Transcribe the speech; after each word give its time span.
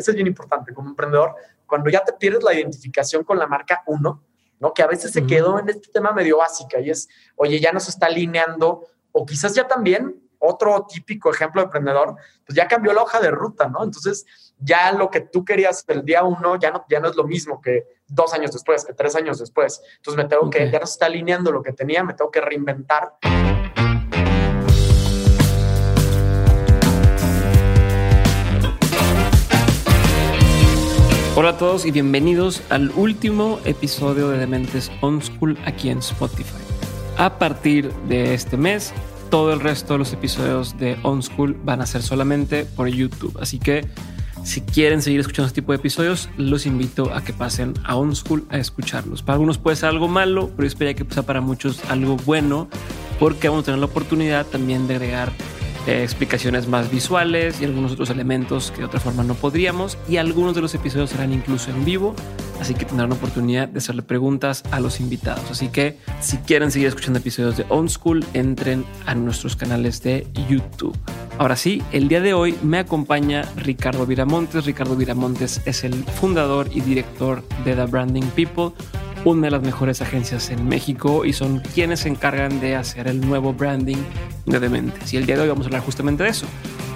eso 0.00 0.10
es 0.10 0.14
bien 0.16 0.26
importante 0.26 0.74
como 0.74 0.90
emprendedor, 0.90 1.34
cuando 1.66 1.90
ya 1.90 2.02
te 2.04 2.12
pierdes 2.14 2.42
la 2.42 2.54
identificación 2.54 3.22
con 3.24 3.38
la 3.38 3.46
marca 3.46 3.82
uno, 3.86 4.22
¿no? 4.58 4.74
Que 4.74 4.82
a 4.82 4.86
veces 4.86 5.12
se 5.12 5.26
quedó 5.26 5.58
en 5.58 5.68
este 5.68 5.90
tema 5.90 6.12
medio 6.12 6.38
básica 6.38 6.80
y 6.80 6.90
es, 6.90 7.08
oye, 7.36 7.60
ya 7.60 7.72
no 7.72 7.80
se 7.80 7.90
está 7.90 8.06
alineando, 8.06 8.86
o 9.12 9.24
quizás 9.24 9.54
ya 9.54 9.66
también 9.66 10.20
otro 10.38 10.86
típico 10.88 11.30
ejemplo 11.30 11.60
de 11.60 11.66
emprendedor, 11.66 12.16
pues 12.46 12.56
ya 12.56 12.66
cambió 12.66 12.92
la 12.92 13.02
hoja 13.02 13.20
de 13.20 13.30
ruta, 13.30 13.68
¿no? 13.68 13.84
Entonces, 13.84 14.24
ya 14.58 14.92
lo 14.92 15.10
que 15.10 15.20
tú 15.20 15.44
querías 15.44 15.84
el 15.88 16.04
día 16.04 16.24
uno 16.24 16.58
ya 16.58 16.70
no, 16.70 16.84
ya 16.88 16.98
no 16.98 17.08
es 17.08 17.16
lo 17.16 17.24
mismo 17.24 17.60
que 17.60 17.86
dos 18.06 18.32
años 18.32 18.52
después, 18.52 18.84
que 18.84 18.94
tres 18.94 19.14
años 19.16 19.38
después. 19.38 19.82
Entonces, 19.96 20.22
me 20.22 20.28
tengo 20.28 20.48
que, 20.48 20.70
ya 20.70 20.80
no 20.80 20.86
se 20.86 20.92
está 20.92 21.06
alineando 21.06 21.52
lo 21.52 21.62
que 21.62 21.72
tenía, 21.72 22.02
me 22.02 22.14
tengo 22.14 22.30
que 22.30 22.40
reinventar. 22.40 23.16
Hola 31.40 31.52
a 31.52 31.56
todos 31.56 31.86
y 31.86 31.90
bienvenidos 31.90 32.60
al 32.68 32.90
último 32.90 33.60
episodio 33.64 34.28
de 34.28 34.36
Dementes 34.36 34.92
On 35.00 35.22
School 35.22 35.56
aquí 35.64 35.88
en 35.88 36.00
Spotify. 36.00 36.52
A 37.16 37.38
partir 37.38 37.90
de 38.10 38.34
este 38.34 38.58
mes, 38.58 38.92
todo 39.30 39.54
el 39.54 39.60
resto 39.60 39.94
de 39.94 40.00
los 40.00 40.12
episodios 40.12 40.76
de 40.76 40.98
On 41.02 41.22
School 41.22 41.56
van 41.64 41.80
a 41.80 41.86
ser 41.86 42.02
solamente 42.02 42.66
por 42.66 42.88
YouTube. 42.88 43.38
Así 43.40 43.58
que 43.58 43.86
si 44.44 44.60
quieren 44.60 45.00
seguir 45.00 45.20
escuchando 45.20 45.46
este 45.46 45.62
tipo 45.62 45.72
de 45.72 45.76
episodios, 45.76 46.28
los 46.36 46.66
invito 46.66 47.10
a 47.14 47.24
que 47.24 47.32
pasen 47.32 47.72
a 47.84 47.96
On 47.96 48.14
School 48.14 48.46
a 48.50 48.58
escucharlos. 48.58 49.22
Para 49.22 49.36
algunos 49.36 49.56
puede 49.56 49.76
ser 49.76 49.88
algo 49.88 50.08
malo, 50.08 50.50
pero 50.50 50.64
yo 50.64 50.68
espero 50.68 50.94
que 50.94 51.14
sea 51.14 51.22
para 51.22 51.40
muchos 51.40 51.82
algo 51.88 52.18
bueno, 52.18 52.68
porque 53.18 53.48
vamos 53.48 53.62
a 53.62 53.64
tener 53.64 53.80
la 53.80 53.86
oportunidad 53.86 54.44
también 54.44 54.86
de 54.86 54.96
agregar 54.96 55.32
eh, 55.86 56.02
explicaciones 56.02 56.68
más 56.68 56.90
visuales 56.90 57.60
y 57.60 57.64
algunos 57.64 57.92
otros 57.92 58.10
elementos 58.10 58.70
que 58.70 58.78
de 58.78 58.84
otra 58.84 59.00
forma 59.00 59.24
no 59.24 59.34
podríamos. 59.34 59.96
Y 60.08 60.18
algunos 60.18 60.54
de 60.54 60.60
los 60.60 60.74
episodios 60.74 61.10
serán 61.10 61.32
incluso 61.32 61.70
en 61.70 61.84
vivo, 61.84 62.14
así 62.60 62.74
que 62.74 62.84
tendrán 62.84 63.12
oportunidad 63.12 63.68
de 63.68 63.78
hacerle 63.78 64.02
preguntas 64.02 64.62
a 64.70 64.80
los 64.80 65.00
invitados. 65.00 65.50
Así 65.50 65.68
que 65.68 65.96
si 66.20 66.36
quieren 66.38 66.70
seguir 66.70 66.88
escuchando 66.88 67.18
episodios 67.18 67.56
de 67.56 67.64
On 67.68 67.88
School, 67.88 68.24
entren 68.34 68.84
a 69.06 69.14
nuestros 69.14 69.56
canales 69.56 70.02
de 70.02 70.26
YouTube. 70.48 70.96
Ahora 71.38 71.56
sí, 71.56 71.82
el 71.92 72.08
día 72.08 72.20
de 72.20 72.34
hoy 72.34 72.54
me 72.62 72.78
acompaña 72.78 73.42
Ricardo 73.56 74.04
Viramontes. 74.04 74.66
Ricardo 74.66 74.94
Viramontes 74.96 75.62
es 75.64 75.84
el 75.84 75.94
fundador 75.94 76.68
y 76.70 76.82
director 76.82 77.42
de 77.64 77.74
The 77.74 77.86
Branding 77.86 78.26
People 78.34 78.72
una 79.24 79.46
de 79.46 79.50
las 79.50 79.62
mejores 79.62 80.00
agencias 80.00 80.50
en 80.50 80.68
México 80.68 81.24
y 81.24 81.32
son 81.32 81.60
quienes 81.74 82.00
se 82.00 82.08
encargan 82.08 82.60
de 82.60 82.76
hacer 82.76 83.08
el 83.08 83.20
nuevo 83.20 83.52
branding 83.52 83.98
de 84.46 84.60
Dementes. 84.60 85.12
Y 85.12 85.16
el 85.16 85.26
día 85.26 85.36
de 85.36 85.42
hoy 85.42 85.48
vamos 85.48 85.66
a 85.66 85.68
hablar 85.68 85.82
justamente 85.82 86.22
de 86.22 86.30
eso, 86.30 86.46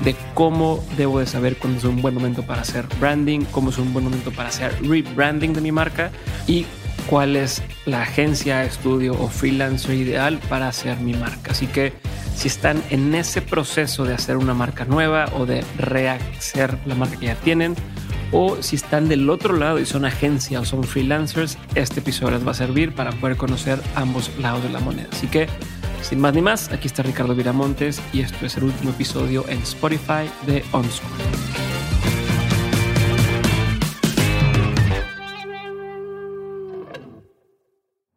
de 0.03 0.15
cómo 0.35 0.85
debo 0.97 1.21
de 1.21 1.27
saber 1.27 1.57
cuándo 1.57 1.79
es 1.79 1.85
un 1.85 2.01
buen 2.01 2.15
momento 2.15 2.43
para 2.43 2.63
hacer 2.63 2.87
branding, 2.99 3.41
cómo 3.51 3.71
es 3.71 3.79
un 3.79 3.93
buen 3.93 4.05
momento 4.05 4.31
para 4.31 4.49
hacer 4.49 4.75
rebranding 4.83 5.53
de 5.53 5.61
mi 5.61 5.73
marca 5.73 6.11
y 6.47 6.67
cuál 7.09 7.37
es 7.37 7.63
la 7.87 8.03
agencia, 8.03 8.65
estudio 8.65 9.13
o 9.21 9.29
freelancer 9.29 9.95
ideal 9.95 10.39
para 10.49 10.69
hacer 10.69 10.99
mi 11.01 11.15
marca. 11.15 11.53
Así 11.53 11.67
que 11.67 11.93
si 12.35 12.49
están 12.49 12.83
en 12.91 13.15
ese 13.15 13.43
proceso 13.43 14.05
de 14.05 14.15
hacer 14.15 14.37
una 14.37 14.55
marca 14.55 14.85
nueva 14.85 15.27
o 15.35 15.47
de 15.47 15.65
rehacer 15.79 16.79
la 16.87 16.95
marca 16.95 17.19
que 17.19 17.27
ya 17.27 17.37
tienen, 17.37 17.75
o 18.33 18.63
si 18.63 18.77
están 18.77 19.09
del 19.09 19.29
otro 19.31 19.57
lado 19.57 19.79
y 19.79 19.87
son 19.87 20.05
agencia 20.05 20.61
o 20.61 20.65
son 20.65 20.85
freelancers, 20.85 21.59
este 21.75 22.01
episodio 22.01 22.33
les 22.33 22.47
va 22.47 22.53
a 22.53 22.55
servir 22.55 22.95
para 22.95 23.13
poder 23.13 23.37
conocer 23.37 23.79
ambos 23.95 24.31
lados 24.39 24.63
de 24.63 24.71
la 24.71 24.81
moneda. 24.81 25.09
Así 25.13 25.27
que, 25.27 25.49
sin 26.03 26.21
más 26.21 26.35
ni 26.35 26.43
más, 26.43 26.71
aquí 26.73 26.87
está 26.87 27.03
Ricardo 27.03 27.35
Viramontes 27.35 28.01
y 28.13 28.21
esto 28.21 28.47
es 28.47 28.57
el 28.57 28.65
último 28.65 28.91
episodio 28.91 29.45
en 29.49 29.59
Spotify 29.59 30.29
de 30.47 30.65
OnSchool. 30.73 31.11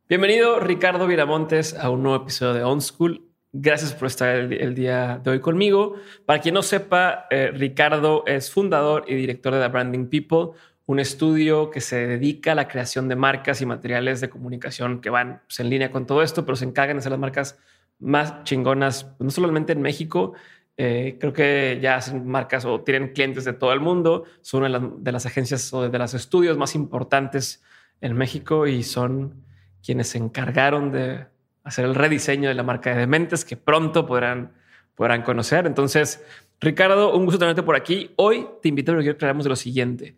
Bienvenido 0.10 0.62
Ricardo 0.62 1.06
Viramontes 1.06 1.74
a 1.74 1.90
un 1.90 2.02
nuevo 2.04 2.24
episodio 2.24 2.54
de 2.54 2.64
OnSchool. 2.64 3.27
Gracias 3.54 3.94
por 3.94 4.08
estar 4.08 4.36
el, 4.36 4.76
día 4.76 5.22
de 5.24 5.32
hoy 5.32 5.40
conmigo. 5.40 5.96
Para 6.26 6.42
quien 6.42 6.54
no 6.54 6.62
sepa, 6.62 7.28
eh, 7.30 7.52
Ricardo 7.54 8.24
es 8.28 8.52
fundador 8.52 9.06
y 9.08 9.16
director 9.16 9.54
de 9.54 9.62
The 9.62 9.68
Branding 9.70 10.08
People, 10.08 10.60
un 10.86 11.00
estudio 11.00 11.70
que 11.70 11.82
se 11.82 12.08
dedica 12.08 12.52
a 12.52 12.56
la 12.56 12.68
creación 12.68 13.08
de 13.08 13.16
marcas 13.16 13.62
y 13.62 13.66
materiales 13.66 14.22
de 14.22 14.30
comunicación 14.30 15.02
que 15.02 15.10
van 15.10 15.42
pues, 15.48 15.60
en 15.60 15.70
línea 15.70 15.92
con 15.92 16.06
todo 16.06 16.22
esto, 16.22 16.46
pero 16.46 16.56
se 16.56 16.66
encargan 16.66 16.98
de 16.98 17.04
ser 17.04 17.12
las 17.12 17.20
marcas 17.20 17.58
más 18.00 18.44
chingonas, 18.44 19.16
no 19.20 19.32
solamente 19.32 19.74
en 19.74 19.82
México, 19.82 20.34
eh, 20.80 21.18
creo 21.20 21.34
que 21.34 21.80
ya 21.82 21.96
hacen 21.96 22.28
marcas 22.28 22.64
o 22.64 22.82
tienen 22.82 23.12
clientes 23.12 23.46
de 23.46 23.54
todo 23.54 23.74
el 23.74 23.80
mundo. 23.80 24.26
Son 24.42 24.64
una 24.64 24.80
de 24.80 25.12
las 25.12 25.26
agencias 25.26 25.74
o 25.74 25.90
de 25.90 25.98
los 25.98 26.14
estudios 26.14 26.58
más 26.58 26.76
importantes 26.76 27.64
en 28.00 28.14
México 28.14 28.68
y 28.68 28.84
son 28.84 29.44
quienes 29.84 30.10
se 30.10 30.20
encargaron 30.20 30.92
de 30.92 31.26
hacer 31.68 31.84
el 31.84 31.96
rediseño 31.96 32.48
de 32.48 32.56
la 32.56 32.64
marca 32.64 32.92
de 32.92 32.98
Dementes 32.98 33.44
que 33.44 33.58
pronto 33.58 34.06
podrán, 34.06 34.54
podrán 34.96 35.22
conocer. 35.22 35.68
Entonces, 35.68 36.24
Ricardo, 36.62 37.14
un 37.16 37.26
gusto 37.26 37.40
tenerte 37.40 37.62
por 37.62 37.76
aquí. 37.76 38.12
Hoy 38.16 38.48
te 38.62 38.70
invito 38.70 38.94
a 38.94 39.04
que 39.04 39.10
hablemos 39.10 39.44
de 39.44 39.50
lo 39.50 39.56
siguiente. 39.58 40.16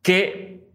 Que 0.00 0.66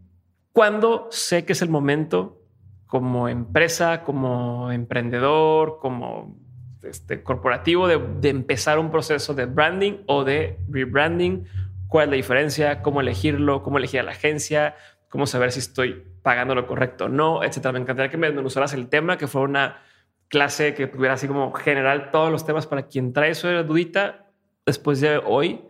cuando 0.51 1.07
sé 1.09 1.45
que 1.45 1.53
es 1.53 1.63
el 1.63 1.69
momento 1.69 2.43
como 2.85 3.27
empresa, 3.27 4.03
como 4.03 4.71
emprendedor, 4.71 5.79
como 5.81 6.37
este, 6.83 7.23
corporativo 7.23 7.87
de, 7.87 7.99
de, 8.19 8.29
empezar 8.29 8.77
un 8.77 8.91
proceso 8.91 9.33
de 9.33 9.45
branding 9.45 10.03
o 10.05 10.23
de 10.23 10.59
rebranding, 10.69 11.45
cuál 11.87 12.03
es 12.03 12.09
la 12.11 12.15
diferencia, 12.17 12.81
cómo 12.83 13.01
elegirlo, 13.01 13.63
cómo 13.63 13.79
elegir 13.79 14.01
a 14.01 14.03
la 14.03 14.11
agencia, 14.11 14.75
cómo 15.09 15.25
saber 15.25 15.51
si 15.51 15.57
estoy 15.57 16.03
pagando 16.23 16.55
lo 16.55 16.65
correcto 16.65 17.09
no, 17.09 17.43
etcétera. 17.43 17.73
Me 17.73 17.79
encantaría 17.79 18.09
que 18.09 18.17
me 18.17 18.27
desmenuzaras 18.27 18.73
el 18.73 18.87
tema, 18.87 19.17
que 19.17 19.27
fuera 19.27 19.47
una 19.47 19.81
clase 20.29 20.73
que 20.73 20.87
tuviera 20.87 21.13
así 21.13 21.27
como 21.27 21.53
general 21.53 22.09
todos 22.09 22.31
los 22.31 22.45
temas 22.45 22.65
para 22.65 22.87
quien 22.87 23.13
trae 23.13 23.33
la 23.43 23.61
dudita, 23.61 24.31
después 24.65 24.99
de 24.99 25.17
hoy 25.17 25.61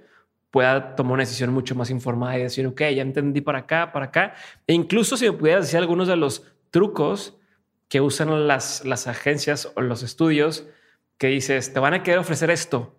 pueda 0.52 0.96
tomar 0.96 1.14
una 1.14 1.24
decisión 1.24 1.52
mucho 1.52 1.76
más 1.76 1.90
informada 1.90 2.38
y 2.38 2.44
decir, 2.44 2.66
ok, 2.68 2.80
ya 2.96 3.02
entendí 3.02 3.42
para 3.42 3.60
acá, 3.60 3.92
para 3.92 4.06
acá. 4.06 4.36
E 4.68 4.74
incluso 4.74 5.18
si 5.18 5.26
me 5.26 5.36
pudieras 5.36 5.66
decir 5.66 5.80
algunos 5.80 6.08
de 6.08 6.16
los 6.16 6.46
trucos 6.70 7.36
que 7.90 8.02
usan 8.02 8.48
las, 8.48 8.86
las 8.86 9.08
agencias 9.08 9.72
o 9.76 9.82
los 9.82 10.04
estudios 10.04 10.68
que 11.18 11.28
dices, 11.28 11.74
te 11.74 11.80
van 11.80 11.96
a 11.96 12.04
querer 12.04 12.20
ofrecer 12.20 12.52
esto, 12.52 12.96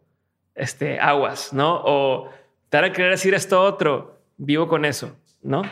este, 0.54 0.98
aguas, 0.98 1.52
¿no? 1.52 1.80
O 1.84 2.28
te 2.68 2.76
van 2.76 2.90
a 2.90 2.92
querer 2.92 3.12
decir 3.12 3.34
esto 3.34 3.62
otro, 3.62 4.20
vivo 4.36 4.68
con 4.68 4.84
eso, 4.84 5.16
¿no? 5.40 5.62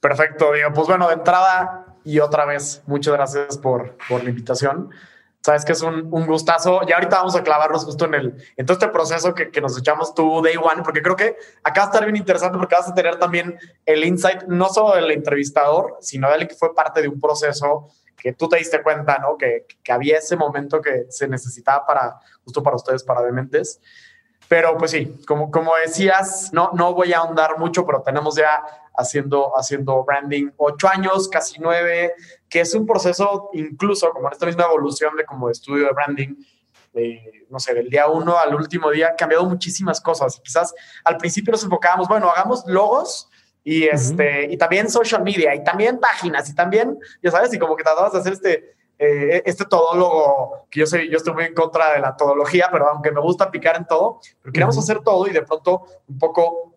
Perfecto, 0.00 0.52
Diego. 0.52 0.72
Pues 0.72 0.86
bueno, 0.86 1.08
de 1.08 1.14
entrada 1.14 1.86
y 2.04 2.20
otra 2.20 2.44
vez, 2.44 2.82
muchas 2.86 3.14
gracias 3.14 3.58
por, 3.58 3.96
por 4.08 4.22
la 4.22 4.30
invitación. 4.30 4.90
Sabes 5.40 5.64
que 5.64 5.72
es 5.72 5.82
un, 5.82 6.08
un, 6.10 6.26
gustazo. 6.26 6.80
Y 6.86 6.92
ahorita 6.92 7.18
vamos 7.18 7.36
a 7.36 7.42
clavarnos 7.42 7.84
justo 7.84 8.06
en, 8.06 8.14
el, 8.14 8.34
en 8.56 8.64
todo 8.64 8.74
este 8.74 8.88
proceso 8.88 9.34
que, 9.34 9.50
que, 9.50 9.60
nos 9.60 9.78
echamos 9.78 10.14
tú, 10.14 10.40
Day 10.42 10.56
One, 10.56 10.82
porque 10.82 11.02
creo 11.02 11.16
que 11.16 11.36
acá 11.62 11.82
va 11.82 11.86
a 11.86 11.90
estar 11.90 12.04
bien 12.04 12.16
interesante 12.16 12.56
porque 12.56 12.74
vas 12.74 12.88
a 12.88 12.94
tener 12.94 13.18
también 13.18 13.58
el 13.84 14.04
insight, 14.04 14.44
no 14.44 14.68
solo 14.70 14.94
del 14.94 15.10
entrevistador, 15.10 15.98
sino 16.00 16.30
de 16.30 16.36
él 16.36 16.48
que 16.48 16.54
fue 16.54 16.74
parte 16.74 17.02
de 17.02 17.08
un 17.08 17.20
proceso 17.20 17.88
que 18.16 18.32
tú 18.32 18.48
te 18.48 18.56
diste 18.56 18.82
cuenta, 18.82 19.18
¿no? 19.18 19.36
Que, 19.36 19.66
que 19.82 19.92
había 19.92 20.16
ese 20.16 20.34
momento 20.34 20.80
que 20.80 21.04
se 21.10 21.28
necesitaba 21.28 21.84
para, 21.84 22.20
justo 22.42 22.62
para 22.62 22.76
ustedes, 22.76 23.04
para 23.04 23.20
Dementes. 23.20 23.82
Pero 24.48 24.78
pues 24.78 24.92
sí, 24.92 25.20
como, 25.26 25.50
como 25.50 25.72
decías, 25.76 26.50
no, 26.54 26.70
no 26.72 26.94
voy 26.94 27.12
a 27.12 27.18
ahondar 27.18 27.58
mucho, 27.58 27.84
pero 27.84 28.00
tenemos 28.00 28.36
ya 28.36 28.62
haciendo, 28.96 29.52
haciendo 29.56 30.04
branding. 30.04 30.50
Ocho 30.56 30.88
años, 30.88 31.28
casi 31.28 31.60
nueve, 31.60 32.14
que 32.48 32.60
es 32.60 32.74
un 32.74 32.86
proceso 32.86 33.50
incluso 33.52 34.10
como 34.10 34.28
en 34.28 34.32
esta 34.32 34.46
misma 34.46 34.64
evolución 34.64 35.16
de 35.16 35.24
como 35.24 35.50
estudio 35.50 35.86
de 35.86 35.92
branding, 35.92 36.34
no 37.50 37.58
sé, 37.58 37.74
del 37.74 37.90
día 37.90 38.06
uno 38.08 38.38
al 38.38 38.54
último 38.54 38.90
día, 38.90 39.08
ha 39.08 39.16
cambiado 39.16 39.44
muchísimas 39.46 40.00
cosas. 40.00 40.40
Quizás 40.42 40.74
al 41.04 41.16
principio 41.16 41.52
nos 41.52 41.64
enfocábamos, 41.64 42.08
bueno, 42.08 42.30
hagamos 42.30 42.64
logos 42.66 43.28
y, 43.64 43.84
este, 43.84 44.52
y 44.52 44.56
también 44.56 44.88
social 44.88 45.22
media 45.22 45.54
y 45.54 45.64
también 45.64 45.98
páginas 45.98 46.48
y 46.48 46.54
también, 46.54 46.98
ya 47.22 47.30
sabes, 47.30 47.52
y 47.52 47.58
como 47.58 47.76
que 47.76 47.82
tratabas 47.82 48.12
de 48.12 48.18
hacer 48.18 48.32
este 48.34 48.74
eh, 48.96 49.42
este 49.44 49.64
todólogo, 49.64 50.68
que 50.70 50.80
yo, 50.80 50.86
sé, 50.86 51.08
yo 51.10 51.16
estoy 51.16 51.34
muy 51.34 51.44
en 51.44 51.54
contra 51.54 51.94
de 51.94 52.00
la 52.00 52.16
todología, 52.16 52.68
pero 52.70 52.88
aunque 52.88 53.10
me 53.10 53.20
gusta 53.20 53.50
picar 53.50 53.76
en 53.76 53.86
todo, 53.86 54.20
pero 54.40 54.52
queríamos 54.52 54.78
hacer 54.78 55.00
todo 55.00 55.26
y 55.26 55.32
de 55.32 55.42
pronto 55.42 55.84
un 56.06 56.18
poco 56.18 56.73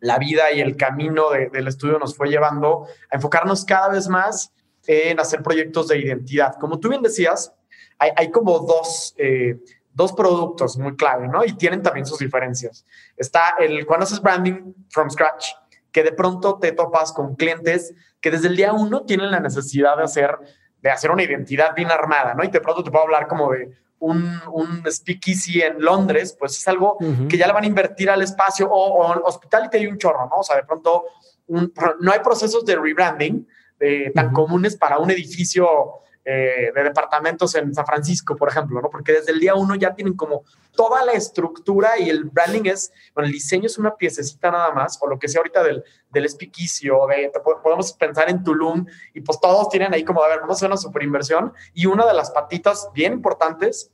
la 0.00 0.18
vida 0.18 0.52
y 0.52 0.60
el 0.60 0.76
camino 0.76 1.30
del 1.30 1.68
estudio 1.68 1.98
nos 1.98 2.16
fue 2.16 2.28
llevando 2.28 2.86
a 3.10 3.16
enfocarnos 3.16 3.64
cada 3.64 3.88
vez 3.88 4.08
más 4.08 4.52
en 4.86 5.18
hacer 5.20 5.42
proyectos 5.42 5.88
de 5.88 5.98
identidad. 5.98 6.54
Como 6.60 6.78
tú 6.78 6.88
bien 6.88 7.02
decías, 7.02 7.52
hay, 7.98 8.30
como 8.30 8.58
dos, 8.60 9.14
eh, 9.16 9.56
dos 9.92 10.12
productos 10.12 10.76
muy 10.78 10.96
clave, 10.96 11.28
¿no? 11.28 11.44
Y 11.44 11.54
tienen 11.54 11.82
también 11.82 12.06
sus 12.06 12.18
diferencias. 12.18 12.84
Está 13.16 13.54
el 13.58 13.86
cuando 13.86 14.04
haces 14.04 14.20
branding 14.20 14.74
from 14.90 15.10
scratch, 15.10 15.46
que 15.90 16.02
de 16.02 16.12
pronto 16.12 16.58
te 16.58 16.72
topas 16.72 17.12
con 17.12 17.36
clientes 17.36 17.94
que 18.20 18.30
desde 18.30 18.48
el 18.48 18.56
día 18.56 18.72
uno 18.72 19.04
tienen 19.04 19.30
la 19.30 19.40
necesidad 19.40 19.96
de 19.96 20.04
hacer 20.04 20.38
de 20.82 20.90
hacer 20.90 21.10
una 21.10 21.22
identidad 21.22 21.74
bien 21.74 21.90
armada, 21.90 22.34
¿no? 22.34 22.44
Y 22.44 22.48
de 22.48 22.60
pronto 22.60 22.84
te 22.84 22.90
puedo 22.90 23.04
hablar 23.04 23.26
como 23.26 23.50
de 23.50 23.72
un, 23.98 24.40
un 24.52 24.82
speakeasy 24.90 25.62
en 25.62 25.80
Londres, 25.80 26.36
pues 26.38 26.58
es 26.58 26.68
algo 26.68 26.98
que 27.28 27.36
ya 27.36 27.46
le 27.46 27.52
van 27.52 27.64
a 27.64 27.66
invertir 27.66 28.10
al 28.10 28.22
espacio 28.22 28.70
o, 28.70 29.02
o 29.02 29.26
hospitality 29.26 29.78
hay 29.78 29.86
un 29.86 29.98
chorro, 29.98 30.26
¿no? 30.28 30.36
O 30.36 30.42
sea, 30.42 30.56
de 30.56 30.64
pronto 30.64 31.04
no 31.48 32.12
hay 32.12 32.20
procesos 32.20 32.64
de 32.64 32.76
rebranding 32.76 33.46
eh, 33.78 34.10
tan 34.14 34.32
comunes 34.32 34.76
para 34.76 34.98
un 34.98 35.10
edificio 35.10 36.00
eh, 36.28 36.72
de 36.74 36.82
departamentos 36.82 37.54
en 37.54 37.72
San 37.72 37.86
Francisco, 37.86 38.34
por 38.34 38.48
ejemplo, 38.48 38.80
¿no? 38.80 38.90
Porque 38.90 39.12
desde 39.12 39.30
el 39.30 39.38
día 39.38 39.54
uno 39.54 39.76
ya 39.76 39.94
tienen 39.94 40.14
como 40.14 40.42
toda 40.72 41.04
la 41.04 41.12
estructura 41.12 42.00
y 42.00 42.10
el 42.10 42.24
branding 42.24 42.64
es, 42.64 42.92
bueno, 43.14 43.28
el 43.28 43.32
diseño 43.32 43.66
es 43.66 43.78
una 43.78 43.94
piececita 43.94 44.50
nada 44.50 44.72
más, 44.72 44.98
o 45.00 45.06
lo 45.06 45.20
que 45.20 45.28
sea 45.28 45.38
ahorita 45.38 45.62
del, 45.62 45.84
del 46.10 46.24
espiquicio, 46.24 47.06
de, 47.06 47.30
podemos 47.62 47.92
pensar 47.92 48.28
en 48.28 48.42
Tulum, 48.42 48.84
y 49.14 49.20
pues 49.20 49.38
todos 49.38 49.68
tienen 49.68 49.94
ahí 49.94 50.04
como, 50.04 50.20
a 50.20 50.26
ver, 50.26 50.40
vamos 50.40 50.56
a 50.56 50.58
hacer 50.58 50.68
una 50.68 50.76
super 50.76 51.04
inversión, 51.04 51.52
y 51.72 51.86
una 51.86 52.04
de 52.04 52.14
las 52.14 52.32
patitas 52.32 52.90
bien 52.92 53.12
importantes 53.12 53.92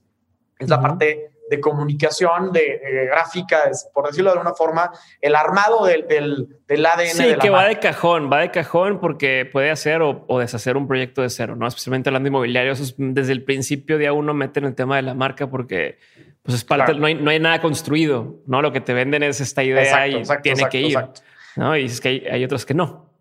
es 0.58 0.70
la 0.70 0.80
parte 0.80 1.31
de 1.52 1.60
comunicación, 1.60 2.50
de, 2.50 2.80
gráfica, 3.10 3.70
por 3.92 4.06
decirlo 4.06 4.30
de 4.30 4.38
alguna 4.38 4.54
forma, 4.54 4.90
el 5.20 5.34
armado 5.34 5.84
del, 5.84 6.06
del, 6.66 6.86
ADN. 6.86 7.08
Sí, 7.08 7.34
que 7.38 7.50
va 7.50 7.66
de 7.66 7.78
cajón, 7.78 8.32
va 8.32 8.40
de 8.40 8.50
cajón 8.50 8.98
porque 8.98 9.44
puede 9.44 9.70
hacer 9.70 10.00
o, 10.00 10.38
deshacer 10.38 10.78
un 10.78 10.88
proyecto 10.88 11.20
de 11.20 11.28
cero, 11.28 11.54
¿no? 11.54 11.66
Especialmente 11.66 12.08
hablando 12.08 12.24
de 12.24 12.30
inmobiliario, 12.30 12.72
desde 12.96 13.32
el 13.32 13.44
principio 13.44 13.98
día 13.98 14.14
uno 14.14 14.32
meten 14.32 14.64
el 14.64 14.74
tema 14.74 14.96
de 14.96 15.02
la 15.02 15.12
marca 15.12 15.50
porque 15.50 15.98
pues 16.42 16.56
es 16.56 16.64
parte, 16.64 16.94
no, 16.94 17.06
hay, 17.06 17.16
no 17.16 17.30
hay 17.30 17.38
nada 17.38 17.60
construido, 17.60 18.40
¿no? 18.46 18.62
Lo 18.62 18.72
que 18.72 18.80
te 18.80 18.94
venden 18.94 19.22
es 19.22 19.42
esta 19.42 19.62
idea 19.62 20.08
y 20.08 20.22
tiene 20.42 20.70
que 20.70 20.80
ir, 20.80 20.98
¿no? 21.56 21.76
Y 21.76 21.84
es 21.84 22.00
que 22.00 22.08
hay, 22.08 22.26
hay 22.30 22.44
otros 22.44 22.64
que 22.64 22.72
no. 22.72 23.11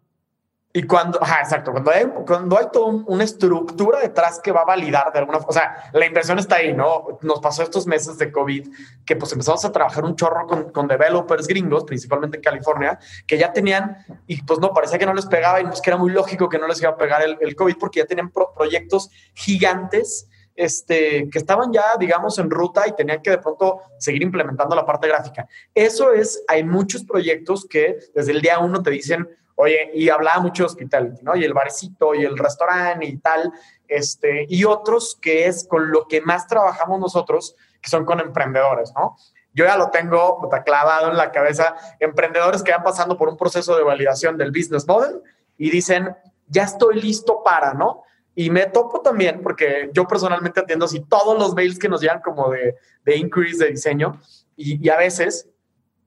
Y 0.73 0.83
cuando, 0.83 1.21
ajá, 1.21 1.41
exacto, 1.41 1.71
cuando 1.71 1.91
hay, 1.91 2.05
cuando 2.25 2.57
hay 2.57 2.67
toda 2.71 3.03
una 3.05 3.23
estructura 3.25 3.99
detrás 3.99 4.39
que 4.39 4.53
va 4.53 4.61
a 4.61 4.65
validar 4.65 5.11
de 5.11 5.19
alguna 5.19 5.39
forma, 5.39 5.49
o 5.49 5.53
sea, 5.53 5.89
la 5.91 6.05
inversión 6.05 6.39
está 6.39 6.55
ahí, 6.55 6.73
¿no? 6.73 7.19
Nos 7.21 7.41
pasó 7.41 7.63
estos 7.63 7.85
meses 7.87 8.17
de 8.17 8.31
COVID 8.31 8.69
que 9.05 9.17
pues 9.17 9.33
empezamos 9.33 9.65
a 9.65 9.71
trabajar 9.71 10.05
un 10.05 10.15
chorro 10.15 10.47
con, 10.47 10.71
con 10.71 10.87
developers 10.87 11.47
gringos, 11.47 11.83
principalmente 11.83 12.37
en 12.37 12.43
California, 12.43 12.97
que 13.27 13.37
ya 13.37 13.51
tenían, 13.51 13.97
y 14.27 14.41
pues 14.43 14.59
no, 14.59 14.73
parecía 14.73 14.97
que 14.97 15.05
no 15.05 15.13
les 15.13 15.25
pegaba 15.25 15.59
y 15.59 15.65
pues 15.65 15.81
que 15.81 15.89
era 15.89 15.97
muy 15.97 16.11
lógico 16.11 16.47
que 16.47 16.57
no 16.57 16.67
les 16.67 16.81
iba 16.81 16.91
a 16.91 16.97
pegar 16.97 17.21
el, 17.21 17.37
el 17.41 17.53
COVID 17.55 17.75
porque 17.77 17.99
ya 17.99 18.05
tenían 18.05 18.31
proyectos 18.31 19.09
gigantes 19.33 20.29
este, 20.55 21.29
que 21.29 21.39
estaban 21.39 21.71
ya, 21.73 21.83
digamos, 21.99 22.37
en 22.39 22.49
ruta 22.49 22.87
y 22.87 22.93
tenían 22.93 23.21
que 23.21 23.31
de 23.31 23.37
pronto 23.39 23.81
seguir 23.97 24.21
implementando 24.21 24.75
la 24.75 24.85
parte 24.85 25.07
gráfica. 25.07 25.47
Eso 25.73 26.13
es, 26.13 26.43
hay 26.47 26.63
muchos 26.63 27.03
proyectos 27.03 27.65
que 27.65 27.97
desde 28.13 28.31
el 28.31 28.41
día 28.41 28.59
uno 28.59 28.81
te 28.83 28.91
dicen, 28.91 29.27
Oye, 29.55 29.91
y 29.93 30.09
hablaba 30.09 30.41
mucho 30.41 30.63
de 30.63 30.67
hospitality, 30.67 31.23
¿no? 31.23 31.35
Y 31.35 31.43
el 31.43 31.53
barecito 31.53 32.15
y 32.15 32.23
el 32.23 32.37
restaurante 32.37 33.05
y 33.05 33.17
tal, 33.17 33.51
este, 33.87 34.45
y 34.49 34.63
otros 34.63 35.17
que 35.21 35.47
es 35.47 35.67
con 35.67 35.91
lo 35.91 36.07
que 36.07 36.21
más 36.21 36.47
trabajamos 36.47 36.99
nosotros, 36.99 37.55
que 37.81 37.89
son 37.89 38.05
con 38.05 38.19
emprendedores, 38.19 38.91
¿no? 38.95 39.17
Yo 39.53 39.65
ya 39.65 39.75
lo 39.77 39.89
tengo 39.89 40.49
clavado 40.65 41.11
en 41.11 41.17
la 41.17 41.31
cabeza, 41.31 41.75
emprendedores 41.99 42.63
que 42.63 42.71
van 42.71 42.83
pasando 42.83 43.17
por 43.17 43.27
un 43.27 43.37
proceso 43.37 43.75
de 43.75 43.83
validación 43.83 44.37
del 44.37 44.51
business 44.51 44.87
model 44.87 45.21
y 45.57 45.69
dicen, 45.69 46.15
ya 46.47 46.63
estoy 46.63 47.01
listo 47.01 47.43
para, 47.43 47.73
¿no? 47.73 48.03
Y 48.33 48.49
me 48.49 48.65
topo 48.67 49.01
también, 49.01 49.41
porque 49.43 49.89
yo 49.93 50.07
personalmente 50.07 50.61
atiendo 50.61 50.85
así 50.85 51.01
todos 51.01 51.37
los 51.37 51.53
mails 51.53 51.77
que 51.77 51.89
nos 51.89 51.99
llegan 51.99 52.21
como 52.21 52.49
de, 52.49 52.77
de 53.03 53.17
inquiries 53.17 53.59
de 53.59 53.67
diseño 53.67 54.21
y, 54.55 54.85
y 54.85 54.89
a 54.89 54.97
veces 54.97 55.49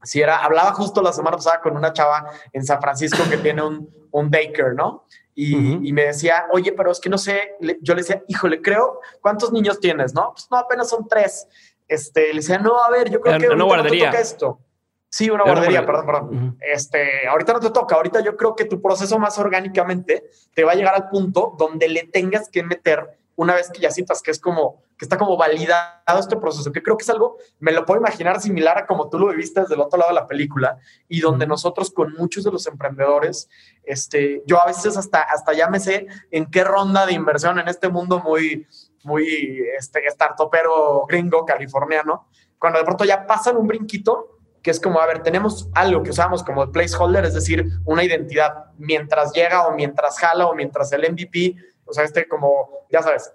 si 0.04 0.20
era, 0.20 0.38
hablaba 0.38 0.72
justo 0.72 1.02
la 1.02 1.12
semana 1.12 1.36
pasada 1.36 1.60
con 1.60 1.76
una 1.76 1.92
chava 1.92 2.30
en 2.52 2.64
San 2.64 2.80
Francisco 2.80 3.22
que 3.28 3.38
tiene 3.38 3.62
un, 3.62 3.88
un 4.10 4.30
baker, 4.30 4.74
¿no? 4.74 5.04
Y, 5.36 5.88
y, 5.88 5.92
me 5.92 6.04
decía, 6.04 6.46
oye, 6.52 6.72
pero 6.72 6.92
es 6.92 7.00
que 7.00 7.10
no 7.10 7.18
sé, 7.18 7.56
yo 7.80 7.94
le 7.94 8.02
decía, 8.02 8.22
híjole, 8.28 8.62
creo, 8.62 9.00
¿cuántos 9.20 9.52
niños 9.52 9.80
tienes? 9.80 10.14
No, 10.14 10.30
pues 10.32 10.46
no, 10.48 10.58
apenas 10.58 10.88
son 10.88 11.08
tres. 11.08 11.48
Este, 11.88 12.28
le 12.28 12.34
decía, 12.34 12.58
no, 12.58 12.80
a 12.80 12.88
ver, 12.88 13.10
yo 13.10 13.20
creo 13.20 13.40
que 13.40 13.48
no. 13.48 13.56
No 13.56 13.82
te 13.82 13.98
toca 13.98 14.20
esto. 14.20 14.60
Sí, 15.08 15.30
una 15.30 15.44
guardería, 15.44 15.86
perdón, 15.86 16.06
perdón. 16.06 16.58
Este, 16.60 17.26
ahorita 17.28 17.52
no 17.54 17.60
te 17.60 17.70
toca, 17.70 17.94
ahorita 17.96 18.20
yo 18.20 18.36
creo 18.36 18.56
que 18.56 18.64
tu 18.64 18.82
proceso 18.82 19.18
más 19.18 19.38
orgánicamente 19.38 20.24
te 20.54 20.64
va 20.64 20.72
a 20.72 20.74
llegar 20.74 20.94
al 20.94 21.08
punto 21.08 21.54
donde 21.58 21.88
le 21.88 22.04
tengas 22.04 22.48
que 22.48 22.62
meter 22.62 23.18
una 23.36 23.54
vez 23.54 23.70
que 23.70 23.80
ya 23.80 23.90
sientas 23.90 24.22
que 24.22 24.30
es 24.30 24.40
como, 24.40 24.82
que 24.98 25.04
está 25.04 25.18
como 25.18 25.36
validado 25.36 26.18
este 26.18 26.36
proceso, 26.36 26.70
que 26.70 26.82
creo 26.82 26.96
que 26.96 27.02
es 27.02 27.10
algo, 27.10 27.38
me 27.58 27.72
lo 27.72 27.84
puedo 27.84 28.00
imaginar 28.00 28.40
similar 28.40 28.78
a 28.78 28.86
como 28.86 29.08
tú 29.08 29.18
lo 29.18 29.28
viviste 29.28 29.60
desde 29.60 29.74
el 29.74 29.80
otro 29.80 29.98
lado 29.98 30.10
de 30.10 30.20
la 30.20 30.26
película 30.26 30.78
y 31.08 31.20
donde 31.20 31.46
nosotros 31.46 31.90
con 31.90 32.12
muchos 32.14 32.44
de 32.44 32.52
los 32.52 32.66
emprendedores, 32.66 33.48
este, 33.82 34.42
yo 34.46 34.60
a 34.60 34.66
veces 34.66 34.96
hasta, 34.96 35.20
hasta 35.20 35.52
ya 35.52 35.68
me 35.68 35.80
sé 35.80 36.06
en 36.30 36.46
qué 36.46 36.62
ronda 36.62 37.06
de 37.06 37.12
inversión 37.12 37.58
en 37.58 37.68
este 37.68 37.88
mundo 37.88 38.20
muy, 38.20 38.66
muy, 39.02 39.64
este, 39.76 40.08
startupero 40.10 41.06
gringo, 41.08 41.44
californiano, 41.44 42.28
cuando 42.58 42.78
de 42.78 42.84
pronto 42.84 43.04
ya 43.04 43.26
pasan 43.26 43.56
un 43.56 43.66
brinquito, 43.66 44.38
que 44.62 44.70
es 44.70 44.80
como, 44.80 44.98
a 44.98 45.06
ver, 45.06 45.22
tenemos 45.22 45.68
algo 45.74 46.02
que 46.02 46.10
usamos 46.10 46.42
como 46.42 46.72
placeholder, 46.72 47.26
es 47.26 47.34
decir, 47.34 47.66
una 47.84 48.02
identidad 48.02 48.72
mientras 48.78 49.32
llega 49.34 49.66
o 49.66 49.74
mientras 49.74 50.18
jala 50.18 50.46
o 50.46 50.54
mientras 50.54 50.90
el 50.92 51.12
MVP 51.12 51.56
o 51.86 51.92
sea, 51.92 52.04
este 52.04 52.26
como, 52.28 52.86
ya 52.90 53.02
sabes, 53.02 53.32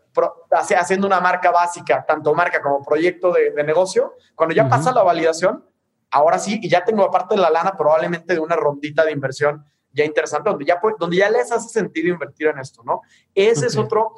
haciendo 0.52 1.08
una 1.08 1.20
marca 1.20 1.52
básica, 1.52 2.06
tanto 2.06 2.34
marca 2.34 2.62
como 2.62 2.84
proyecto 2.84 3.32
de, 3.32 3.64
negocio, 3.64 4.16
cuando 4.36 4.56
ya 4.56 4.68
pasa 4.68 4.92
la 4.92 5.04
validación, 5.04 5.66
ahora 6.12 6.40
sí, 6.40 6.60
y 6.62 6.70
ya 6.70 6.84
tengo 6.84 7.04
aparte 7.04 7.36
de 7.36 7.42
la 7.42 7.50
lana 7.50 7.76
probablemente 7.78 8.34
de 8.34 8.40
una 8.40 8.56
rondita 8.56 9.06
de 9.06 9.12
inversión 9.12 9.66
ya 9.92 10.06
interesante, 10.06 10.50
donde 10.50 10.66
ya, 10.66 10.80
donde 11.00 11.18
ya 11.18 11.30
les 11.30 11.52
hace 11.52 11.70
sentido 11.70 12.10
invertir 12.10 12.48
en 12.48 12.60
esto, 12.60 12.84
¿no? 12.84 13.02
Ese 13.34 13.66
es 13.66 13.76
otro, 13.76 14.14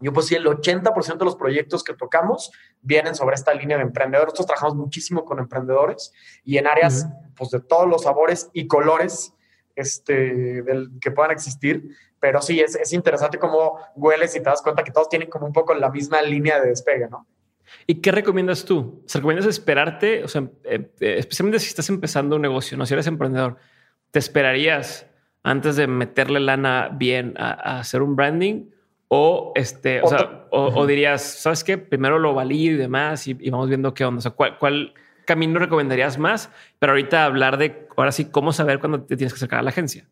yo 0.00 0.12
pues 0.12 0.26
sí, 0.26 0.34
el 0.34 0.44
80% 0.44 1.18
de 1.18 1.24
los 1.24 1.36
proyectos 1.36 1.84
que 1.84 1.94
tocamos 1.94 2.50
vienen 2.82 3.14
sobre 3.14 3.36
esta 3.36 3.54
línea 3.54 3.76
de 3.76 3.84
emprendedores. 3.84 4.32
Nosotros 4.32 4.46
trabajamos 4.46 4.76
muchísimo 4.76 5.24
con 5.24 5.38
emprendedores 5.38 6.12
y 6.44 6.58
en 6.58 6.66
áreas 6.66 7.06
pues 7.36 7.50
de 7.50 7.60
todos 7.60 7.88
los 7.88 8.02
sabores 8.02 8.50
y 8.52 8.66
colores 8.66 9.35
este, 9.76 10.62
del, 10.62 10.90
que 11.00 11.10
puedan 11.12 11.30
existir. 11.30 11.96
Pero 12.18 12.42
sí, 12.42 12.60
es, 12.60 12.74
es 12.74 12.92
interesante 12.92 13.38
cómo 13.38 13.78
hueles 13.94 14.34
y 14.34 14.40
te 14.40 14.46
das 14.46 14.62
cuenta 14.62 14.82
que 14.82 14.90
todos 14.90 15.08
tienen 15.08 15.28
como 15.28 15.46
un 15.46 15.52
poco 15.52 15.74
la 15.74 15.90
misma 15.90 16.22
línea 16.22 16.60
de 16.60 16.68
despegue, 16.70 17.08
¿no? 17.08 17.26
¿Y 17.86 17.96
qué 17.96 18.12
recomiendas 18.12 18.64
tú? 18.64 19.02
¿Se 19.06 19.18
recomiendas 19.18 19.46
esperarte? 19.46 20.24
O 20.24 20.28
sea, 20.28 20.48
eh, 20.64 20.90
eh, 21.00 21.16
especialmente 21.18 21.58
si 21.58 21.68
estás 21.68 21.88
empezando 21.88 22.36
un 22.36 22.42
negocio, 22.42 22.76
no 22.76 22.86
si 22.86 22.94
eres 22.94 23.06
emprendedor, 23.06 23.56
¿te 24.10 24.18
esperarías 24.18 25.06
antes 25.42 25.76
de 25.76 25.86
meterle 25.86 26.40
lana 26.40 26.90
bien 26.92 27.34
a, 27.36 27.78
hacer 27.78 28.02
un 28.02 28.16
branding? 28.16 28.70
O 29.08 29.52
este, 29.54 30.02
o, 30.02 30.08
sea, 30.08 30.46
o, 30.50 30.84
dirías, 30.84 31.22
¿sabes 31.22 31.62
qué? 31.62 31.78
Primero 31.78 32.18
lo 32.18 32.34
valido 32.34 32.74
y 32.74 32.78
demás 32.78 33.28
y, 33.28 33.34
vamos 33.50 33.68
viendo 33.68 33.94
qué 33.94 34.04
onda. 34.04 34.18
O 34.18 34.22
sea, 34.22 34.32
¿cuál, 34.32 34.58
cuál 34.58 34.94
camino 35.26 35.58
recomendarías 35.58 36.16
más? 36.16 36.48
Pero 36.78 36.92
ahorita 36.92 37.26
hablar 37.26 37.58
de 37.58 37.86
ahora 37.96 38.12
sí 38.12 38.26
cómo 38.26 38.52
saber 38.52 38.78
cuándo 38.78 39.02
te 39.02 39.16
tienes 39.16 39.34
que 39.34 39.38
acercar 39.38 39.58
a 39.58 39.62
la 39.62 39.70
agencia. 39.70 40.08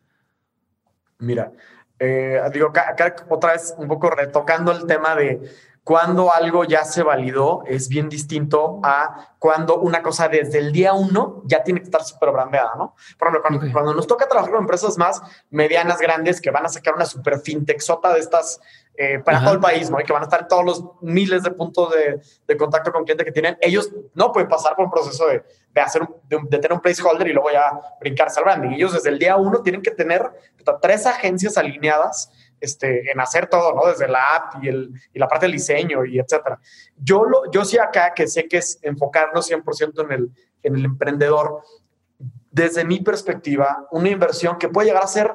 Mira, 1.18 1.52
eh, 1.98 2.40
digo, 2.52 2.68
acá, 2.68 3.14
otra 3.30 3.52
vez 3.52 3.74
un 3.78 3.88
poco 3.88 4.10
retocando 4.10 4.72
el 4.72 4.86
tema 4.86 5.14
de 5.14 5.40
cuando 5.84 6.32
algo 6.32 6.64
ya 6.64 6.84
se 6.84 7.02
validó, 7.02 7.62
es 7.66 7.90
bien 7.90 8.08
distinto 8.08 8.80
a 8.82 9.34
cuando 9.38 9.78
una 9.80 10.02
cosa 10.02 10.28
desde 10.28 10.58
el 10.58 10.72
día 10.72 10.94
uno 10.94 11.42
ya 11.44 11.62
tiene 11.62 11.80
que 11.80 11.84
estar 11.84 12.02
súper 12.02 12.30
brandeada, 12.30 12.74
¿no? 12.76 12.94
Por 13.18 13.28
ejemplo, 13.28 13.70
cuando, 13.70 13.94
nos 13.94 14.06
toca 14.06 14.26
trabajar 14.26 14.50
con 14.50 14.62
empresas 14.62 14.96
más 14.96 15.20
medianas, 15.50 15.98
grandes, 15.98 16.40
que 16.40 16.50
van 16.50 16.64
a 16.64 16.70
sacar 16.70 16.94
una 16.94 17.04
super 17.04 17.38
fintechota 17.38 18.14
de 18.14 18.20
estas 18.20 18.60
eh, 18.96 19.18
para 19.18 19.42
todo 19.42 19.54
el 19.54 19.60
país, 19.60 19.90
¿no? 19.90 20.00
Y 20.00 20.04
que 20.04 20.12
van 20.12 20.22
a 20.22 20.26
estar 20.26 20.46
todos 20.46 20.64
los 20.64 20.84
miles 21.00 21.42
de 21.42 21.50
puntos 21.50 21.90
de, 21.92 22.20
de, 22.46 22.56
contacto 22.56 22.92
con 22.92 23.02
cliente 23.02 23.24
que 23.24 23.32
tienen, 23.32 23.58
ellos 23.60 23.90
no 24.14 24.30
pueden 24.30 24.48
pasar 24.48 24.76
por 24.76 24.84
un 24.84 24.90
proceso 24.92 25.26
de, 25.26 25.42
de 25.72 25.80
hacer 25.80 26.02
de, 26.28 26.38
tener 26.58 26.72
un 26.72 26.80
placeholder 26.80 27.26
y 27.26 27.32
luego 27.32 27.50
ya 27.50 27.72
brincarse 27.98 28.38
al 28.38 28.44
branding. 28.44 28.70
Ellos 28.70 28.92
desde 28.92 29.08
el 29.08 29.18
día 29.18 29.36
uno 29.36 29.62
tienen 29.62 29.82
que 29.82 29.90
tener 29.90 30.22
tres 30.80 31.06
agencias 31.06 31.58
alineadas 31.58 32.30
este, 32.60 33.10
en 33.10 33.18
hacer 33.18 33.48
todo, 33.48 33.74
¿no? 33.74 33.88
Desde 33.88 34.06
la 34.06 34.24
app 34.26 34.62
y, 34.62 34.68
el, 34.68 34.92
y 35.12 35.18
la 35.18 35.26
parte 35.26 35.46
del 35.46 35.52
diseño 35.52 36.04
y 36.04 36.20
etcétera. 36.20 36.60
Yo, 36.96 37.24
lo, 37.24 37.50
yo 37.50 37.64
sí 37.64 37.78
acá 37.78 38.14
que 38.14 38.28
sé 38.28 38.46
que 38.46 38.58
es 38.58 38.78
enfocarnos 38.82 39.50
100% 39.50 40.04
en 40.04 40.12
el, 40.12 40.30
en 40.62 40.76
el 40.76 40.84
emprendedor, 40.84 41.62
desde 42.52 42.84
mi 42.84 43.00
perspectiva, 43.00 43.88
una 43.90 44.08
inversión 44.08 44.56
que 44.56 44.68
puede 44.68 44.86
llegar 44.86 45.02
a 45.02 45.08
ser 45.08 45.34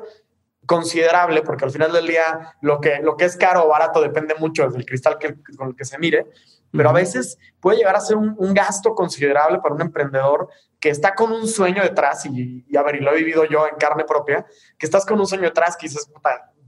considerable, 0.69 1.41
porque 1.41 1.65
al 1.65 1.71
final 1.71 1.91
del 1.91 2.05
día 2.05 2.55
lo 2.61 2.79
que, 2.79 2.99
lo 3.01 3.17
que 3.17 3.25
es 3.25 3.35
caro 3.35 3.65
o 3.65 3.69
barato 3.69 4.03
depende 4.03 4.35
mucho 4.35 4.69
del 4.69 4.85
cristal 4.85 5.17
que, 5.17 5.35
con 5.57 5.69
el 5.69 5.75
que 5.75 5.83
se 5.83 5.97
mire, 5.97 6.27
pero 6.71 6.91
a 6.91 6.93
veces 6.93 7.39
puede 7.59 7.79
llegar 7.79 7.95
a 7.95 7.99
ser 7.99 8.17
un, 8.17 8.53
gasto 8.53 8.93
considerable 8.93 9.57
para 9.63 9.73
un 9.73 9.81
emprendedor 9.81 10.47
que 10.79 10.91
está 10.91 11.15
con 11.15 11.31
un 11.31 11.47
sueño 11.47 11.81
detrás, 11.81 12.23
y, 12.27 12.63
a 12.77 12.83
ver, 12.83 12.97
y 12.97 12.99
lo 12.99 13.11
he 13.11 13.17
vivido 13.17 13.45
yo 13.45 13.65
en 13.67 13.77
carne 13.77 14.03
propia, 14.03 14.45
que 14.77 14.85
estás 14.85 15.07
con 15.07 15.19
un 15.19 15.25
sueño 15.25 15.45
detrás 15.45 15.75
que 15.75 15.87
dices, 15.87 16.07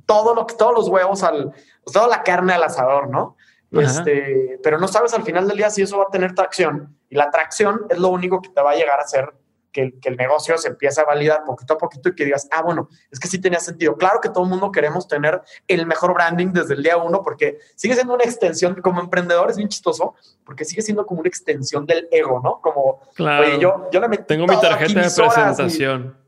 todo 0.08 0.34
lo, 0.34 0.48
todos 0.48 0.74
los 0.74 0.88
huevos 0.88 1.22
al, 1.22 1.54
toda 1.94 2.08
la 2.08 2.24
carne 2.24 2.54
al 2.54 2.64
asador, 2.64 3.08
¿no? 3.08 3.38
Este, 3.72 4.60
pero 4.64 4.80
no 4.80 4.88
sabes 4.88 5.14
al 5.14 5.22
final 5.22 5.48
del 5.48 5.58
día 5.58 5.70
si 5.70 5.84
eso 5.84 6.00
va 6.00 6.06
a 6.06 6.12
tener 6.12 6.34
tracción, 6.34 6.98
y 7.08 7.16
la 7.16 7.30
tracción 7.30 7.86
es 7.88 8.00
lo 8.00 8.08
único 8.08 8.42
que 8.42 8.50
te 8.50 8.62
va 8.64 8.72
a 8.72 8.76
llegar 8.76 9.00
a 9.00 9.04
hacer 9.04 9.32
que, 9.72 9.94
el 10.04 10.18
negocio 10.18 10.58
se 10.58 10.70
empiece 10.70 11.02
a 11.02 11.06
validar 11.06 11.44
poquito 11.46 11.74
a 11.74 11.78
poquito 11.78 12.10
y 12.10 12.16
que 12.16 12.26
digas, 12.26 12.48
ah, 12.52 12.62
bueno, 12.62 12.90
es 13.10 13.20
que 13.20 13.28
sí 13.28 13.40
tenía 13.40 13.60
sentido. 13.60 13.96
Claro 13.96 14.20
que 14.22 14.30
todo 14.30 14.44
el 14.44 14.50
mundo 14.50 14.72
queremos 14.72 15.08
tener 15.08 15.42
el 15.68 15.86
mejor 15.86 16.14
branding 16.14 16.48
desde 16.54 16.74
el 16.74 16.84
día 16.84 16.98
uno 16.98 17.22
porque 17.22 17.60
sigue 17.76 17.96
siendo 17.96 18.14
una 18.14 18.24
extensión, 18.24 18.76
como 18.82 19.02
emprendedor 19.02 19.50
es 19.50 19.58
bien 19.58 19.70
chistoso, 19.70 20.16
porque 20.46 20.66
sigue 20.66 20.82
siendo 20.82 21.06
como 21.06 21.22
una 21.22 21.30
extensión 21.30 21.86
del 21.86 22.08
ego, 22.12 22.42
¿no? 22.44 22.60
Como, 22.62 23.02
claro. 23.16 23.58
yo, 23.58 23.90
yo 23.92 24.00
le 24.00 24.18
Tengo 24.20 24.46
mi 24.48 24.60
tarjeta 24.60 25.02
de 25.02 25.10
presentación. 25.10 26.22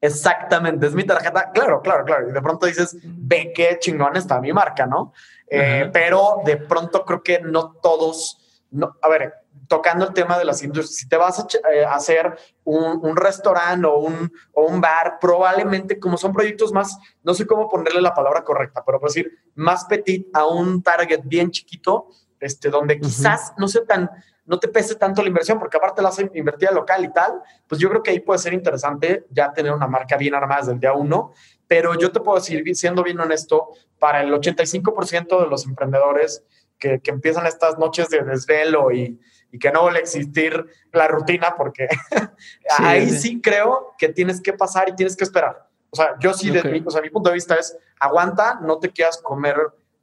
Exactamente, 0.00 0.86
es 0.86 0.94
mi 0.94 1.04
tarjeta. 1.04 1.50
Claro, 1.52 1.80
claro, 1.80 2.04
claro. 2.04 2.28
Y 2.28 2.32
de 2.32 2.42
pronto 2.42 2.66
dices, 2.66 2.94
ve 3.02 3.52
qué 3.54 3.78
chingón 3.80 4.16
está 4.16 4.38
mi 4.38 4.52
marca, 4.52 4.84
¿no? 4.84 5.14
Eh, 5.46 5.88
pero 5.92 6.42
de 6.44 6.58
pronto 6.58 7.06
creo 7.06 7.22
que 7.22 7.40
no 7.40 7.72
todos, 7.82 8.66
no, 8.70 8.96
a 9.00 9.08
ver, 9.08 9.32
tocando 9.74 10.06
el 10.06 10.14
tema 10.14 10.38
de 10.38 10.44
las 10.44 10.62
industrias, 10.62 10.94
si 10.94 11.08
te 11.08 11.16
vas 11.16 11.40
a, 11.40 11.48
eh, 11.72 11.84
hacer 11.84 12.38
un, 12.62 13.16
restaurante 13.16 13.84
o 13.88 13.98
un, 13.98 14.32
o 14.52 14.66
un, 14.68 14.80
bar, 14.80 15.18
probablemente 15.20 15.98
como 15.98 16.16
son 16.16 16.32
proyectos 16.32 16.72
más, 16.72 16.96
no 17.24 17.34
sé 17.34 17.44
cómo 17.44 17.68
ponerle 17.68 18.00
la 18.00 18.14
palabra 18.14 18.44
correcta, 18.44 18.84
pero 18.86 19.00
por 19.00 19.08
decir, 19.08 19.32
más 19.56 19.84
petit 19.86 20.28
a 20.32 20.46
un 20.46 20.80
target 20.80 21.22
bien 21.24 21.50
chiquito, 21.50 22.06
este, 22.38 22.70
donde 22.70 23.00
quizás 23.00 23.52
no 23.58 23.66
sea 23.66 23.84
tan, 23.84 24.08
no 24.46 24.60
te 24.60 24.68
pese 24.68 24.94
tanto 24.94 25.22
la 25.22 25.28
inversión, 25.28 25.58
porque 25.58 25.76
aparte 25.76 26.02
la 26.02 26.10
has 26.10 26.20
invertida 26.20 26.70
local 26.70 27.04
y 27.04 27.12
tal, 27.12 27.42
pues 27.66 27.80
yo 27.80 27.88
creo 27.88 28.00
que 28.04 28.12
ahí 28.12 28.20
puede 28.20 28.38
ser 28.38 28.52
interesante 28.52 29.26
ya 29.28 29.52
tener 29.52 29.72
una 29.72 29.88
marca 29.88 30.16
bien 30.16 30.36
armada 30.36 30.60
desde 30.60 30.74
el 30.74 30.78
día 30.78 30.92
uno, 30.92 31.32
pero 31.66 31.98
yo 31.98 32.12
te 32.12 32.20
puedo 32.20 32.38
decir, 32.38 32.62
siendo 32.76 33.02
bien 33.02 33.18
honesto, 33.18 33.70
para 33.98 34.22
el 34.22 34.32
85% 34.32 35.42
de 35.42 35.48
los 35.48 35.66
emprendedores 35.66 36.44
que, 36.78 37.00
que 37.00 37.10
empiezan 37.10 37.46
estas 37.48 37.76
noches 37.76 38.08
de 38.08 38.22
desvelo 38.22 38.92
y, 38.92 39.18
y 39.54 39.58
que 39.60 39.70
no 39.70 39.82
vuelve 39.82 40.00
a 40.00 40.02
existir 40.02 40.66
la 40.90 41.06
rutina, 41.06 41.54
porque 41.56 41.86
ahí 42.78 43.08
sí. 43.08 43.40
creo 43.40 43.94
que 43.96 44.08
tienes 44.08 44.40
que 44.40 44.52
pasar 44.52 44.88
y 44.88 44.96
tienes 44.96 45.16
que 45.16 45.22
esperar. 45.22 45.68
O 45.90 45.96
sea, 45.96 46.16
yo 46.18 46.34
sí, 46.34 46.50
mi, 46.50 46.82
o 46.84 46.90
sea, 46.90 47.00
mi 47.00 47.08
punto 47.08 47.30
de 47.30 47.34
vista 47.34 47.54
es, 47.54 47.78
aguanta, 48.00 48.58
no 48.60 48.80
te 48.80 48.90
quieras 48.90 49.20
comer, 49.22 49.56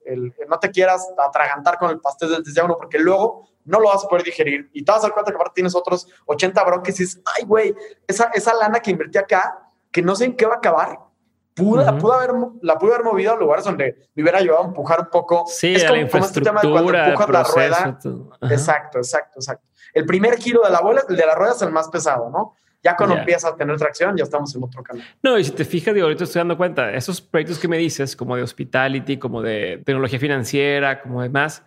el, 0.05 0.33
no 0.47 0.57
te 0.57 0.71
quieras 0.71 1.05
atragantar 1.17 1.77
con 1.77 1.89
el 1.89 1.99
pastel 1.99 2.29
desde 2.29 2.53
ya 2.53 2.63
uno, 2.63 2.77
porque 2.77 2.97
luego 2.97 3.49
no 3.65 3.81
lo 3.81 3.89
vas 3.89 4.05
a 4.05 4.07
poder 4.07 4.23
digerir 4.23 4.69
y 4.71 4.85
te 4.85 4.91
vas 4.93 5.03
a 5.03 5.07
dar 5.07 5.13
cuenta 5.13 5.31
que 5.31 5.35
aparte 5.35 5.55
tienes 5.55 5.75
otros 5.75 6.07
80 6.27 6.63
bronques 6.63 6.97
y 6.97 7.03
dices, 7.03 7.21
ay, 7.35 7.43
güey, 7.43 7.75
esa, 8.07 8.31
esa 8.33 8.53
lana 8.53 8.79
que 8.79 8.91
invertí 8.91 9.17
acá, 9.17 9.67
que 9.91 10.01
no 10.01 10.15
sé 10.15 10.23
en 10.23 10.37
qué 10.37 10.45
va 10.45 10.53
a 10.53 10.57
acabar, 10.59 10.97
Pude, 11.65 11.83
haber, 11.83 12.31
la 12.61 12.77
pude 12.77 12.93
haber 12.93 13.05
movido 13.05 13.33
a 13.33 13.37
lugares 13.37 13.65
donde 13.65 14.09
me 14.15 14.23
hubiera 14.23 14.39
ayudado 14.39 14.63
a 14.63 14.67
empujar 14.67 14.99
un 15.01 15.09
poco. 15.11 15.45
Sí, 15.47 15.75
es 15.75 15.83
como, 15.83 15.95
la 15.95 16.01
infraestructura, 16.01 16.61
como 16.61 16.77
este 16.77 16.81
tema 16.81 16.81
de 16.81 16.91
cuando 16.91 17.09
empujas 17.09 17.29
la 17.29 17.43
rueda. 17.43 17.77
Exacto, 18.49 18.97
exacto, 18.97 19.39
exacto. 19.39 19.67
El 19.93 20.05
primer 20.05 20.37
giro 20.37 20.61
de 20.63 20.69
la 20.69 20.81
bola, 20.81 21.03
el 21.07 21.15
de 21.15 21.25
la 21.25 21.35
rueda 21.35 21.51
es 21.51 21.61
el 21.61 21.71
más 21.71 21.89
pesado, 21.89 22.29
¿no? 22.29 22.55
Ya 22.83 22.95
cuando 22.95 23.15
empieza 23.15 23.49
a 23.49 23.55
tener 23.55 23.77
tracción, 23.77 24.17
ya 24.17 24.23
estamos 24.23 24.55
en 24.55 24.63
otro 24.63 24.81
canal. 24.81 25.05
No, 25.21 25.37
y 25.37 25.43
si 25.43 25.51
te 25.51 25.65
fijas, 25.65 25.93
digo, 25.93 26.05
ahorita 26.05 26.23
estoy 26.23 26.39
dando 26.39 26.57
cuenta, 26.57 26.91
esos 26.93 27.21
proyectos 27.21 27.59
que 27.59 27.67
me 27.67 27.77
dices, 27.77 28.15
como 28.15 28.35
de 28.35 28.41
hospitality, 28.41 29.17
como 29.17 29.43
de 29.43 29.83
tecnología 29.85 30.19
financiera, 30.19 31.01
como 31.01 31.21
demás, 31.21 31.63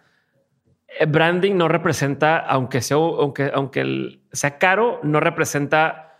eh, 0.98 1.06
branding 1.06 1.56
no 1.56 1.68
representa, 1.68 2.38
aunque 2.38 2.80
sea, 2.80 2.96
aunque, 2.96 3.50
aunque 3.54 4.20
sea 4.32 4.58
caro, 4.58 4.98
no 5.04 5.20
representa 5.20 6.13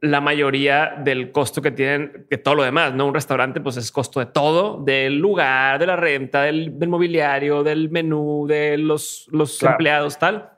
la 0.00 0.20
mayoría 0.20 0.94
del 0.98 1.32
costo 1.32 1.60
que 1.60 1.72
tienen 1.72 2.26
que 2.30 2.38
todo 2.38 2.54
lo 2.54 2.62
demás, 2.62 2.94
¿no? 2.94 3.06
Un 3.06 3.14
restaurante, 3.14 3.60
pues 3.60 3.76
es 3.76 3.90
costo 3.90 4.20
de 4.20 4.26
todo, 4.26 4.82
del 4.82 5.18
lugar, 5.18 5.78
de 5.78 5.86
la 5.86 5.96
renta, 5.96 6.42
del, 6.42 6.72
mobiliario, 6.86 7.64
del 7.64 7.90
menú, 7.90 8.46
de 8.46 8.78
los, 8.78 9.26
los 9.32 9.60
empleados, 9.62 10.18
tal. 10.18 10.52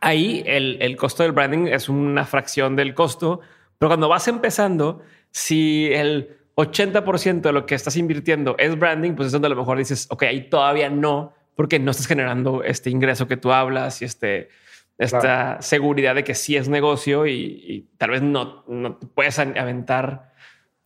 Ahí 0.00 0.42
el, 0.46 0.78
el, 0.80 0.96
costo 0.96 1.24
del 1.24 1.32
branding 1.32 1.66
es 1.66 1.88
una 1.88 2.24
fracción 2.24 2.76
del 2.76 2.94
costo, 2.94 3.40
pero 3.76 3.90
cuando 3.90 4.08
vas 4.08 4.28
empezando, 4.28 5.02
si 5.30 5.90
el 5.92 6.38
80% 6.56 7.40
de 7.40 7.52
lo 7.52 7.66
que 7.66 7.74
estás 7.74 7.96
invirtiendo 7.96 8.54
es 8.58 8.78
branding, 8.78 9.14
pues 9.14 9.26
es 9.26 9.32
donde 9.32 9.46
a 9.46 9.50
lo 9.50 9.56
mejor 9.56 9.78
dices, 9.78 10.06
ok, 10.10 10.22
ahí 10.24 10.48
todavía 10.48 10.90
no, 10.90 11.34
porque 11.56 11.78
no 11.78 11.90
estás 11.90 12.06
generando 12.06 12.62
este 12.62 12.90
ingreso 12.90 13.26
que 13.26 13.36
tú 13.36 13.52
hablas 13.52 14.00
y 14.00 14.04
este 14.04 14.48
esta 15.00 15.62
seguridad 15.62 16.14
de 16.14 16.24
que 16.24 16.34
sí 16.34 16.56
es 16.56 16.68
negocio 16.68 17.26
y, 17.26 17.88
tal 17.96 18.10
vez 18.10 18.22
no, 18.22 18.64
no 18.68 18.96
te 18.96 19.06
puedes 19.06 19.38
aventar. 19.38 20.30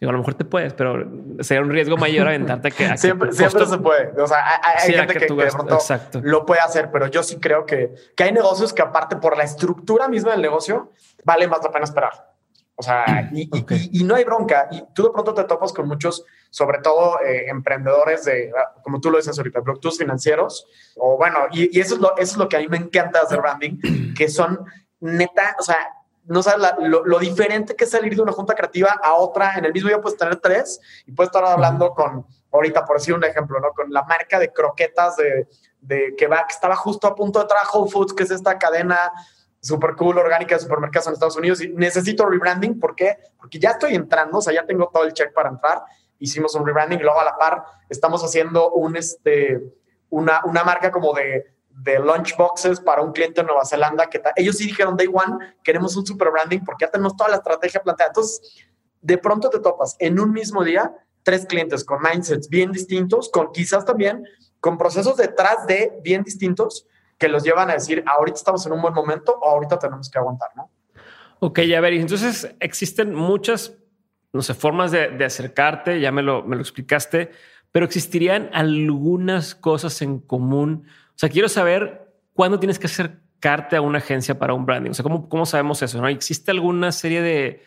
Digo, 0.01 0.11
a 0.11 0.13
lo 0.13 0.19
mejor 0.19 0.35
te 0.35 0.45
puedes, 0.45 0.73
pero 0.73 1.05
sería 1.41 1.63
un 1.63 1.71
riesgo 1.71 1.97
mayor 1.97 2.29
aventarte 2.29 2.71
que 2.71 2.97
siempre, 2.97 3.33
siempre 3.33 3.67
se 3.67 3.79
puede. 3.79 4.21
O 4.21 4.27
sea, 4.27 4.61
hay, 4.63 4.93
gente 4.93 5.15
que, 5.15 5.27
de 5.27 5.51
pronto 5.51 5.79
lo 6.23 6.47
puede 6.47 6.61
hacer, 6.61 6.91
pero 6.93 7.07
yo 7.09 7.23
sí 7.23 7.39
creo 7.41 7.67
que, 7.67 7.95
que 8.17 8.25
hay 8.25 8.33
negocios 8.33 8.73
que 8.73 8.83
aparte 8.83 9.17
por 9.17 9.37
la 9.37 9.45
estructura 9.45 10.09
misma 10.09 10.33
del 10.33 10.43
negocio 10.43 10.93
vale 11.25 11.49
más 11.49 11.61
la 11.63 11.71
pena 11.71 11.85
esperar. 11.85 12.34
O 12.77 12.83
sea, 12.83 13.31
y, 13.33 13.49
y, 13.93 14.05
no 14.05 14.17
hay 14.17 14.25
bronca. 14.25 14.69
Y 14.71 14.83
tú 14.95 15.05
de 15.05 15.11
pronto 15.11 15.33
te 15.33 15.45
topas 15.45 15.73
con 15.73 15.87
muchos, 15.87 16.25
sobre 16.51 16.79
todo 16.79 17.21
eh, 17.21 17.49
emprendedores 17.49 18.25
de, 18.25 18.51
ah, 18.57 18.81
como 18.83 19.01
tú 19.01 19.11
lo 19.11 19.19
dices 19.19 19.39
ahorita, 19.39 19.63
productos 19.63 19.97
financieros. 19.97 20.67
O 20.97 21.17
bueno, 21.17 21.39
y, 21.53 21.79
eso, 21.79 21.95
es 21.95 22.01
lo, 22.01 22.17
eso 22.17 22.33
es 22.33 22.37
lo 22.37 22.49
que 22.49 22.57
a 22.57 22.61
mí 22.61 22.67
me 22.69 22.79
encanta 22.79 23.21
hacer 23.21 23.41
branding, 23.41 24.15
que 24.17 24.29
son 24.29 24.65
neta, 24.99 25.55
o 25.61 25.63
sea, 25.63 25.79
no 26.25 26.43
sabes 26.43 26.73
lo, 26.81 27.19
diferente 27.19 27.77
que 27.77 27.85
es 27.85 27.91
salir 27.91 28.15
de 28.17 28.23
una 28.23 28.33
junta 28.33 28.55
creativa 28.55 28.99
a 29.03 29.15
otra. 29.15 29.55
En 29.57 29.67
el 29.67 29.73
mismo 29.73 29.89
día 29.89 30.01
puedes 30.01 30.19
tener 30.19 30.37
tres 30.37 30.81
y 31.07 31.13
puedes 31.13 31.29
estar 31.29 31.45
hablando 31.45 31.91
con, 31.91 32.27
ahorita 32.51 32.85
por 32.85 32.99
decir 32.99 33.15
un 33.15 33.25
ejemplo, 33.25 33.61
¿no? 33.61 33.73
Con 33.73 33.93
la 33.93 34.03
marca 34.05 34.39
de 34.39 34.53
croquetas 34.53 35.17
de, 35.17 35.47
de 35.81 36.15
que, 36.17 36.27
va, 36.27 36.47
que 36.47 36.55
estaba 36.55 36.77
justo 36.77 37.07
a 37.07 37.15
punto 37.15 37.45
de 37.45 37.55
a 37.55 37.69
Whole 37.71 37.91
Foods, 37.91 38.15
que 38.15 38.23
es 38.23 38.31
esta 38.31 38.59
cadena 38.59 39.13
super 39.65 39.97
cool, 39.97 40.19
orgánica 40.19 40.55
de 40.55 40.61
supermercados 40.61 41.07
en 41.07 41.15
Estados 41.15 41.37
Unidos 41.37 41.61
y 41.63 41.69
necesito 41.69 42.27
rebranding. 42.27 42.79
¿Por 42.79 42.95
qué? 42.95 43.17
Porque 43.39 43.59
ya 43.59 43.71
estoy 43.71 43.95
entrando, 43.95 44.39
o 44.39 44.43
sea, 44.43 44.53
ya 44.53 44.67
tengo 44.67 44.91
todo 44.93 45.05
el 45.05 45.13
check 45.15 45.33
para 45.33 45.49
entrar. 45.49 45.83
Hicimos 46.19 46.55
un 46.55 46.67
rebranding 46.67 47.01
luego 47.01 47.21
a 47.21 47.25
la 47.25 47.37
par 47.37 47.65
estamos 47.89 48.23
haciendo 48.23 48.73
un, 48.73 48.97
este, 48.97 49.63
una, 50.11 50.43
una 50.45 50.65
marca 50.65 50.91
como 50.91 51.15
de, 51.15 51.47
de 51.71 51.99
lunchboxes 51.99 52.81
para 52.81 53.03
un 53.03 53.13
cliente 53.13 53.41
en 53.41 53.47
Nueva 53.47 53.65
Zelanda 53.65 54.07
que 54.07 54.23
ellos 54.37 54.57
sí 54.57 54.67
dijeron 54.67 54.97
day 54.97 55.09
one, 55.09 55.55
queremos 55.63 55.97
un 55.97 56.07
super 56.07 56.31
branding 56.31 56.61
porque 56.61 56.85
ya 56.85 56.91
tenemos 56.91 57.17
toda 57.17 57.31
la 57.31 57.37
estrategia 57.37 57.83
planteada. 57.83 58.11
Entonces, 58.11 58.67
de 59.01 59.19
pronto 59.19 59.51
te 59.51 59.61
topas 59.61 59.97
en 59.99 60.21
un 60.21 60.31
mismo 60.31 60.63
día 60.63 60.95
tres 61.23 61.47
clientes 61.47 61.85
con 61.85 62.03
mindsets 62.03 62.49
bien 62.49 62.71
distintos, 62.71 63.31
con 63.31 63.51
quizás 63.51 63.85
también 63.85 64.25
con 64.61 64.79
procesos 64.79 65.17
detrás 65.17 65.67
de 65.67 65.99
bien 66.03 66.23
distintos, 66.23 66.87
que 67.19 67.29
los 67.29 67.45
llevan 67.45 67.71
a 67.71 67.75
decir, 67.75 68.03
ahorita 68.07 68.37
estamos 68.37 68.65
en 68.67 68.73
un 68.73 68.83
buen 68.83 68.95
momento 68.95 69.39
o 69.41 69.49
ahorita 69.51 69.79
tenemos 69.79 70.11
que 70.11 70.19
aguantar, 70.19 70.51
¿no? 70.57 70.71
Ok, 71.41 71.61
a 71.77 71.81
ver, 71.81 71.93
entonces 71.95 72.55
existen 72.61 73.15
muchas, 73.15 73.77
no 74.33 74.43
sé, 74.43 74.55
formas 74.55 74.91
de, 74.93 75.25
acercarte, 75.25 76.01
ya 76.01 76.11
me 76.11 76.23
lo, 76.23 76.43
me 76.43 76.57
lo 76.57 76.63
explicaste, 76.63 77.31
pero 77.71 77.85
existirían 77.85 78.51
algunas 78.53 79.55
cosas 79.55 80.01
en 80.01 80.21
común. 80.21 80.87
O 81.09 81.17
sea, 81.17 81.29
quiero 81.29 81.49
saber 81.49 82.13
cuándo 82.33 82.59
tienes 82.59 82.79
que 82.79 82.87
acercarte 82.87 83.77
a 83.77 83.81
una 83.81 83.99
agencia 83.99 84.39
para 84.39 84.55
un 84.55 84.65
branding. 84.65 84.93
O 84.93 84.95
sea, 84.95 85.03
¿cómo, 85.03 85.29
cómo 85.29 85.45
sabemos 85.45 85.83
eso? 85.83 86.01
¿no? 86.01 86.09
¿Existe 86.09 86.51
alguna 86.51 86.93
serie 86.93 87.21
de 87.21 87.63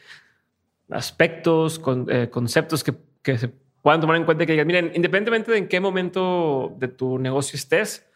aspectos, 0.89 1.81
eh, 2.07 2.29
conceptos 2.31 2.83
que, 2.83 2.95
que 3.21 3.37
se 3.37 3.49
puedan 3.81 4.01
tomar 4.01 4.17
en 4.17 4.25
cuenta 4.25 4.45
que 4.45 4.53
digan, 4.53 4.67
miren, 4.67 4.91
independientemente 4.95 5.51
de 5.51 5.57
en 5.59 5.67
qué 5.67 5.79
momento 5.79 6.75
de 6.77 6.87
tu 6.87 7.19
negocio 7.19 7.57
estés, 7.57 8.06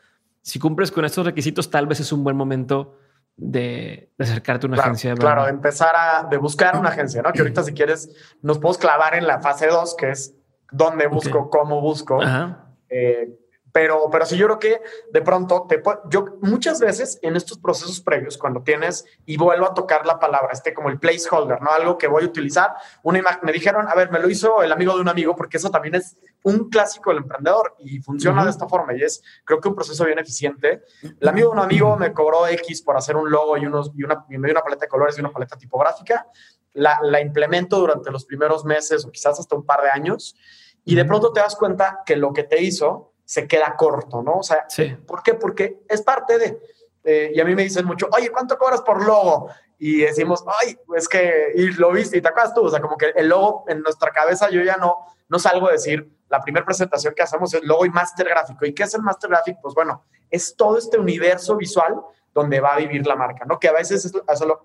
si 0.41 0.60
cumples 0.60 0.91
con 0.91 1.05
estos 1.05 1.25
requisitos, 1.25 1.69
tal 1.69 1.88
vez 1.88 2.00
es 2.00 2.12
un 2.12 2.24
buen 2.24 2.36
momento 2.36 2.98
de, 3.38 4.12
acercarte 4.19 4.65
a 4.65 4.69
una 4.69 4.81
agencia. 4.81 5.12
De 5.12 5.17
claro, 5.17 5.43
de 5.45 5.51
empezar 5.51 5.93
a 5.95 6.27
de 6.29 6.38
buscar 6.38 6.77
una 6.77 6.89
agencia, 6.89 7.21
¿no? 7.21 7.31
Que 7.31 7.39
ahorita 7.39 7.63
si 7.63 7.74
quieres 7.74 8.10
nos 8.41 8.57
podemos 8.57 8.77
clavar 8.77 9.15
en 9.15 9.27
la 9.27 9.39
fase 9.39 9.67
2, 9.67 9.95
que 9.95 10.12
es 10.12 10.36
dónde 10.71 11.07
busco, 11.07 11.50
cómo 11.50 11.81
busco. 11.81 12.21
Ajá. 12.21 12.67
Eh, 12.89 13.38
pero, 13.72 14.10
pero 14.12 14.25
sí, 14.25 14.38
yo 14.38 14.48
creo 14.48 14.60
que 14.60 14.82
de 15.12 15.22
pronto, 15.22 15.66
te, 15.68 15.82
yo 16.10 16.38
muchas 16.42 16.80
veces 16.80 17.20
en 17.22 17.36
estos 17.36 17.58
procesos 17.58 18.01
previos, 18.01 18.38
cuando 18.38 18.63
tienes, 18.63 19.06
y 19.25 19.38
vuelvo 19.38 19.66
a 19.66 19.74
tocar 19.74 20.06
la 20.06 20.20
palabra, 20.20 20.50
este 20.51 20.74
como 20.74 20.90
el 20.90 21.00
placeholder, 21.00 21.62
¿no? 21.62 21.72
Algo 21.72 21.98
que 21.98 22.08
voy 22.08 22.24
a 22.24 22.25
utilizar, 22.25 22.74
una 23.04 23.20
imagen, 23.20 23.42
me 23.44 23.51
dijeron, 23.51 23.88
a 23.88 23.96
ver, 23.96 24.12
me 24.12 24.20
lo 24.20 24.30
hizo 24.30 24.62
el 24.62 24.72
amigo 24.72 24.96
de 24.96 25.01
un 25.01 25.10
amigo, 25.10 25.36
porque 25.36 25.58
eso 25.58 25.70
también 25.70 25.96
es 25.96 26.18
un 26.44 26.70
clásico 26.70 27.12
del 27.12 27.20
emprendedor 27.20 27.75
y 27.80 28.00
funciona 28.00 28.44
de 28.44 28.50
esta 28.50 28.68
forma 28.68 28.96
y 28.96 29.04
es, 29.04 29.24
creo 29.46 29.62
que 29.62 29.68
un 29.68 29.75
proceso 29.75 30.06
bien 30.06 30.20
eficiente. 30.20 30.84
El 31.20 31.28
amigo 31.28 31.50
de 31.50 31.54
un 31.54 31.63
amigo 31.63 31.96
me 31.98 32.13
cobró 32.13 32.48
X 32.48 32.82
por 32.82 32.98
hacer 32.98 33.16
un 33.16 33.30
logo 33.30 33.58
y, 33.58 33.66
unos, 33.66 33.92
y, 33.96 34.04
una, 34.04 34.25
y 34.30 34.38
me 34.38 34.48
dio 34.48 34.56
una 34.56 34.63
paleta 34.63 34.86
de 34.86 34.90
colores 34.90 35.18
y 35.18 35.22
una 35.22 35.32
paleta 35.32 35.56
tipográfica. 35.58 36.28
La, 36.74 37.00
la 37.04 37.22
implemento 37.22 37.80
durante 37.80 38.12
los 38.12 38.25
primeros 38.25 38.63
meses 38.66 39.06
o 39.06 39.12
quizás 39.12 39.40
hasta 39.40 39.56
un 39.56 39.66
par 39.66 39.82
de 39.82 39.90
años 39.90 40.36
y 40.84 40.96
de 40.96 41.06
pronto 41.06 41.32
te 41.32 41.42
das 41.42 41.56
cuenta 41.56 42.01
que 42.06 42.16
lo 42.16 42.34
que 42.34 42.44
te 42.44 42.62
hizo 42.62 43.11
se 43.31 43.47
queda 43.47 43.77
corto, 43.77 44.21
¿no? 44.21 44.39
O 44.39 44.43
sea, 44.43 44.67
¿por 45.07 45.23
qué? 45.23 45.35
Porque 45.35 45.83
es 45.88 46.01
parte 46.01 46.38
de... 46.38 46.61
Eh, 47.05 47.31
y 47.33 47.39
a 47.39 47.45
mí 47.45 47.55
me 47.55 47.63
dicen 47.63 47.85
mucho, 47.85 48.09
oye, 48.11 48.29
¿cuánto 48.29 48.57
cobras 48.57 48.81
por 48.81 49.05
logo? 49.05 49.47
Y 49.79 50.01
decimos, 50.01 50.43
ay, 50.61 50.77
es 50.97 51.07
que, 51.07 51.53
y 51.55 51.71
lo 51.71 51.93
viste 51.93 52.17
y 52.17 52.21
te 52.21 52.27
acuerdas 52.27 52.53
tú, 52.53 52.65
o 52.65 52.69
sea, 52.69 52.81
como 52.81 52.97
que 52.97 53.13
el 53.15 53.29
logo 53.29 53.63
en 53.69 53.83
nuestra 53.83 54.11
cabeza 54.11 54.50
yo 54.50 54.61
ya 54.63 54.75
no, 54.75 55.05
no 55.29 55.39
salgo 55.39 55.69
a 55.69 55.71
decir, 55.71 56.11
la 56.27 56.41
primera 56.41 56.65
presentación 56.65 57.13
que 57.15 57.23
hacemos 57.23 57.53
es 57.53 57.63
logo 57.63 57.85
y 57.85 57.89
master 57.89 58.27
gráfico. 58.27 58.65
¿Y 58.65 58.73
qué 58.73 58.83
es 58.83 58.93
el 58.95 59.01
master 59.01 59.29
gráfico? 59.29 59.59
Pues 59.61 59.75
bueno, 59.75 60.03
es 60.29 60.53
todo 60.57 60.77
este 60.77 61.00
universo 61.00 61.55
visual 61.55 62.01
donde 62.33 62.59
va 62.59 62.73
a 62.73 62.79
vivir 62.79 63.07
la 63.07 63.15
marca, 63.15 63.45
¿no? 63.45 63.59
Que 63.59 63.69
a 63.69 63.73
veces 63.73 64.03
es 64.03 64.11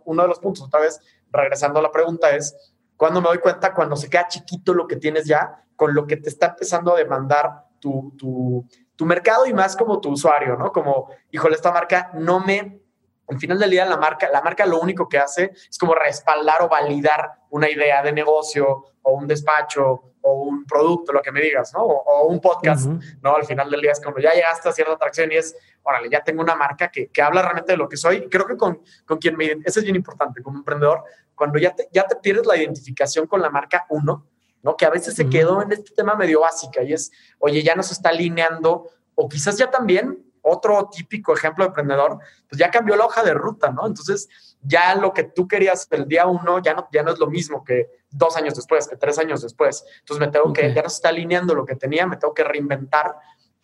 uno 0.04 0.22
de 0.22 0.28
los 0.28 0.40
puntos, 0.40 0.64
otra 0.64 0.80
vez, 0.80 1.00
regresando 1.30 1.78
a 1.78 1.82
la 1.82 1.92
pregunta, 1.92 2.34
es 2.34 2.74
cuando 2.96 3.20
me 3.20 3.28
doy 3.28 3.38
cuenta 3.38 3.72
cuando 3.72 3.94
se 3.94 4.10
queda 4.10 4.26
chiquito 4.26 4.74
lo 4.74 4.88
que 4.88 4.96
tienes 4.96 5.24
ya 5.24 5.62
con 5.76 5.94
lo 5.94 6.04
que 6.08 6.16
te 6.16 6.28
está 6.30 6.46
empezando 6.46 6.92
a 6.92 6.98
demandar 6.98 7.65
tu, 7.86 8.12
tu, 8.18 8.66
tu 8.96 9.06
mercado 9.06 9.46
y 9.46 9.54
más 9.54 9.76
como 9.76 10.00
tu 10.00 10.10
usuario, 10.10 10.56
¿no? 10.56 10.72
Como, 10.72 11.08
híjole, 11.30 11.54
esta 11.54 11.70
marca 11.70 12.10
no 12.14 12.40
me 12.40 12.80
al 13.28 13.38
final 13.40 13.58
del 13.58 13.70
día 13.70 13.84
la 13.84 13.96
marca, 13.96 14.28
la 14.30 14.40
marca 14.40 14.64
lo 14.66 14.78
único 14.78 15.08
que 15.08 15.18
hace 15.18 15.50
es 15.52 15.78
como 15.78 15.96
respaldar 15.96 16.62
o 16.62 16.68
validar 16.68 17.32
una 17.50 17.68
idea 17.68 18.00
de 18.00 18.12
negocio 18.12 18.84
o 19.02 19.12
un 19.14 19.26
despacho 19.26 20.12
o 20.20 20.42
un 20.42 20.64
producto, 20.64 21.12
lo 21.12 21.22
que 21.22 21.32
me 21.32 21.40
digas, 21.40 21.72
¿no? 21.74 21.80
O, 21.82 22.28
un 22.28 22.40
podcast, 22.40 22.86
¿no? 22.86 23.34
Al 23.34 23.44
final 23.44 23.68
del 23.68 23.80
día 23.80 23.92
es 23.92 24.00
como 24.00 24.18
ya 24.18 24.32
llegaste 24.32 24.68
a 24.68 24.72
cierta 24.72 24.92
atracción 24.92 25.32
y 25.32 25.36
es, 25.36 25.56
órale, 25.82 26.08
ya 26.08 26.22
tengo 26.22 26.40
una 26.40 26.54
marca 26.54 26.88
que, 26.88 27.08
que 27.08 27.20
habla 27.20 27.42
realmente 27.42 27.72
de 27.72 27.78
lo 27.78 27.88
que 27.88 27.96
soy. 27.96 28.28
creo 28.28 28.46
que 28.46 28.56
con, 28.56 28.80
con 29.04 29.18
quien 29.18 29.36
me... 29.36 29.56
Eso 29.64 29.80
es 29.80 29.84
bien 29.84 29.96
importante 29.96 30.40
como 30.40 30.58
emprendedor. 30.58 31.02
Cuando 31.34 31.58
ya 31.58 31.74
te, 31.74 31.88
ya 31.92 32.04
te 32.06 32.16
pierdes 32.16 32.46
la 32.46 32.56
identificación 32.56 33.26
con 33.26 33.42
la 33.42 33.50
marca 33.50 33.86
uno, 33.90 34.26
¿no? 34.66 34.76
Que 34.76 34.84
a 34.84 34.90
veces 34.90 35.14
se 35.14 35.28
quedó 35.28 35.62
en 35.62 35.70
este 35.70 35.94
tema 35.94 36.16
medio 36.16 36.40
básica 36.40 36.82
y 36.82 36.92
es, 36.92 37.12
oye, 37.38 37.62
ya 37.62 37.76
no 37.76 37.84
se 37.84 37.94
está 37.94 38.08
alineando 38.08 38.90
o 39.14 39.28
quizás 39.28 39.56
ya 39.56 39.70
también 39.70 40.18
otro 40.42 40.88
típico 40.90 41.32
ejemplo 41.34 41.62
de 41.64 41.68
emprendedor, 41.68 42.18
pues 42.48 42.58
ya 42.58 42.68
cambió 42.68 42.96
la 42.96 43.04
hoja 43.04 43.22
de 43.22 43.32
ruta, 43.32 43.70
¿no? 43.70 43.86
Entonces, 43.86 44.28
ya 44.60 44.96
lo 44.96 45.12
que 45.12 45.22
tú 45.22 45.46
querías 45.46 45.86
el 45.92 46.08
día 46.08 46.26
uno 46.26 46.60
ya 46.60 46.74
no, 46.74 46.88
ya 46.92 47.04
no 47.04 47.12
es 47.12 47.18
lo 47.20 47.28
mismo 47.28 47.62
que 47.62 47.88
dos 48.10 48.36
años 48.36 48.56
después, 48.56 48.88
que 48.88 48.96
tres 48.96 49.20
años 49.20 49.40
después. 49.40 49.84
Entonces, 50.00 50.26
me 50.26 50.32
tengo 50.32 50.52
que, 50.52 50.74
ya 50.74 50.82
no 50.82 50.88
se 50.88 50.96
está 50.96 51.10
alineando 51.10 51.54
lo 51.54 51.64
que 51.64 51.76
tenía, 51.76 52.04
me 52.08 52.16
tengo 52.16 52.34
que 52.34 52.42
reinventar. 52.42 53.16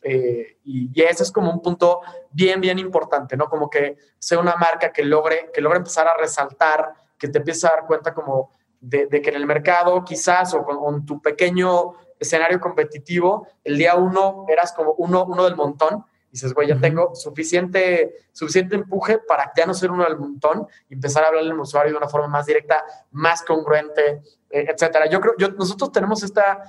Eh, 0.02 0.58
y, 0.64 0.90
y, 0.94 1.02
ese 1.02 1.24
es 1.24 1.32
como 1.32 1.50
un 1.50 1.60
punto 1.60 2.00
bien, 2.30 2.60
bien 2.60 2.78
importante, 2.78 3.36
¿no? 3.36 3.48
Como 3.48 3.68
que 3.68 3.96
sea 4.20 4.38
una 4.38 4.54
marca 4.54 4.92
que 4.92 5.04
logre, 5.04 5.50
que 5.52 5.60
logre 5.60 5.78
empezar 5.78 6.06
a 6.06 6.16
resaltar, 6.16 6.92
que 7.18 7.26
te 7.26 7.38
empiece 7.38 7.66
a 7.66 7.70
dar 7.70 7.86
cuenta 7.86 8.14
como 8.14 8.52
de, 8.82 9.08
que 9.08 9.30
en 9.30 9.36
el 9.36 9.46
mercado 9.46 10.04
quizás 10.04 10.52
o 10.54 10.64
con, 10.64 11.06
tu 11.06 11.22
pequeño 11.22 11.94
escenario 12.18 12.60
competitivo, 12.60 13.46
el 13.64 13.78
día 13.78 13.94
uno 13.94 14.44
eras 14.48 14.72
como 14.72 14.92
uno, 14.98 15.24
uno 15.24 15.44
del 15.44 15.56
montón 15.56 16.04
dices, 16.32 16.54
güey, 16.54 16.66
ya 16.66 16.78
tengo 16.78 17.14
suficiente, 17.14 18.14
suficiente 18.32 18.74
empuje 18.74 19.18
para 19.18 19.52
ya 19.54 19.66
no 19.66 19.74
ser 19.74 19.90
uno 19.90 20.04
del 20.04 20.16
montón 20.16 20.66
y 20.88 20.94
empezar 20.94 21.24
a 21.24 21.28
hablarle 21.28 21.50
al 21.50 21.60
usuario 21.60 21.92
de 21.92 21.98
una 21.98 22.08
forma 22.08 22.26
más 22.26 22.46
directa, 22.46 22.82
más 23.10 23.42
congruente, 23.42 24.22
eh, 24.48 24.66
etcétera. 24.70 25.10
Yo 25.10 25.20
creo, 25.20 25.34
yo, 25.36 25.50
nosotros 25.50 25.92
tenemos 25.92 26.22
esta 26.22 26.62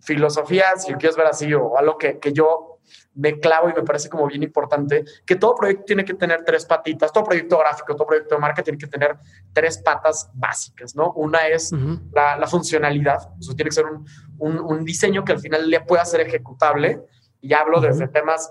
filosofía, 0.00 0.76
si 0.76 0.90
lo 0.90 0.98
quieres 0.98 1.16
ver 1.16 1.26
así, 1.26 1.54
o 1.54 1.78
algo 1.78 1.96
que, 1.96 2.18
que 2.18 2.32
yo 2.32 2.73
me 3.14 3.38
clavo 3.38 3.68
y 3.68 3.72
me 3.72 3.82
parece 3.82 4.08
como 4.08 4.26
bien 4.26 4.42
importante, 4.42 5.04
que 5.24 5.36
todo 5.36 5.54
proyecto 5.54 5.84
tiene 5.84 6.04
que 6.04 6.14
tener 6.14 6.44
tres 6.44 6.64
patitas, 6.66 7.12
todo 7.12 7.24
proyecto 7.24 7.58
gráfico, 7.58 7.94
todo 7.94 8.06
proyecto 8.06 8.34
de 8.34 8.40
marca 8.40 8.62
tiene 8.62 8.78
que 8.78 8.86
tener 8.86 9.16
tres 9.52 9.78
patas 9.78 10.30
básicas, 10.34 10.96
¿no? 10.96 11.12
Una 11.12 11.46
es 11.46 11.72
la, 12.12 12.36
la, 12.36 12.46
funcionalidad, 12.46 13.30
eso 13.38 13.54
tiene 13.54 13.68
que 13.68 13.74
ser 13.76 13.86
un, 13.86 14.06
un, 14.38 14.58
un, 14.58 14.84
diseño 14.84 15.24
que 15.24 15.32
al 15.32 15.38
final 15.38 15.70
le 15.70 15.80
pueda 15.80 16.04
ser 16.04 16.20
ejecutable, 16.20 17.00
y 17.40 17.52
hablo 17.52 17.80
desde 17.80 18.08
temas 18.08 18.50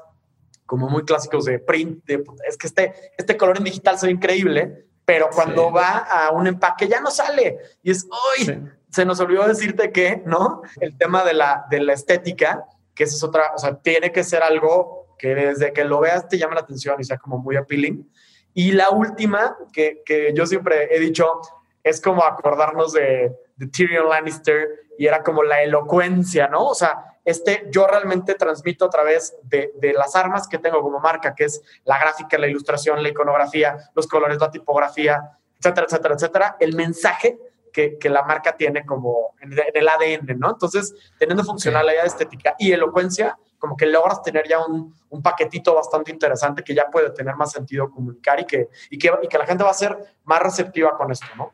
como 0.66 0.88
muy 0.88 1.04
clásicos 1.04 1.46
de 1.46 1.60
print, 1.60 2.10
es 2.48 2.58
que 2.58 2.68
este, 2.68 2.94
este 3.18 3.36
color 3.38 3.58
en 3.58 3.64
digital 3.64 3.98
se 3.98 4.06
ve 4.06 4.14
increíble, 4.14 4.88
pero 5.06 5.30
cuando 5.34 5.72
va 5.72 5.98
a 5.98 6.32
un 6.32 6.48
empaque 6.48 6.88
ya 6.88 7.02
no 7.02 7.12
sale. 7.12 7.58
Y 7.82 7.92
es, 7.92 8.08
¡ay! 8.38 8.64
Se 8.90 9.06
nos 9.06 9.20
olvidó 9.20 9.48
decirte 9.48 9.92
que, 9.92 10.22
¿no? 10.26 10.62
El 10.80 10.98
tema 10.98 11.24
de 11.24 11.34
la, 11.34 11.66
de 11.70 11.82
la 11.82 11.94
estética, 11.94 12.66
que 12.96 13.04
esa 13.06 13.16
es 13.16 13.24
otra, 13.24 13.52
o 13.56 13.58
sea, 13.58 13.76
tiene 13.76 14.12
que 14.12 14.24
ser 14.24 14.44
algo 14.44 15.16
que 15.18 15.36
desde 15.36 15.74
que 15.74 15.84
lo 15.84 16.00
veas 16.00 16.28
te 16.28 16.38
llame 16.38 16.56
la 16.56 16.62
atención 16.62 16.98
y 17.00 17.04
sea 17.04 17.18
como 17.18 17.38
muy 17.38 17.56
appealing. 17.56 18.10
Y 18.54 18.74
la 18.74 18.90
última, 18.92 19.58
que, 19.72 20.02
que 20.06 20.34
yo 20.34 20.46
siempre 20.46 20.96
he 20.96 21.00
dicho, 21.00 21.42
es 21.84 22.00
como 22.00 22.24
acordarnos 22.24 22.94
de, 22.94 23.36
de 23.56 23.68
Tyrion 23.68 24.10
Lannister 24.10 24.68
y 24.98 25.08
era 25.08 25.24
como 25.24 25.44
la 25.44 25.64
elocuencia, 25.64 26.48
¿no? 26.48 26.68
O 26.68 26.76
sea, 26.76 27.14
este, 27.26 27.68
yo 27.72 27.88
realmente 27.88 28.36
transmito 28.36 28.86
a 28.86 28.90
través 28.90 29.36
de, 29.44 29.72
las 29.96 30.16
armas 30.16 30.48
que 30.48 30.58
tengo 30.58 30.82
como 30.82 31.00
marca, 31.00 31.34
que 31.34 31.46
es 31.46 31.62
la 31.86 31.98
gráfica, 31.98 32.38
la 32.38 32.48
ilustración, 32.48 33.02
la 33.02 33.10
iconografía, 33.10 33.78
los 33.96 34.08
colores, 34.08 34.40
la 34.40 34.52
tipografía, 34.52 35.38
etcétera, 35.58 35.88
etcétera, 35.88 36.16
etcétera, 36.16 36.58
el 36.60 36.76
mensaje 36.76 37.38
que, 37.74 38.10
la 38.10 38.24
marca 38.24 38.56
tiene 38.56 38.86
como 38.86 39.36
en, 39.42 39.52
el 39.52 39.88
ADN, 39.88 40.40
¿no? 40.40 40.52
Entonces, 40.52 40.94
teniendo 41.18 41.44
funcionalidad 41.44 42.06
estética 42.06 42.56
y 42.58 42.72
elocuencia, 42.72 43.38
como 43.58 43.76
que 43.76 43.86
logras 43.86 44.22
tener 44.22 44.48
ya 44.48 44.60
un, 44.66 44.94
paquetito 45.22 45.76
bastante 45.76 46.12
interesante 46.12 46.64
que 46.64 46.74
ya 46.74 46.90
puede 46.92 47.10
tener 47.12 47.36
más 47.36 47.52
sentido 47.52 47.90
comunicar 47.90 48.40
y 48.40 48.46
que, 48.46 48.70
y 48.90 48.98
que, 48.98 49.12
y 49.22 49.28
que 49.28 49.38
la 49.38 49.46
gente 49.46 49.64
va 49.64 49.72
a 49.72 49.74
ser 49.74 49.98
más 50.24 50.42
receptiva 50.42 50.98
con 50.98 51.12
esto, 51.12 51.28
¿no? 51.36 51.54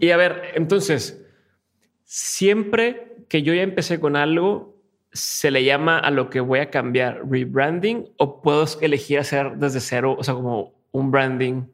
Y 0.00 0.10
a 0.10 0.16
ver, 0.16 0.52
entonces, 0.54 1.24
siempre 2.04 3.24
que 3.28 3.42
yo 3.42 3.54
ya 3.54 3.62
empecé 3.62 4.00
con 4.00 4.16
algo, 4.16 4.74
se 5.12 5.50
le 5.50 5.64
llama 5.64 5.98
a 5.98 6.10
lo 6.10 6.30
que 6.30 6.40
voy 6.40 6.60
a 6.60 6.70
cambiar 6.70 7.22
rebranding 7.28 8.12
o 8.16 8.40
puedo 8.42 8.64
elegir 8.80 9.18
hacer 9.18 9.56
desde 9.56 9.80
cero, 9.80 10.16
o 10.18 10.24
sea, 10.24 10.34
como 10.34 10.74
un 10.92 11.10
branding, 11.10 11.64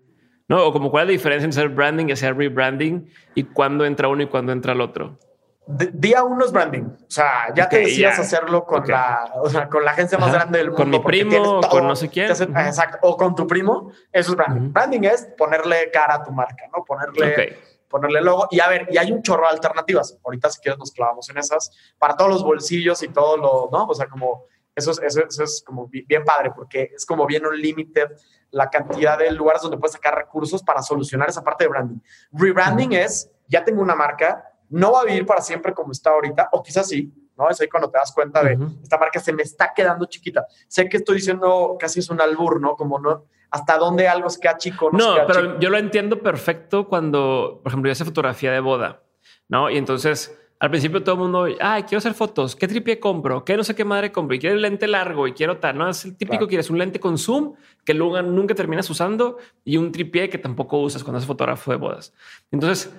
¿no? 0.48 0.66
O 0.66 0.72
como 0.72 0.90
cuál 0.90 1.04
es 1.04 1.08
la 1.08 1.12
diferencia 1.12 1.44
entre 1.44 1.62
ser 1.62 1.68
branding 1.70 2.06
y 2.08 2.12
hacer 2.12 2.36
rebranding 2.36 3.08
y 3.34 3.44
cuándo 3.44 3.84
entra 3.84 4.08
uno 4.08 4.22
y 4.22 4.26
cuándo 4.26 4.52
entra 4.52 4.72
el 4.72 4.80
otro. 4.80 5.18
día 5.66 6.24
uno 6.24 6.44
es 6.44 6.52
branding. 6.52 6.84
O 6.84 7.10
sea, 7.10 7.52
ya 7.54 7.68
te 7.68 7.80
decías 7.80 8.18
hacerlo 8.18 8.64
con 8.64 8.86
la, 8.88 9.32
o 9.42 9.48
sea, 9.48 9.68
con 9.68 9.84
la 9.84 9.92
agencia 9.92 10.18
más 10.18 10.32
grande 10.32 10.58
del 10.58 10.68
mundo. 10.68 10.82
Con 10.82 10.90
mi 10.90 11.00
primo, 11.00 11.60
con 11.60 11.86
no 11.86 11.94
sé 11.94 12.08
quién. 12.08 12.30
Exacto. 12.30 12.98
O 13.02 13.16
con 13.16 13.34
tu 13.34 13.46
primo. 13.46 13.92
Eso 14.10 14.30
es 14.30 14.36
branding. 14.36 14.72
Branding 14.72 15.04
es 15.04 15.28
ponerle 15.36 15.90
cara 15.92 16.14
a 16.14 16.24
tu 16.24 16.32
marca, 16.32 16.64
¿no? 16.74 16.84
Ponerle 16.84 17.58
ponerle 17.88 18.20
logo. 18.20 18.48
Y 18.50 18.60
a 18.60 18.68
ver, 18.68 18.86
y 18.90 18.98
hay 18.98 19.10
un 19.10 19.22
chorro 19.22 19.44
de 19.44 19.50
alternativas. 19.50 20.18
Ahorita, 20.24 20.50
si 20.50 20.60
quieres, 20.60 20.78
nos 20.78 20.92
clavamos 20.92 21.28
en 21.30 21.38
esas 21.38 21.70
para 21.98 22.16
todos 22.16 22.30
los 22.30 22.44
bolsillos 22.44 23.02
y 23.02 23.08
todo 23.08 23.36
lo, 23.36 23.68
¿no? 23.72 23.86
O 23.86 23.94
sea, 23.94 24.06
como 24.06 24.44
eso 24.78 24.92
es, 24.92 25.16
eso, 25.16 25.42
es 25.42 25.62
como 25.66 25.88
bien 25.88 26.24
padre 26.24 26.52
porque 26.54 26.90
es 26.94 27.04
como 27.04 27.26
bien 27.26 27.44
un 27.44 27.60
límite 27.60 28.08
la 28.50 28.70
cantidad 28.70 29.18
de 29.18 29.30
lugares 29.32 29.62
donde 29.62 29.76
puedes 29.76 29.92
sacar 29.92 30.14
recursos 30.14 30.62
para 30.62 30.82
solucionar 30.82 31.28
esa 31.28 31.44
parte 31.44 31.64
de 31.64 31.68
branding. 31.68 31.98
Rebranding 32.32 32.92
es, 32.92 33.30
ya 33.46 33.64
tengo 33.64 33.82
una 33.82 33.94
marca, 33.94 34.44
no 34.70 34.92
va 34.92 35.02
a 35.02 35.04
vivir 35.04 35.26
para 35.26 35.42
siempre 35.42 35.74
como 35.74 35.92
está 35.92 36.10
ahorita, 36.10 36.48
o 36.52 36.62
quizás 36.62 36.88
sí, 36.88 37.12
¿no? 37.36 37.48
Es 37.50 37.60
ahí 37.60 37.68
cuando 37.68 37.90
te 37.90 37.98
das 37.98 38.12
cuenta 38.12 38.42
de, 38.42 38.58
esta 38.82 38.98
marca 38.98 39.20
se 39.20 39.32
me 39.32 39.42
está 39.42 39.72
quedando 39.74 40.06
chiquita. 40.06 40.46
Sé 40.66 40.88
que 40.88 40.98
estoy 40.98 41.16
diciendo 41.16 41.76
casi 41.78 42.00
es 42.00 42.10
un 42.10 42.20
albur, 42.20 42.60
¿no? 42.60 42.74
Como 42.74 42.98
no, 42.98 43.26
hasta 43.50 43.76
dónde 43.76 44.08
algo 44.08 44.30
se 44.30 44.40
queda 44.40 44.56
chico. 44.56 44.90
No, 44.92 45.26
pero 45.26 45.58
yo 45.58 45.70
lo 45.70 45.78
entiendo 45.78 46.22
perfecto 46.22 46.88
cuando, 46.88 47.60
por 47.62 47.70
ejemplo, 47.70 47.88
yo 47.88 47.92
hice 47.92 48.04
fotografía 48.04 48.52
de 48.52 48.60
boda, 48.60 49.02
¿no? 49.48 49.70
Y 49.70 49.76
entonces 49.78 50.37
al 50.60 50.70
principio 50.70 51.02
todo 51.02 51.14
el 51.14 51.20
mundo, 51.20 51.46
ay, 51.60 51.84
quiero 51.84 51.98
hacer 51.98 52.14
fotos, 52.14 52.56
¿qué 52.56 52.66
tripié 52.66 52.98
compro? 52.98 53.44
¿Qué 53.44 53.56
no 53.56 53.62
sé 53.62 53.76
qué 53.76 53.84
madre 53.84 54.10
compro? 54.10 54.34
Y 54.34 54.40
quiero 54.40 54.56
el 54.56 54.62
lente 54.62 54.88
largo 54.88 55.28
y 55.28 55.32
quiero 55.32 55.58
tal, 55.58 55.78
¿no? 55.78 55.88
Es 55.88 56.04
el 56.04 56.16
típico 56.16 56.46
que 56.46 56.48
quieres 56.48 56.68
un 56.68 56.78
lente 56.78 56.98
con 56.98 57.16
zoom 57.16 57.54
que 57.84 57.94
luego 57.94 58.20
nunca 58.22 58.54
terminas 58.54 58.90
usando 58.90 59.38
y 59.64 59.76
un 59.76 59.92
tripié 59.92 60.28
que 60.28 60.38
tampoco 60.38 60.78
usas 60.78 61.04
cuando 61.04 61.18
haces 61.18 61.28
fotógrafo 61.28 61.70
de 61.70 61.76
bodas. 61.76 62.12
Entonces, 62.50 62.92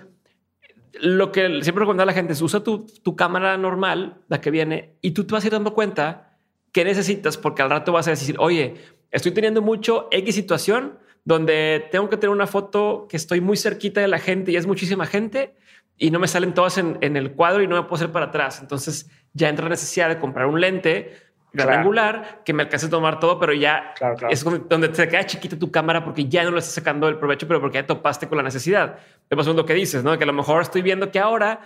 lo 1.02 1.32
que 1.34 1.62
siempre 1.62 1.82
recomiendo 1.82 2.04
a 2.04 2.06
la 2.06 2.14
gente 2.14 2.32
es 2.32 2.42
usa 2.42 2.64
tu, 2.64 2.86
tu 3.04 3.16
cámara 3.18 3.58
normal, 3.58 4.22
la 4.30 4.40
que 4.40 4.52
viene, 4.52 4.96
y 5.02 5.12
tú 5.12 5.26
te 5.26 5.34
vas 5.34 5.44
a 5.44 5.48
ir 5.48 5.54
dando 5.54 5.74
cuenta 5.74 6.38
qué 6.72 6.86
necesitas, 6.86 7.38
porque 7.38 7.62
al 7.62 7.70
rato 7.70 7.92
vas 7.92 8.08
a 8.08 8.12
decir, 8.12 8.36
oye, 8.40 8.76
estoy 9.12 9.34
teniendo 9.34 9.62
mucho 9.62 10.08
X 10.12 10.34
situación 10.34 10.98
donde 11.30 11.88
tengo 11.92 12.10
que 12.10 12.18
tener 12.18 12.32
una 12.32 12.48
foto 12.48 13.06
que 13.08 13.16
estoy 13.16 13.40
muy 13.40 13.56
cerquita 13.56 14.02
de 14.02 14.08
la 14.08 14.18
gente 14.18 14.52
y 14.52 14.56
es 14.56 14.66
muchísima 14.66 15.06
gente 15.06 15.54
y 15.96 16.10
no 16.10 16.18
me 16.18 16.28
salen 16.28 16.56
todas 16.56 16.80
en, 16.80 16.98
el 17.02 17.34
cuadro 17.34 17.62
y 17.62 17.68
no 17.68 17.76
me 17.76 17.84
puedo 17.84 17.98
hacer 17.98 18.12
para 18.12 18.26
atrás. 18.26 18.60
Entonces 18.62 19.12
ya 19.34 19.48
entra 19.48 19.66
la 19.66 19.70
necesidad 19.70 20.10
de 20.10 20.18
comprar 20.18 20.48
un 20.48 20.60
lente 20.60 21.16
gran 21.54 21.82
angular 21.82 22.42
que 22.44 22.52
me 22.52 22.64
alcance 22.64 22.88
a 22.88 22.90
tomar 22.90 23.20
todo, 23.20 23.38
pero 23.38 23.54
ya 23.54 23.94
es 24.28 24.44
donde 24.44 24.90
te 24.90 25.08
queda 25.08 25.24
chiquita 25.28 25.56
tu 25.60 25.70
cámara 25.70 26.04
porque 26.04 26.28
ya 26.28 26.44
no 26.44 26.50
lo 26.50 26.58
estás 26.58 26.74
sacando 26.74 27.08
el 27.08 27.20
provecho, 27.20 27.48
pero 27.48 27.62
porque 27.62 27.76
ya 27.76 27.86
topaste 27.86 28.28
con 28.28 28.38
la 28.38 28.44
necesidad. 28.44 28.98
Es 29.30 29.38
más 29.38 29.46
lo 29.46 29.68
que 29.68 29.76
dices, 29.76 30.04
¿no? 30.04 30.18
Que 30.18 30.24
a 30.24 30.28
lo 30.28 30.34
mejor 30.34 30.64
estoy 30.64 30.82
viendo 30.82 31.12
que 31.12 31.20
ahora 31.20 31.62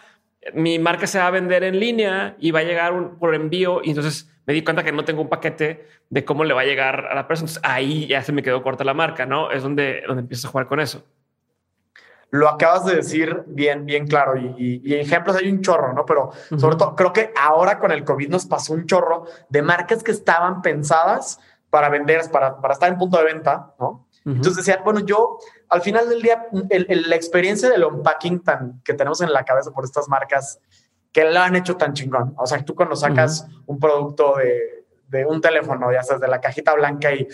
mi 0.54 0.78
marca 0.78 1.08
se 1.08 1.20
va 1.20 1.28
a 1.28 1.32
vender 1.32 1.64
en 1.64 1.80
línea 1.80 2.36
y 2.38 2.52
va 2.52 2.60
a 2.60 2.64
llegar 2.64 2.92
un, 2.92 3.18
por 3.18 3.34
envío 3.34 3.80
y 3.82 3.92
entonces 3.92 4.30
me 4.46 4.54
di 4.54 4.64
cuenta 4.64 4.84
que 4.84 4.92
no 4.92 5.06
tengo 5.06 5.22
un 5.22 5.30
paquete 5.30 5.88
de 6.10 6.26
cómo 6.26 6.44
le 6.44 6.54
va 6.54 6.62
a 6.62 6.66
llegar 6.66 7.08
a 7.08 7.16
la 7.16 7.28
persona. 7.28 7.50
Entonces 7.50 7.70
ahí 7.70 8.08
ya 8.08 8.22
se 8.22 8.32
me 8.32 8.44
quedó 8.44 8.62
corta 8.62 8.84
la 8.84 8.94
marca, 8.94 9.26
¿no? 9.26 9.52
Es 9.52 9.64
donde, 9.64 10.04
donde 10.08 10.22
empiezo 10.22 10.48
a 10.48 10.52
jugar 10.52 10.68
con 10.68 10.80
eso. 10.80 11.04
Lo 12.30 12.50
acabas 12.50 12.86
de 12.86 12.96
decir 12.96 13.44
bien, 13.46 13.86
bien 13.86 14.08
claro 14.08 14.36
y, 14.36 14.82
ejemplos 14.96 15.36
hay 15.36 15.50
un 15.50 15.62
chorro, 15.62 15.94
¿no? 15.94 16.06
Pero 16.06 16.32
sobre 16.58 16.78
todo 16.78 16.96
creo 16.96 17.14
que 17.14 17.32
ahora 17.40 17.78
con 17.78 17.92
el 17.92 18.04
COVID 18.04 18.28
nos 18.30 18.46
pasó 18.48 18.74
un 18.74 18.88
chorro 18.88 19.26
de 19.50 19.62
marcas 19.62 20.04
que 20.04 20.12
estaban 20.12 20.64
pensadas 20.64 21.40
para 21.70 21.90
vender, 21.90 22.22
para, 22.32 22.60
para 22.60 22.74
estar 22.74 22.92
en 22.92 22.98
punto 22.98 23.18
de 23.18 23.26
venta, 23.26 23.74
¿no? 23.80 24.08
Entonces 24.26 24.66
decían, 24.66 24.80
bueno, 24.86 25.02
yo 25.02 25.38
al 25.68 25.82
final 25.82 26.08
del 26.08 26.22
día, 26.22 26.48
la 26.52 27.16
experiencia 27.16 27.70
del 27.70 27.84
unpacking 27.84 28.42
tan, 28.42 28.82
que 28.84 28.94
tenemos 28.94 29.22
en 29.22 29.34
la 29.34 29.44
cabeza 29.44 29.72
por 29.72 29.84
estas 29.84 30.08
marcas 30.08 30.60
que 31.14 31.24
lo 31.24 31.40
han 31.40 31.56
hecho 31.56 31.78
tan 31.78 31.94
chingón. 31.94 32.34
O 32.38 32.46
sea, 32.46 32.66
tú 32.66 32.76
cuando 32.76 32.96
sacas 32.96 33.48
un 33.68 33.80
producto 33.80 34.36
de, 34.38 34.86
de, 35.08 35.26
un 35.26 35.40
teléfono, 35.40 35.94
ya 35.94 36.04
sabes, 36.04 36.22
de 36.22 36.28
la 36.28 36.42
cajita 36.42 36.74
blanca 36.74 37.14
y 37.14 37.28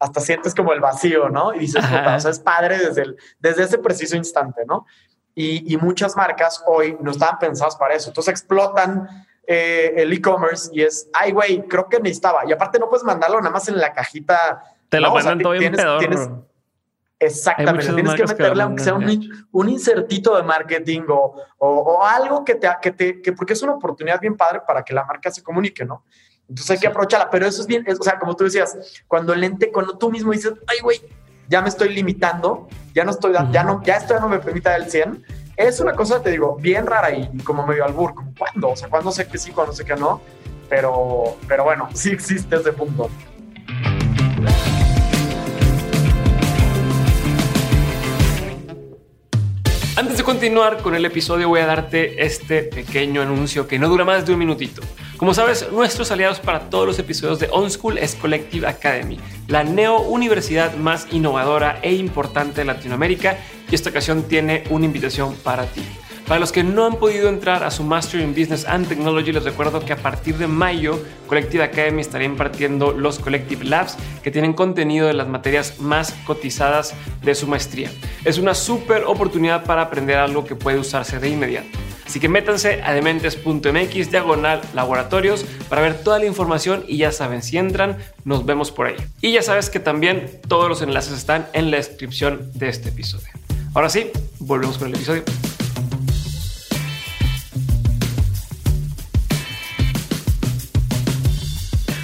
hasta 0.00 0.20
sientes 0.20 0.54
como 0.54 0.72
el 0.72 0.80
vacío, 0.80 1.28
¿no? 1.28 1.54
Y 1.54 1.60
dices, 1.60 1.84
o 1.84 1.88
sea, 2.20 2.30
es 2.30 2.40
padre 2.40 2.78
desde, 2.78 3.02
el, 3.02 3.16
desde 3.38 3.62
ese 3.62 3.78
preciso 3.78 4.16
instante, 4.16 4.62
¿no? 4.66 4.84
Y, 5.34 5.72
y 5.72 5.76
muchas 5.76 6.16
marcas 6.16 6.62
hoy 6.66 6.98
no 7.00 7.12
estaban 7.12 7.38
pensadas 7.38 7.76
para 7.76 7.94
eso. 7.94 8.10
Entonces 8.10 8.32
explotan 8.32 9.08
eh, 9.46 9.94
el 9.96 10.12
e-commerce 10.12 10.70
y 10.72 10.82
es, 10.82 11.08
ay, 11.12 11.32
güey, 11.32 11.66
creo 11.68 11.88
que 11.88 12.00
necesitaba. 12.00 12.42
Y 12.46 12.52
aparte 12.52 12.78
no 12.78 12.88
puedes 12.88 13.04
mandarlo 13.04 13.38
nada 13.38 13.50
más 13.50 13.68
en 13.68 13.78
la 13.78 13.92
cajita. 13.92 14.62
Te 14.88 15.00
lo 15.00 15.14
mandan 15.14 15.38
todo 15.38 15.52
bien 15.52 15.72
pedor. 15.72 16.44
Exactamente, 17.22 17.92
tienes 17.92 18.14
que 18.14 18.24
meterle, 18.24 18.62
aunque 18.62 18.82
sea 18.82 18.94
un, 18.94 19.46
un, 19.52 19.68
insertito 19.68 20.34
de 20.34 20.42
marketing 20.42 21.02
o, 21.10 21.36
o, 21.58 22.02
algo 22.02 22.42
que 22.46 22.54
te, 22.54 22.66
que 22.80 22.92
te, 22.92 23.20
que 23.20 23.34
porque 23.34 23.52
es 23.52 23.62
una 23.62 23.74
oportunidad 23.74 24.18
bien 24.18 24.38
padre 24.38 24.62
para 24.66 24.82
que 24.82 24.94
la 24.94 25.04
marca 25.04 25.30
se 25.30 25.42
comunique, 25.42 25.84
¿no? 25.84 26.02
Entonces 26.48 26.70
hay 26.70 26.78
que 26.78 26.86
aprovecharla, 26.86 27.28
pero 27.28 27.46
eso 27.46 27.60
es 27.60 27.66
bien, 27.66 27.84
o 27.86 28.02
sea, 28.02 28.18
como 28.18 28.34
tú 28.34 28.44
decías, 28.44 29.04
cuando 29.06 29.34
el 29.34 29.44
ente, 29.44 29.70
cuando 29.70 29.98
tú 29.98 30.10
mismo 30.10 30.32
dices, 30.32 30.54
ay, 30.66 30.78
güey, 30.82 31.02
ya 31.46 31.60
me 31.60 31.68
estoy 31.68 31.90
limitando, 31.90 32.68
ya 32.94 33.04
no 33.04 33.10
estoy, 33.10 33.34
ya 33.52 33.64
no, 33.64 33.82
ya 33.82 33.96
esto 33.96 34.18
no 34.18 34.28
me 34.28 34.38
permite 34.38 34.74
el 34.74 34.90
100, 34.90 35.22
es 35.56 35.78
una 35.78 35.92
cosa, 35.92 36.22
te 36.22 36.30
digo, 36.30 36.56
bien 36.56 36.86
rara 36.86 37.10
y, 37.10 37.28
como 37.44 37.66
medio 37.66 37.84
albur, 37.84 38.14
como 38.14 38.32
cuándo, 38.34 38.70
o 38.70 38.76
sea, 38.76 38.88
cuándo 38.88 39.12
sé 39.12 39.28
que 39.28 39.36
sí, 39.36 39.52
cuándo 39.52 39.74
sé 39.74 39.84
que 39.84 39.94
no, 39.94 40.22
pero, 40.70 41.36
pero 41.46 41.64
bueno, 41.64 41.90
sí 41.94 42.12
existe 42.12 42.56
ese 42.56 42.72
punto. 42.72 43.10
Antes 50.00 50.16
de 50.16 50.24
continuar 50.24 50.78
con 50.78 50.94
el 50.94 51.04
episodio 51.04 51.50
voy 51.50 51.60
a 51.60 51.66
darte 51.66 52.24
este 52.24 52.62
pequeño 52.62 53.20
anuncio 53.20 53.68
que 53.68 53.78
no 53.78 53.86
dura 53.86 54.02
más 54.02 54.24
de 54.24 54.32
un 54.32 54.38
minutito. 54.38 54.80
Como 55.18 55.34
sabes, 55.34 55.70
nuestros 55.70 56.10
aliados 56.10 56.40
para 56.40 56.70
todos 56.70 56.86
los 56.86 56.98
episodios 56.98 57.38
de 57.38 57.50
On 57.52 57.70
School 57.70 57.98
es 57.98 58.14
Collective 58.14 58.66
Academy, 58.66 59.20
la 59.46 59.62
neo 59.62 60.00
universidad 60.00 60.74
más 60.76 61.06
innovadora 61.12 61.80
e 61.82 61.92
importante 61.92 62.62
de 62.62 62.64
Latinoamérica 62.64 63.36
y 63.70 63.74
esta 63.74 63.90
ocasión 63.90 64.22
tiene 64.22 64.64
una 64.70 64.86
invitación 64.86 65.34
para 65.34 65.66
ti. 65.66 65.82
Para 66.30 66.38
los 66.38 66.52
que 66.52 66.62
no 66.62 66.86
han 66.86 66.94
podido 66.94 67.28
entrar 67.28 67.64
a 67.64 67.72
su 67.72 67.82
Master 67.82 68.20
in 68.20 68.36
Business 68.36 68.64
and 68.64 68.86
Technology, 68.86 69.32
les 69.32 69.42
recuerdo 69.42 69.84
que 69.84 69.92
a 69.92 69.96
partir 69.96 70.36
de 70.38 70.46
mayo, 70.46 71.04
Collective 71.26 71.64
Academy 71.64 72.02
estaría 72.02 72.28
impartiendo 72.28 72.92
los 72.92 73.18
Collective 73.18 73.64
Labs, 73.64 73.96
que 74.22 74.30
tienen 74.30 74.52
contenido 74.52 75.08
de 75.08 75.12
las 75.12 75.26
materias 75.26 75.80
más 75.80 76.12
cotizadas 76.28 76.94
de 77.24 77.34
su 77.34 77.48
maestría. 77.48 77.90
Es 78.24 78.38
una 78.38 78.54
súper 78.54 79.02
oportunidad 79.06 79.64
para 79.64 79.82
aprender 79.82 80.18
algo 80.18 80.44
que 80.44 80.54
puede 80.54 80.78
usarse 80.78 81.18
de 81.18 81.30
inmediato. 81.30 81.76
Así 82.06 82.20
que 82.20 82.28
métanse 82.28 82.80
a 82.84 82.92
dementes.mx 82.92 84.10
diagonal 84.12 84.60
laboratorios 84.72 85.44
para 85.68 85.82
ver 85.82 86.00
toda 86.00 86.20
la 86.20 86.26
información 86.26 86.84
y 86.86 86.98
ya 86.98 87.10
saben, 87.10 87.42
si 87.42 87.58
entran, 87.58 87.98
nos 88.22 88.46
vemos 88.46 88.70
por 88.70 88.86
ahí. 88.86 88.94
Y 89.20 89.32
ya 89.32 89.42
sabes 89.42 89.68
que 89.68 89.80
también 89.80 90.30
todos 90.46 90.68
los 90.68 90.80
enlaces 90.80 91.12
están 91.12 91.48
en 91.54 91.72
la 91.72 91.78
descripción 91.78 92.52
de 92.54 92.68
este 92.68 92.90
episodio. 92.90 93.26
Ahora 93.74 93.88
sí, 93.88 94.12
volvemos 94.38 94.78
con 94.78 94.86
el 94.86 94.94
episodio. 94.94 95.24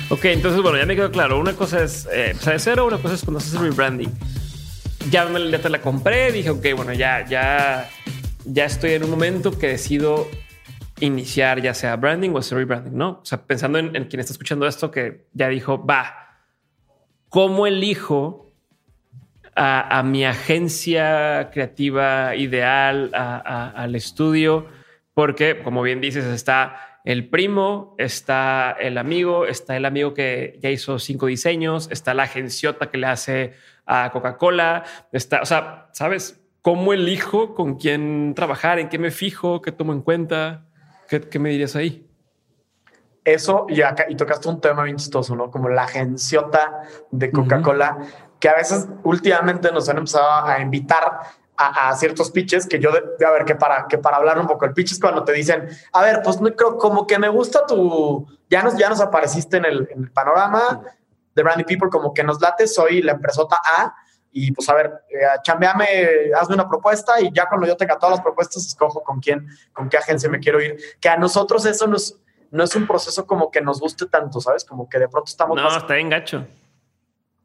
Ok, 0.09 0.27
entonces 0.27 0.63
bueno, 0.63 0.79
ya 0.79 0.87
me 0.87 0.95
quedó 0.95 1.11
claro. 1.11 1.41
Una 1.41 1.55
cosa 1.55 1.83
es 1.83 2.09
eh, 2.13 2.35
de 2.45 2.59
cero, 2.61 2.87
una 2.87 2.99
cosa 2.99 3.15
es 3.15 3.25
cuando 3.25 3.39
haces 3.39 3.59
rebranding. 3.59 4.13
Ya, 5.11 5.29
ya 5.29 5.59
te 5.59 5.69
la 5.69 5.81
compré, 5.81 6.31
dije, 6.31 6.51
ok, 6.51 6.65
bueno, 6.77 6.93
ya, 6.93 7.27
ya, 7.27 7.89
ya 8.45 8.65
estoy 8.65 8.93
en 8.93 9.05
un 9.05 9.11
momento 9.11 9.59
que 9.59 9.69
decido 9.69 10.29
iniciar 11.01 11.61
ya 11.61 11.75
sea 11.75 11.97
branding 11.97 12.31
o 12.31 12.39
hacer 12.39 12.59
rebranding, 12.59 12.97
¿no? 12.97 13.21
O 13.23 13.25
sea, 13.25 13.43
pensando 13.43 13.79
en, 13.79 13.91
quien 14.05 14.21
está 14.21 14.33
escuchando 14.33 14.67
esto 14.67 14.91
que 14.91 15.27
ya 15.33 15.49
dijo, 15.49 15.85
va, 15.85 16.39
¿cómo 17.29 17.67
elijo 17.67 18.53
a, 19.55 20.03
mi 20.05 20.25
agencia 20.25 21.51
creativa 21.53 22.37
ideal, 22.37 23.11
al 23.13 23.95
estudio? 23.95 24.67
Porque, 25.15 25.63
como 25.63 25.83
bien 25.83 26.01
dices, 26.01 26.25
está 26.27 26.96
el 27.07 27.29
primo, 27.29 27.95
está 27.99 28.73
el 28.73 28.99
amigo, 28.99 29.47
está 29.47 29.77
el 29.77 29.85
amigo 29.85 30.13
que 30.13 30.59
ya 30.61 30.71
hizo 30.71 30.99
cinco 30.99 31.27
diseños, 31.27 31.89
está 31.93 32.15
la 32.15 32.25
agenciota 32.25 32.91
que 32.91 32.99
le 32.99 33.07
hace 33.07 33.55
a 33.87 34.11
Coca-Cola, 34.11 34.83
está, 35.13 35.41
o 35.41 35.47
sea, 35.47 35.89
¿sabes? 35.93 36.41
¿Cómo 36.63 36.93
elijo 36.93 37.55
con 37.55 37.77
quién 37.77 38.35
trabajar? 38.35 38.81
¿En 38.81 38.89
qué 38.89 38.99
me 38.99 39.13
fijo? 39.13 39.63
¿Qué 39.63 39.71
tomo 39.71 39.93
en 39.93 40.03
cuenta? 40.03 40.67
¿Qué, 41.09 41.39
me 41.39 41.51
dirías 41.51 41.77
ahí? 41.77 42.11
Eso, 43.25 43.67
y, 43.69 43.83
acá, 43.83 44.07
y 44.09 44.17
tocaste 44.17 44.49
un 44.49 44.61
tema 44.61 44.83
bien 44.83 44.97
chistoso, 44.97 45.37
¿no? 45.37 45.49
Como 45.49 45.69
la 45.69 45.85
agenciota 45.85 46.83
de 47.13 47.31
Coca-Cola, 47.31 47.99
que 48.41 48.49
a 48.49 48.57
veces 48.57 48.89
últimamente 49.05 49.71
nos 49.71 49.89
han 49.89 49.99
empezado 49.99 50.45
a 50.45 50.61
invitar 50.61 51.21
a, 51.57 51.95
ciertos 51.97 52.31
pitches 52.31 52.67
que 52.67 52.79
yo, 52.79 52.91
de, 52.93 53.25
a 53.25 53.31
ver, 53.31 53.45
que 53.45 53.55
para, 53.55 53.87
que 53.89 53.99
para 53.99 54.17
hablar 54.17 54.39
un 54.39 54.47
poco, 54.47 54.65
el 54.65 54.73
pitch 54.73 54.93
es 54.93 55.01
cuando 55.01 55.25
te 55.25 55.33
dicen, 55.33 55.69
a 55.93 56.03
ver, 56.03 56.21
pues 56.23 56.41
no 56.41 56.51
creo, 56.55 56.77
como 56.79 57.07
que 57.07 57.19
me 57.19 57.29
gusta 57.29 57.65
tu, 57.67 58.27
ya 58.49 58.63
nos, 58.63 58.77
ya 58.77 58.89
nos 58.89 59.01
apareciste 59.01 59.57
en 59.57 59.65
el, 59.65 59.89
en 59.91 60.05
el 60.05 60.11
panorama 60.11 60.83
de 61.35 61.43
Brandy 61.43 61.65
People, 61.65 61.91
como 61.91 62.13
que 62.15 62.25
nos 62.25 62.41
late, 62.41 62.67
soy 62.67 63.03
la 63.03 63.13
empresota 63.13 63.57
A, 63.79 63.95
y 64.39 64.53
pues 64.53 64.69
a 64.69 64.75
ver, 64.75 64.93
eh, 65.09 65.25
chambeame, 65.43 66.31
hazme 66.39 66.57
una 66.57 66.69
propuesta 66.69 67.19
y 67.21 67.33
ya 67.33 67.49
cuando 67.49 67.67
yo 67.67 67.75
tenga 67.75 67.99
todas 67.99 68.17
las 68.17 68.21
propuestas, 68.21 68.67
escojo 68.67 69.03
con 69.03 69.19
quién, 69.19 69.49
con 69.73 69.89
qué 69.89 69.97
agencia 69.97 70.29
me 70.29 70.41
quiero 70.41 70.61
ir. 70.61 70.77
Que 71.01 71.09
a 71.09 71.17
nosotros 71.17 71.65
eso 71.65 71.87
nos, 71.87 72.19
no 72.51 72.63
es 72.63 72.77
un 72.77 72.87
proceso 72.87 73.27
como 73.27 73.51
que 73.51 73.63
nos 73.63 73.81
guste 73.81 74.05
tanto, 74.05 74.39
¿sabes? 74.43 74.63
Como 74.67 74.91
que 74.91 74.99
de 74.99 75.09
pronto 75.09 75.31
estamos... 75.31 75.57
No, 75.57 75.75
está 75.75 75.95
bien 75.95 76.11
gacho. 76.11 76.47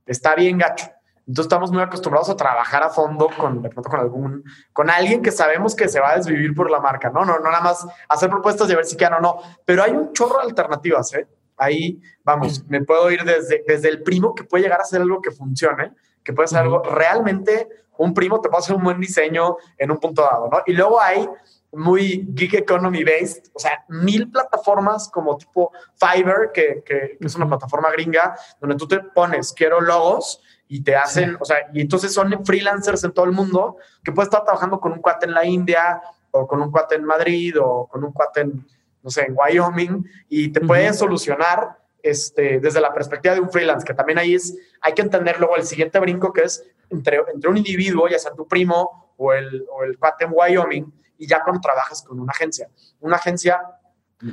Está 0.05 0.35
bien 0.35 0.57
gacho. 0.57 0.91
Entonces 1.27 1.45
estamos 1.45 1.71
muy 1.71 1.81
acostumbrados 1.81 2.29
a 2.29 2.35
trabajar 2.35 2.83
a 2.83 2.89
fondo 2.89 3.29
con, 3.37 3.61
de 3.61 3.69
pronto 3.69 3.89
con 3.89 3.99
algún, 3.99 4.43
con 4.73 4.89
alguien 4.89 5.21
que 5.21 5.31
sabemos 5.31 5.75
que 5.75 5.87
se 5.87 5.99
va 5.99 6.11
a 6.11 6.17
desvivir 6.17 6.53
por 6.53 6.69
la 6.69 6.79
marca, 6.79 7.09
¿no? 7.09 7.23
No, 7.23 7.39
no 7.39 7.51
nada 7.51 7.61
más 7.61 7.85
hacer 8.09 8.29
propuestas 8.29 8.69
y 8.69 8.75
ver 8.75 8.85
si 8.85 8.97
quedan 8.97 9.13
o 9.13 9.19
no, 9.19 9.37
pero 9.63 9.83
hay 9.83 9.91
un 9.91 10.11
chorro 10.13 10.39
de 10.39 10.45
alternativas, 10.45 11.13
¿eh? 11.13 11.27
Ahí, 11.57 12.01
vamos, 12.23 12.65
me 12.67 12.83
puedo 12.83 13.11
ir 13.11 13.23
desde, 13.23 13.63
desde 13.67 13.89
el 13.89 14.01
primo 14.01 14.33
que 14.33 14.43
puede 14.43 14.63
llegar 14.63 14.79
a 14.79 14.83
hacer 14.83 14.99
algo 14.99 15.21
que 15.21 15.29
funcione, 15.29 15.93
que 16.23 16.33
puede 16.33 16.47
ser 16.47 16.59
algo 16.59 16.81
realmente, 16.81 17.69
un 17.97 18.15
primo 18.15 18.41
te 18.41 18.49
puede 18.49 18.61
hacer 18.61 18.75
un 18.75 18.83
buen 18.83 18.99
diseño 18.99 19.57
en 19.77 19.91
un 19.91 19.99
punto 19.99 20.23
dado, 20.23 20.49
¿no? 20.49 20.63
Y 20.65 20.73
luego 20.73 20.99
hay 20.99 21.29
muy 21.71 22.25
geek 22.29 22.55
economy 22.55 23.03
based, 23.03 23.43
o 23.53 23.59
sea, 23.59 23.85
mil 23.87 24.29
plataformas 24.29 25.07
como 25.09 25.37
tipo 25.37 25.71
Fiverr, 25.95 26.51
que, 26.51 26.83
que, 26.85 27.17
que 27.19 27.27
es 27.27 27.35
una 27.35 27.47
plataforma 27.47 27.91
gringa, 27.91 28.35
donde 28.59 28.75
tú 28.75 28.87
te 28.87 28.99
pones, 28.99 29.53
quiero 29.53 29.79
logos, 29.79 30.41
y 30.73 30.81
te 30.83 30.95
hacen, 30.95 31.35
o 31.37 31.43
sea, 31.43 31.57
y 31.73 31.81
entonces 31.81 32.13
son 32.13 32.45
freelancers 32.45 33.03
en 33.03 33.11
todo 33.11 33.25
el 33.25 33.33
mundo 33.33 33.75
que 34.01 34.13
puede 34.13 34.27
estar 34.27 34.45
trabajando 34.45 34.79
con 34.79 34.93
un 34.93 34.99
cuate 35.01 35.25
en 35.25 35.33
la 35.33 35.45
India 35.45 36.01
o 36.31 36.47
con 36.47 36.61
un 36.61 36.71
cuate 36.71 36.95
en 36.95 37.03
Madrid 37.03 37.57
o 37.61 37.87
con 37.87 38.01
un 38.05 38.13
cuate 38.13 38.39
en, 38.39 38.65
no 39.03 39.09
sé, 39.09 39.23
en 39.23 39.35
Wyoming 39.35 40.09
y 40.29 40.47
te 40.47 40.61
pueden 40.61 40.93
solucionar 40.93 41.77
este, 42.01 42.61
desde 42.61 42.79
la 42.79 42.93
perspectiva 42.93 43.35
de 43.35 43.41
un 43.41 43.51
freelance, 43.51 43.85
que 43.85 43.93
también 43.93 44.17
ahí 44.17 44.33
es, 44.33 44.57
hay 44.79 44.93
que 44.93 45.01
entender 45.01 45.39
luego 45.39 45.57
el 45.57 45.63
siguiente 45.63 45.99
brinco 45.99 46.31
que 46.31 46.43
es 46.43 46.63
entre, 46.89 47.19
entre 47.33 47.49
un 47.49 47.57
individuo, 47.57 48.07
ya 48.07 48.17
sea 48.17 48.31
tu 48.31 48.47
primo 48.47 49.13
o 49.17 49.33
el, 49.33 49.65
o 49.69 49.83
el 49.83 49.97
cuate 49.97 50.23
en 50.23 50.31
Wyoming, 50.33 50.93
y 51.17 51.27
ya 51.27 51.43
cuando 51.43 51.59
trabajas 51.59 52.01
con 52.01 52.17
una 52.17 52.31
agencia. 52.31 52.69
Una 53.01 53.17
agencia, 53.17 53.59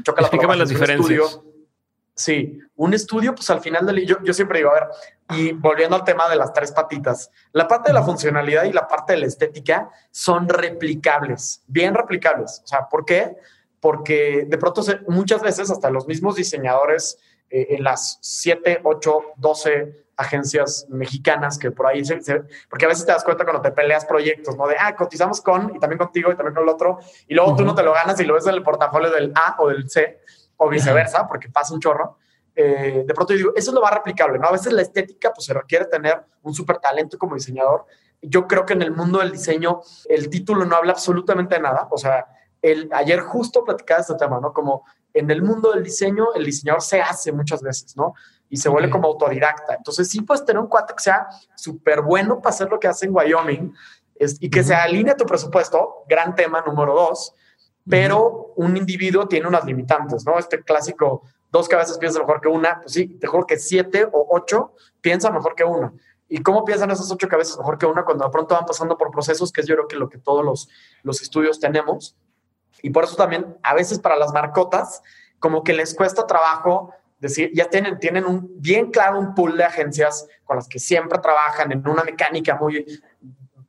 choca 0.04 0.22
la 0.22 0.54
las 0.54 0.68
diferencias. 0.68 1.40
Sí, 2.18 2.58
un 2.74 2.94
estudio, 2.94 3.32
pues 3.32 3.48
al 3.48 3.60
final 3.60 3.86
del 3.86 4.04
yo, 4.04 4.16
yo 4.24 4.34
siempre 4.34 4.58
digo, 4.58 4.72
a 4.72 4.74
ver, 4.74 4.88
y 5.36 5.52
volviendo 5.52 5.94
al 5.94 6.02
tema 6.02 6.28
de 6.28 6.34
las 6.34 6.52
tres 6.52 6.72
patitas, 6.72 7.30
la 7.52 7.68
parte 7.68 7.90
de 7.90 7.94
la 7.94 8.02
funcionalidad 8.02 8.64
y 8.64 8.72
la 8.72 8.88
parte 8.88 9.12
de 9.12 9.20
la 9.20 9.26
estética 9.26 9.88
son 10.10 10.48
replicables, 10.48 11.62
bien 11.68 11.94
replicables. 11.94 12.60
O 12.64 12.66
sea, 12.66 12.88
¿por 12.88 13.04
qué? 13.04 13.36
Porque 13.78 14.46
de 14.48 14.58
pronto 14.58 14.82
muchas 15.06 15.42
veces 15.42 15.70
hasta 15.70 15.90
los 15.90 16.08
mismos 16.08 16.34
diseñadores 16.34 17.20
eh, 17.50 17.68
en 17.76 17.84
las 17.84 18.18
7, 18.20 18.80
8, 18.82 19.20
12 19.36 20.04
agencias 20.16 20.86
mexicanas 20.88 21.56
que 21.56 21.70
por 21.70 21.86
ahí 21.86 22.04
se, 22.04 22.18
porque 22.68 22.86
a 22.86 22.88
veces 22.88 23.06
te 23.06 23.12
das 23.12 23.22
cuenta 23.22 23.44
cuando 23.44 23.62
te 23.62 23.70
peleas 23.70 24.04
proyectos, 24.04 24.56
¿no? 24.56 24.66
De, 24.66 24.74
ah, 24.76 24.96
cotizamos 24.96 25.40
con 25.40 25.76
y 25.76 25.78
también 25.78 25.98
contigo 25.98 26.32
y 26.32 26.36
también 26.36 26.56
con 26.56 26.64
el 26.64 26.68
otro, 26.68 26.98
y 27.28 27.34
luego 27.34 27.54
tú 27.54 27.64
no 27.64 27.76
te 27.76 27.84
lo 27.84 27.92
ganas 27.92 28.18
y 28.18 28.24
lo 28.24 28.34
ves 28.34 28.48
en 28.48 28.54
el 28.54 28.64
portafolio 28.64 29.08
del 29.12 29.32
A 29.36 29.54
o 29.60 29.68
del 29.68 29.88
C 29.88 30.18
o 30.58 30.68
viceversa, 30.68 31.26
porque 31.26 31.48
pasa 31.48 31.72
un 31.72 31.80
chorro. 31.80 32.18
Eh, 32.54 33.04
de 33.06 33.14
pronto 33.14 33.32
yo 33.32 33.38
digo, 33.38 33.52
eso 33.54 33.70
es 33.70 33.74
lo 33.74 33.80
más 33.80 33.94
replicable, 33.94 34.38
¿no? 34.38 34.48
A 34.48 34.52
veces 34.52 34.72
la 34.72 34.82
estética, 34.82 35.32
pues 35.32 35.46
se 35.46 35.54
requiere 35.54 35.86
tener 35.86 36.20
un 36.42 36.52
súper 36.52 36.78
talento 36.78 37.16
como 37.16 37.34
diseñador. 37.34 37.86
Yo 38.20 38.46
creo 38.48 38.66
que 38.66 38.72
en 38.72 38.82
el 38.82 38.90
mundo 38.90 39.20
del 39.20 39.30
diseño 39.30 39.80
el 40.08 40.28
título 40.28 40.64
no 40.64 40.76
habla 40.76 40.92
absolutamente 40.92 41.54
de 41.54 41.62
nada. 41.62 41.86
O 41.90 41.96
sea, 41.96 42.26
el, 42.60 42.90
ayer 42.92 43.20
justo 43.20 43.64
platicaba 43.64 44.00
este 44.00 44.16
tema, 44.16 44.40
¿no? 44.40 44.52
Como 44.52 44.84
en 45.14 45.30
el 45.30 45.42
mundo 45.42 45.72
del 45.72 45.84
diseño, 45.84 46.34
el 46.34 46.44
diseñador 46.44 46.82
se 46.82 47.00
hace 47.00 47.30
muchas 47.30 47.62
veces, 47.62 47.96
¿no? 47.96 48.14
Y 48.50 48.56
se 48.56 48.68
vuelve 48.68 48.90
como 48.90 49.06
autodidacta. 49.06 49.74
Entonces, 49.74 50.08
sí 50.08 50.22
puedes 50.22 50.44
tener 50.44 50.60
un 50.60 50.68
cuate 50.68 50.94
que 50.94 51.02
sea 51.02 51.28
súper 51.54 52.02
bueno 52.02 52.40
para 52.40 52.54
hacer 52.54 52.68
lo 52.68 52.80
que 52.80 52.88
hace 52.88 53.06
en 53.06 53.14
Wyoming 53.14 53.72
y 54.40 54.50
que 54.50 54.64
se 54.64 54.74
alinee 54.74 55.12
a 55.12 55.16
tu 55.16 55.26
presupuesto, 55.26 56.04
gran 56.08 56.34
tema 56.34 56.62
número 56.66 56.92
dos, 56.92 57.34
pero 57.88 58.52
un 58.56 58.76
individuo 58.76 59.26
tiene 59.26 59.46
unas 59.46 59.64
limitantes, 59.64 60.24
¿no? 60.26 60.38
Este 60.38 60.62
clásico, 60.62 61.22
dos 61.50 61.68
cabezas 61.68 61.98
piensan 61.98 62.22
mejor 62.22 62.40
que 62.40 62.48
una, 62.48 62.80
pues 62.80 62.92
sí, 62.92 63.06
te 63.06 63.26
juro 63.26 63.46
que 63.46 63.58
siete 63.58 64.04
o 64.04 64.26
ocho 64.30 64.74
piensan 65.00 65.34
mejor 65.34 65.54
que 65.54 65.64
una. 65.64 65.92
¿Y 66.28 66.42
cómo 66.42 66.64
piensan 66.64 66.90
esas 66.90 67.10
ocho 67.10 67.28
cabezas 67.28 67.56
mejor 67.56 67.78
que 67.78 67.86
una 67.86 68.04
cuando 68.04 68.24
de 68.24 68.30
pronto 68.30 68.54
van 68.54 68.66
pasando 68.66 68.98
por 68.98 69.10
procesos, 69.10 69.50
que 69.50 69.62
es 69.62 69.66
yo 69.66 69.74
creo 69.76 69.88
que 69.88 69.96
lo 69.96 70.08
que 70.08 70.18
todos 70.18 70.44
los, 70.44 70.68
los 71.02 71.22
estudios 71.22 71.58
tenemos? 71.58 72.16
Y 72.82 72.90
por 72.90 73.04
eso 73.04 73.16
también 73.16 73.56
a 73.62 73.74
veces 73.74 73.98
para 73.98 74.16
las 74.16 74.32
marcotas, 74.32 75.02
como 75.38 75.62
que 75.64 75.72
les 75.72 75.94
cuesta 75.94 76.26
trabajo 76.26 76.92
decir, 77.18 77.50
ya 77.54 77.68
tienen, 77.68 77.98
tienen 77.98 78.26
un 78.26 78.50
bien 78.60 78.90
claro 78.90 79.18
un 79.18 79.34
pool 79.34 79.56
de 79.56 79.64
agencias 79.64 80.26
con 80.44 80.56
las 80.56 80.68
que 80.68 80.78
siempre 80.78 81.18
trabajan 81.18 81.72
en 81.72 81.86
una 81.88 82.04
mecánica 82.04 82.56
muy 82.56 82.84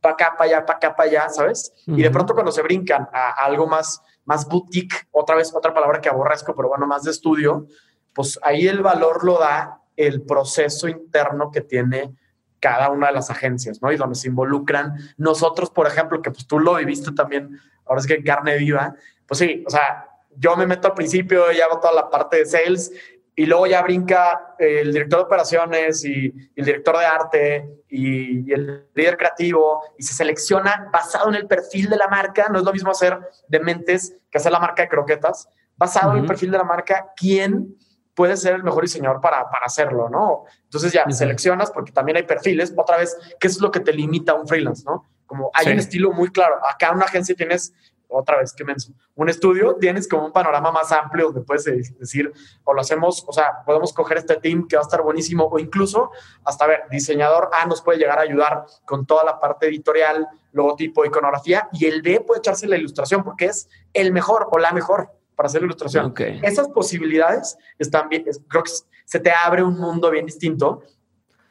para 0.01 0.13
acá, 0.13 0.35
para 0.37 0.49
allá, 0.49 0.65
para 0.65 0.77
acá, 0.77 0.95
para 0.95 1.09
allá, 1.09 1.29
¿sabes? 1.29 1.73
Y 1.85 2.01
de 2.01 2.09
pronto 2.09 2.33
cuando 2.33 2.51
se 2.51 2.61
brincan 2.61 3.07
a, 3.11 3.31
algo 3.43 3.67
más, 3.67 4.01
más 4.29 4.47
boutique, 4.47 5.07
otra 5.09 5.35
vez 5.35 5.51
otra 5.55 5.73
palabra 5.73 5.99
que 5.99 6.07
aborrezco, 6.07 6.55
pero 6.55 6.69
bueno, 6.69 6.85
más 6.85 7.01
de 7.01 7.09
estudio, 7.09 7.65
pues 8.13 8.39
ahí 8.43 8.67
el 8.67 8.83
valor 8.83 9.25
lo 9.25 9.39
da 9.39 9.81
el 9.95 10.21
proceso 10.21 10.87
interno 10.87 11.49
que 11.49 11.61
tiene 11.61 12.13
cada 12.59 12.91
una 12.91 13.07
de 13.07 13.13
las 13.13 13.31
agencias, 13.31 13.81
¿no? 13.81 13.91
Y 13.91 13.97
donde 13.97 14.13
se 14.13 14.27
involucran 14.27 14.93
nosotros, 15.17 15.71
por 15.71 15.87
ejemplo, 15.87 16.21
que 16.21 16.29
pues 16.29 16.45
tú 16.45 16.59
lo 16.59 16.75
viviste 16.75 17.11
también, 17.11 17.59
ahora 17.85 18.01
es 18.01 18.05
que 18.05 18.23
carne 18.23 18.55
viva, 18.57 18.93
pues 19.25 19.39
sí, 19.39 19.63
o 19.65 19.69
sea, 19.71 20.07
yo 20.37 20.55
me 20.55 20.67
meto 20.67 20.89
al 20.89 20.93
principio 20.93 21.51
y 21.51 21.59
hago 21.59 21.79
toda 21.79 21.93
la 21.93 22.09
parte 22.11 22.37
de 22.37 22.45
sales 22.45 22.91
y 23.39 23.45
luego 23.45 23.67
ya 23.67 23.81
brinca 23.81 24.53
el 24.57 24.91
director 24.91 25.19
de 25.19 25.25
operaciones 25.25 26.03
y, 26.03 26.25
el 26.57 26.65
director 26.65 26.97
de 26.97 27.05
arte 27.05 27.69
y, 27.87 28.51
el 28.51 28.85
líder 28.93 29.15
creativo 29.15 29.81
y 29.97 30.03
se 30.03 30.13
selecciona 30.13 30.89
basado 30.91 31.29
en 31.29 31.35
el 31.35 31.47
perfil 31.47 31.89
de 31.89 31.95
la 31.95 32.09
marca. 32.09 32.49
No 32.49 32.59
es 32.59 32.65
lo 32.65 32.73
mismo 32.73 32.91
hacer 32.91 33.17
de 33.47 33.59
mentes 33.61 34.17
que 34.29 34.39
hacer 34.39 34.51
la 34.51 34.59
marca 34.59 34.81
de 34.81 34.89
croquetas. 34.89 35.47
Basado 35.77 36.11
en 36.11 36.17
el 36.19 36.25
perfil 36.25 36.51
de 36.51 36.57
la 36.57 36.65
marca, 36.65 37.13
¿quién 37.15 37.77
puede 38.13 38.35
ser 38.35 38.55
el 38.55 38.63
mejor 38.63 38.83
diseñador 38.83 39.21
para, 39.21 39.49
para 39.49 39.67
hacerlo, 39.67 40.09
¿no? 40.09 40.43
Entonces 40.65 40.91
ya 40.91 41.09
seleccionas 41.09 41.71
porque 41.71 41.93
también 41.93 42.17
hay 42.17 42.23
perfiles. 42.23 42.73
Otra 42.75 42.97
vez, 42.97 43.15
¿qué 43.39 43.47
es 43.47 43.61
lo 43.61 43.71
que 43.71 43.79
te 43.79 43.93
limita 43.93 44.33
a 44.33 44.35
un 44.35 44.49
freelance, 44.49 44.83
no? 44.85 45.05
Como 45.25 45.49
hay 45.53 45.71
un 45.71 45.79
estilo 45.79 46.11
muy 46.11 46.29
claro. 46.29 46.55
Acá 46.69 46.89
en 46.89 46.95
una 46.95 47.05
agencia 47.05 47.33
tienes 47.35 47.73
otra 48.09 48.37
vez, 48.39 48.53
qué 48.53 48.63
menso, 48.63 48.91
un 49.15 49.29
estudio, 49.29 49.75
tienes 49.75 50.07
como 50.07 50.25
un 50.25 50.31
panorama 50.31 50.71
más 50.71 50.91
amplio 50.91 51.27
donde 51.27 51.41
puedes 51.41 51.63
decir, 51.97 52.33
o 52.63 52.73
lo 52.73 52.81
hacemos, 52.81 53.23
o 53.27 53.31
sea, 53.31 53.63
podemos 53.65 53.93
coger 53.93 54.17
este 54.17 54.35
team 54.37 54.67
que 54.67 54.75
va 54.75 54.81
a 54.81 54.83
estar 54.83 55.01
buenísimo, 55.01 55.45
o 55.45 55.59
incluso 55.59 56.11
hasta 56.43 56.65
ver, 56.65 56.83
diseñador 56.89 57.49
A 57.53 57.65
nos 57.67 57.81
puede 57.81 57.99
llegar 57.99 58.17
a 58.19 58.23
ayudar 58.23 58.65
con 58.85 59.05
toda 59.05 59.23
la 59.23 59.39
parte 59.39 59.67
editorial, 59.67 60.27
logotipo, 60.51 61.05
iconografía, 61.05 61.69
y 61.71 61.85
el 61.85 62.01
B 62.01 62.21
puede 62.21 62.39
echarse 62.39 62.67
la 62.67 62.77
ilustración 62.77 63.23
porque 63.23 63.45
es 63.45 63.69
el 63.93 64.11
mejor 64.11 64.47
o 64.51 64.57
la 64.57 64.71
mejor 64.71 65.11
para 65.35 65.47
hacer 65.47 65.61
la 65.61 65.67
ilustración. 65.67 66.13
Esas 66.41 66.67
posibilidades 66.67 67.57
están 67.77 68.09
bien, 68.09 68.25
creo 68.47 68.63
que 68.63 68.71
se 69.05 69.19
te 69.19 69.31
abre 69.31 69.63
un 69.63 69.79
mundo 69.79 70.11
bien 70.11 70.25
distinto. 70.25 70.83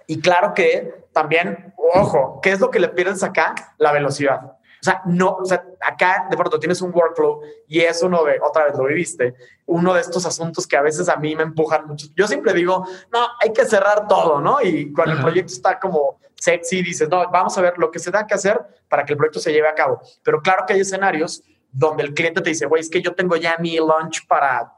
Y 0.06 0.20
claro 0.20 0.52
que 0.54 1.06
también, 1.12 1.74
ojo, 1.94 2.40
¿qué 2.42 2.52
es 2.52 2.60
lo 2.60 2.70
que 2.70 2.80
le 2.80 2.88
pierdes 2.88 3.22
acá? 3.22 3.54
La 3.78 3.92
velocidad. 3.92 4.57
O 4.80 4.84
sea, 4.84 5.02
no, 5.06 5.36
o 5.36 5.44
sea, 5.44 5.64
acá 5.80 6.26
de 6.30 6.36
pronto 6.36 6.58
tienes 6.58 6.80
un 6.80 6.92
workflow 6.94 7.40
y 7.66 7.80
es 7.80 8.02
uno 8.02 8.24
de, 8.24 8.38
otra 8.40 8.66
vez 8.66 8.76
lo 8.76 8.84
viviste, 8.84 9.34
uno 9.66 9.94
de 9.94 10.00
estos 10.00 10.24
asuntos 10.24 10.66
que 10.66 10.76
a 10.76 10.82
veces 10.82 11.08
a 11.08 11.16
mí 11.16 11.34
me 11.34 11.42
empujan 11.42 11.86
mucho. 11.86 12.06
Yo 12.14 12.28
siempre 12.28 12.52
digo, 12.52 12.86
no, 13.12 13.26
hay 13.40 13.52
que 13.52 13.64
cerrar 13.64 14.06
todo, 14.06 14.40
¿no? 14.40 14.62
Y 14.62 14.92
cuando 14.92 15.14
el 15.14 15.20
proyecto 15.20 15.52
está 15.52 15.78
como 15.78 16.20
sexy, 16.36 16.82
dices, 16.82 17.08
no, 17.08 17.28
vamos 17.30 17.58
a 17.58 17.62
ver 17.62 17.76
lo 17.78 17.90
que 17.90 17.98
se 17.98 18.10
da 18.10 18.26
que 18.26 18.34
hacer 18.34 18.60
para 18.88 19.04
que 19.04 19.14
el 19.14 19.16
proyecto 19.16 19.40
se 19.40 19.52
lleve 19.52 19.68
a 19.68 19.74
cabo. 19.74 20.00
Pero 20.22 20.40
claro 20.40 20.64
que 20.66 20.74
hay 20.74 20.80
escenarios 20.80 21.42
donde 21.72 22.04
el 22.04 22.14
cliente 22.14 22.40
te 22.40 22.50
dice, 22.50 22.66
güey, 22.66 22.80
es 22.80 22.88
que 22.88 23.02
yo 23.02 23.14
tengo 23.14 23.36
ya 23.36 23.56
mi 23.58 23.76
launch 23.76 24.26
para, 24.26 24.72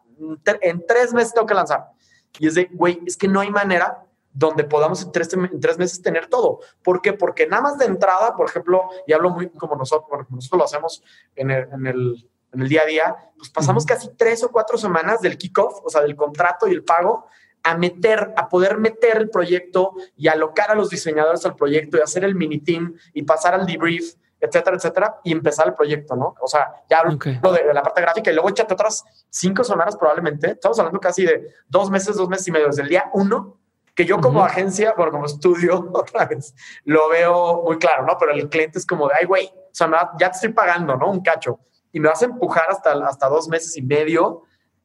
en 0.61 0.87
tres 0.87 1.13
meses 1.13 1.35
tengo 1.35 1.47
que 1.47 1.55
lanzar. 1.55 1.91
Y 2.39 2.47
es 2.47 2.55
de, 2.55 2.69
güey, 2.73 3.01
es 3.07 3.17
que 3.17 3.29
no 3.29 3.41
hay 3.41 3.51
manera 3.51 4.05
donde 4.33 4.64
podamos 4.64 5.03
en 5.03 5.12
tres, 5.12 5.79
meses 5.79 6.03
tener 6.03 6.27
todo. 6.27 6.61
¿Por 6.83 7.03
qué? 7.03 7.12
Porque 7.12 7.47
nada 7.47 7.62
más 7.62 7.79
de 7.79 7.87
entrada, 7.87 8.37
por 8.37 8.49
ejemplo, 8.49 8.88
y 9.07 9.12
hablo 9.12 9.31
muy 9.31 9.51
como 9.51 9.77
nosotros, 9.77 10.27
nosotros 10.31 10.59
lo 10.59 10.64
hacemos 10.64 11.03
en 11.35 11.51
el, 11.51 12.29
día 12.53 12.83
a 12.83 12.87
día, 12.87 13.16
pues 13.37 13.51
pasamos 13.51 13.85
casi 13.85 14.09
tres 14.16 14.43
o 14.43 14.51
cuatro 14.51 14.77
semanas 14.77 15.21
del 15.21 15.38
kickoff, 15.38 15.85
o 15.85 15.90
sea, 15.90 16.03
del 16.03 16.16
contrato 16.16 16.69
y 16.69 16.73
el 16.73 16.85
pago, 16.85 17.27
a 17.62 17.77
meter, 17.77 18.33
a 18.37 18.49
poder 18.49 18.79
meter 18.79 19.19
el 19.19 19.31
proyecto 19.31 19.95
y 20.16 20.29
alocar 20.29 20.71
a 20.71 20.75
los 20.75 20.90
diseñadores 20.90 21.45
al 21.45 21.55
proyecto 21.55 21.99
y 21.99 22.01
hacer 22.01 22.25
el 22.25 22.35
mini 22.35 22.59
team 22.59 22.95
y 23.12 23.23
pasar 23.23 23.55
al 23.55 23.66
debrief, 23.66 24.14
etcétera, 24.40 24.77
etcétera, 24.77 25.21
y 25.23 25.33
empezar 25.33 25.69
el 25.69 25.75
proyecto, 25.75 26.16
¿no? 26.16 26.35
O 26.40 26.47
sea, 26.47 26.73
ya 26.88 27.01
hablo 27.01 27.19
de, 27.53 27.75
la 27.75 27.83
parte 27.83 28.01
gráfica 28.01 28.31
y 28.31 28.35
luego 28.35 28.49
échate 28.49 28.73
otras 28.73 29.05
cinco 29.29 29.62
semanas 29.62 29.97
probablemente. 29.97 30.53
Estamos 30.53 30.79
hablando 30.79 30.99
casi 30.99 31.27
de 31.27 31.55
dos 31.69 31.90
meses, 31.90 32.16
dos 32.16 32.29
meses 32.29 32.49
y 32.49 32.53
medio, 32.53 32.69
desde 32.69 32.83
el 32.83 32.88
día 32.88 33.11
uno 33.12 33.60
que 33.94 34.05
yo 34.05 34.20
como 34.20 34.44
agencia, 34.44 34.94
bueno, 34.96 35.12
como 35.12 35.26
estudio, 35.26 35.90
otra 35.94 36.26
vez, 36.26 36.55
lo 36.85 37.09
veo 37.09 37.62
muy 37.62 37.79
claro, 37.79 38.07
¿no? 38.07 38.16
Pero 38.18 38.33
el 38.33 38.48
cliente 38.48 38.79
es 38.79 38.87
como 38.87 39.09
de, 39.09 39.14
ay, 39.20 39.26
güey, 39.26 39.46
o 39.46 39.72
sea, 39.72 39.88
ya 40.18 40.31
te 40.31 40.37
estoy 40.37 40.53
pagando, 40.53 40.96
¿no? 40.96 41.11
Un 41.11 41.20
cacho. 41.20 41.61
Y 41.92 42.00
me 42.00 42.09
vas 42.09 42.22
a 42.22 42.26
empujar 42.26 42.66
hasta, 42.68 42.92
hasta 42.92 43.29
dos 43.29 43.48
meses 43.48 43.76
y 43.76 43.83
medio. 43.83 44.42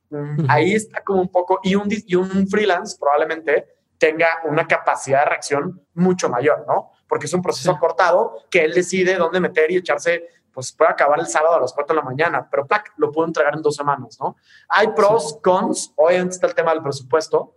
Mm, 0.10 0.46
ahí 0.50 0.74
está 0.74 1.04
como 1.04 1.22
un 1.22 1.30
poco, 1.30 1.60
y 1.64 1.76
un, 1.76 1.88
y 1.90 2.16
un 2.16 2.48
freelance 2.48 2.98
probablemente 3.00 3.76
tenga 3.98 4.28
una 4.44 4.68
capacidad 4.68 5.24
de 5.24 5.30
reacción 5.30 5.82
mucho 5.94 6.30
mayor, 6.30 6.66
¿no? 6.68 6.92
Porque 7.08 7.28
es 7.28 7.34
un 7.34 7.42
proceso 7.42 7.78
cortado 7.80 8.44
que 8.50 8.64
él 8.64 8.74
decide 8.74 9.16
dónde 9.16 9.40
meter 9.40 9.72
y 9.72 9.78
echarse, 9.78 10.28
pues 10.52 10.72
puede 10.72 10.92
acabar 10.92 11.20
el 11.20 11.28
sábado 11.28 11.56
a 11.56 11.62
las 11.62 11.74
4 11.74 11.96
de 11.96 12.02
la 12.02 12.06
mañana, 12.06 12.48
pero 12.50 12.66
¡plac! 12.66 12.94
lo 12.98 13.12
puedo 13.12 13.28
entregar 13.28 13.56
en 13.56 13.62
dos 13.62 13.76
semanas, 13.76 14.18
¿no? 14.20 14.36
Hay 14.70 14.90
pros, 14.90 15.40
cons, 15.42 15.94
obviamente 15.96 16.36
está 16.36 16.48
el 16.48 16.56
tema 16.56 16.74
del 16.74 16.84
presupuesto, 16.84 17.56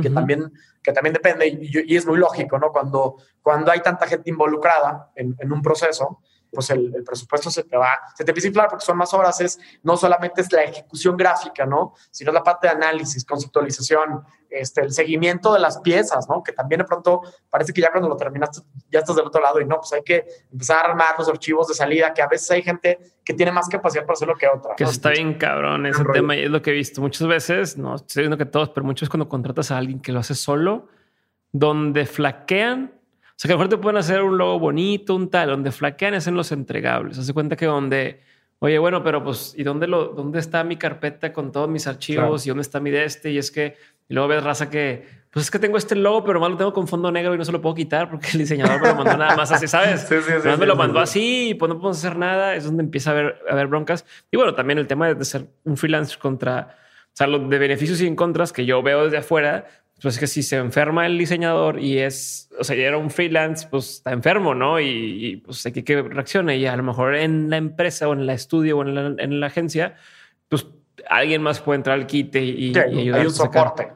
que 0.00 0.10
también 0.10 0.52
que 0.84 0.92
también 0.92 1.14
depende 1.14 1.48
y, 1.48 1.96
es 1.96 2.06
muy 2.06 2.18
lógico, 2.18 2.58
¿no? 2.58 2.70
Cuando, 2.70 3.16
cuando 3.42 3.72
hay 3.72 3.80
tanta 3.80 4.06
gente 4.06 4.28
involucrada 4.28 5.10
en, 5.16 5.34
en 5.38 5.52
un 5.52 5.62
proceso, 5.62 6.20
pues 6.54 6.70
el, 6.70 7.02
presupuesto 7.04 7.50
se 7.50 7.64
te 7.64 7.76
va, 7.76 7.90
se 8.16 8.24
te 8.24 8.30
empieza 8.30 8.46
a 8.46 8.50
inflar 8.50 8.68
porque 8.68 8.84
son 8.84 8.96
más 8.96 9.12
horas, 9.12 9.40
es, 9.40 9.58
no 9.82 9.96
solamente 9.96 10.40
es 10.40 10.52
la 10.52 10.62
ejecución 10.62 11.16
gráfica, 11.16 11.66
¿no? 11.66 11.94
Sino 12.10 12.32
la 12.32 12.42
parte 12.42 12.68
de 12.68 12.72
análisis, 12.72 13.24
conceptualización, 13.24 14.22
este, 14.48 14.82
el 14.82 14.92
seguimiento 14.92 15.52
de 15.52 15.60
las 15.60 15.80
piezas, 15.80 16.28
¿no? 16.28 16.42
Que 16.42 16.52
también 16.52 16.78
de 16.78 16.84
pronto 16.84 17.22
parece 17.50 17.72
que 17.72 17.80
ya 17.80 17.90
cuando 17.90 18.08
lo 18.08 18.16
terminaste 18.16 18.60
ya 18.90 19.00
estás 19.00 19.16
del 19.16 19.26
otro 19.26 19.42
lado 19.42 19.60
y 19.60 19.66
no, 19.66 19.76
pues 19.76 19.92
hay 19.92 20.02
que 20.02 20.24
empezar 20.50 20.78
a 20.86 20.90
armar 20.90 21.14
los 21.18 21.28
archivos 21.28 21.68
de 21.68 21.74
salida, 21.74 22.14
que 22.14 22.22
a 22.22 22.28
veces 22.28 22.50
hay 22.50 22.62
gente 22.62 22.98
que 23.24 23.34
tiene 23.34 23.50
más 23.50 23.68
capacidad 23.68 24.02
para 24.02 24.14
hacerlo 24.14 24.36
que 24.36 24.46
otra. 24.46 24.74
Que 24.76 24.84
está 24.84 25.10
bien 25.10 25.34
cabrón 25.34 25.86
ese 25.86 26.04
tema 26.12 26.36
y 26.36 26.44
es 26.44 26.50
lo 26.50 26.62
que 26.62 26.70
he 26.70 26.74
visto 26.74 27.00
muchas 27.00 27.26
veces, 27.26 27.76
no 27.76 27.96
estoy 27.96 28.22
diciendo 28.22 28.38
que 28.38 28.46
todos, 28.46 28.70
pero 28.70 28.86
muchos 28.86 29.08
cuando 29.08 29.28
contratas 29.28 29.70
a 29.70 29.78
alguien 29.78 30.00
que 30.00 30.12
lo 30.12 30.20
hace 30.20 30.34
solo, 30.34 30.88
donde 31.52 32.06
flaquean 32.06 32.92
o 33.34 33.36
sea, 33.36 33.48
que 33.48 33.52
a 33.52 33.56
lo 33.56 33.58
mejor 33.58 33.76
te 33.76 33.82
pueden 33.82 33.96
hacer 33.96 34.22
un 34.22 34.38
logo 34.38 34.60
bonito, 34.60 35.14
un 35.16 35.28
tal, 35.28 35.50
donde 35.50 35.72
flaquean 35.72 36.14
es 36.14 36.28
en 36.28 36.36
los 36.36 36.52
entregables. 36.52 37.18
Hace 37.18 37.34
cuenta 37.34 37.56
que 37.56 37.66
donde, 37.66 38.20
oye, 38.60 38.78
bueno, 38.78 39.02
pero 39.02 39.24
pues, 39.24 39.54
¿y 39.56 39.64
dónde, 39.64 39.88
lo, 39.88 40.08
dónde 40.10 40.38
está 40.38 40.62
mi 40.62 40.76
carpeta 40.76 41.32
con 41.32 41.50
todos 41.50 41.68
mis 41.68 41.88
archivos? 41.88 42.46
¿Y 42.46 42.50
dónde 42.50 42.62
está 42.62 42.78
mi 42.78 42.90
de 42.90 43.04
este? 43.04 43.32
Y 43.32 43.38
es 43.38 43.50
que, 43.50 43.76
y 44.08 44.14
luego 44.14 44.28
ves 44.28 44.44
raza 44.44 44.70
que, 44.70 45.24
pues 45.30 45.46
es 45.46 45.50
que 45.50 45.58
tengo 45.58 45.76
este 45.76 45.96
logo, 45.96 46.22
pero 46.22 46.38
más 46.38 46.48
lo 46.48 46.56
tengo 46.56 46.72
con 46.72 46.86
fondo 46.86 47.10
negro 47.10 47.34
y 47.34 47.38
no 47.38 47.44
se 47.44 47.50
lo 47.50 47.60
puedo 47.60 47.74
quitar 47.74 48.08
porque 48.08 48.28
el 48.34 48.38
diseñador 48.38 48.80
me 48.80 48.86
lo 48.86 48.94
mandó 48.94 49.16
nada 49.16 49.34
más 49.34 49.50
así, 49.50 49.66
¿sabes? 49.66 50.02
Sí, 50.08 50.14
sí, 50.24 50.32
sí, 50.40 50.48
me 50.56 50.64
lo 50.66 50.76
mandó 50.76 51.00
así 51.00 51.48
y 51.50 51.54
pues 51.54 51.68
no 51.68 51.74
podemos 51.74 51.98
hacer 51.98 52.16
nada. 52.16 52.54
Es 52.54 52.64
donde 52.64 52.84
empieza 52.84 53.10
a 53.10 53.14
haber, 53.14 53.38
a 53.48 53.52
haber 53.52 53.66
broncas. 53.66 54.06
Y 54.30 54.36
bueno, 54.36 54.54
también 54.54 54.78
el 54.78 54.86
tema 54.86 55.12
de 55.12 55.24
ser 55.24 55.48
un 55.64 55.76
freelance 55.76 56.16
contra, 56.16 56.76
o 57.06 57.16
sea, 57.16 57.26
lo 57.26 57.40
de 57.40 57.58
beneficios 57.58 58.00
y 58.00 58.06
en 58.06 58.14
contras 58.14 58.52
que 58.52 58.64
yo 58.64 58.80
veo 58.80 59.06
desde 59.06 59.16
afuera, 59.16 59.66
pues 60.04 60.16
es 60.16 60.20
que 60.20 60.26
si 60.26 60.42
se 60.42 60.56
enferma 60.56 61.06
el 61.06 61.16
diseñador 61.16 61.80
y 61.80 61.98
es, 61.98 62.50
o 62.58 62.62
sea, 62.62 62.76
ya 62.76 62.82
era 62.82 62.98
un 62.98 63.10
freelance, 63.10 63.66
pues 63.70 63.94
está 63.94 64.12
enfermo, 64.12 64.54
¿no? 64.54 64.78
Y, 64.78 65.42
pues 65.42 65.64
hay 65.64 65.72
que 65.72 65.82
que 65.82 66.02
reaccione 66.02 66.58
y 66.58 66.66
a 66.66 66.76
lo 66.76 66.82
mejor 66.82 67.14
en 67.14 67.48
la 67.48 67.56
empresa 67.56 68.06
o 68.06 68.12
en 68.12 68.26
la 68.26 68.34
estudio 68.34 68.76
o 68.76 68.84
en 68.84 69.40
la, 69.40 69.46
agencia, 69.46 69.96
pues 70.50 70.66
alguien 71.08 71.40
más 71.40 71.60
puede 71.60 71.78
entrar 71.78 71.98
al 71.98 72.06
quite 72.06 72.44
y, 72.44 72.72
y 72.72 72.78
ayudar. 72.78 73.20
Hay 73.20 73.26
un 73.26 73.32
soporte. 73.32 73.92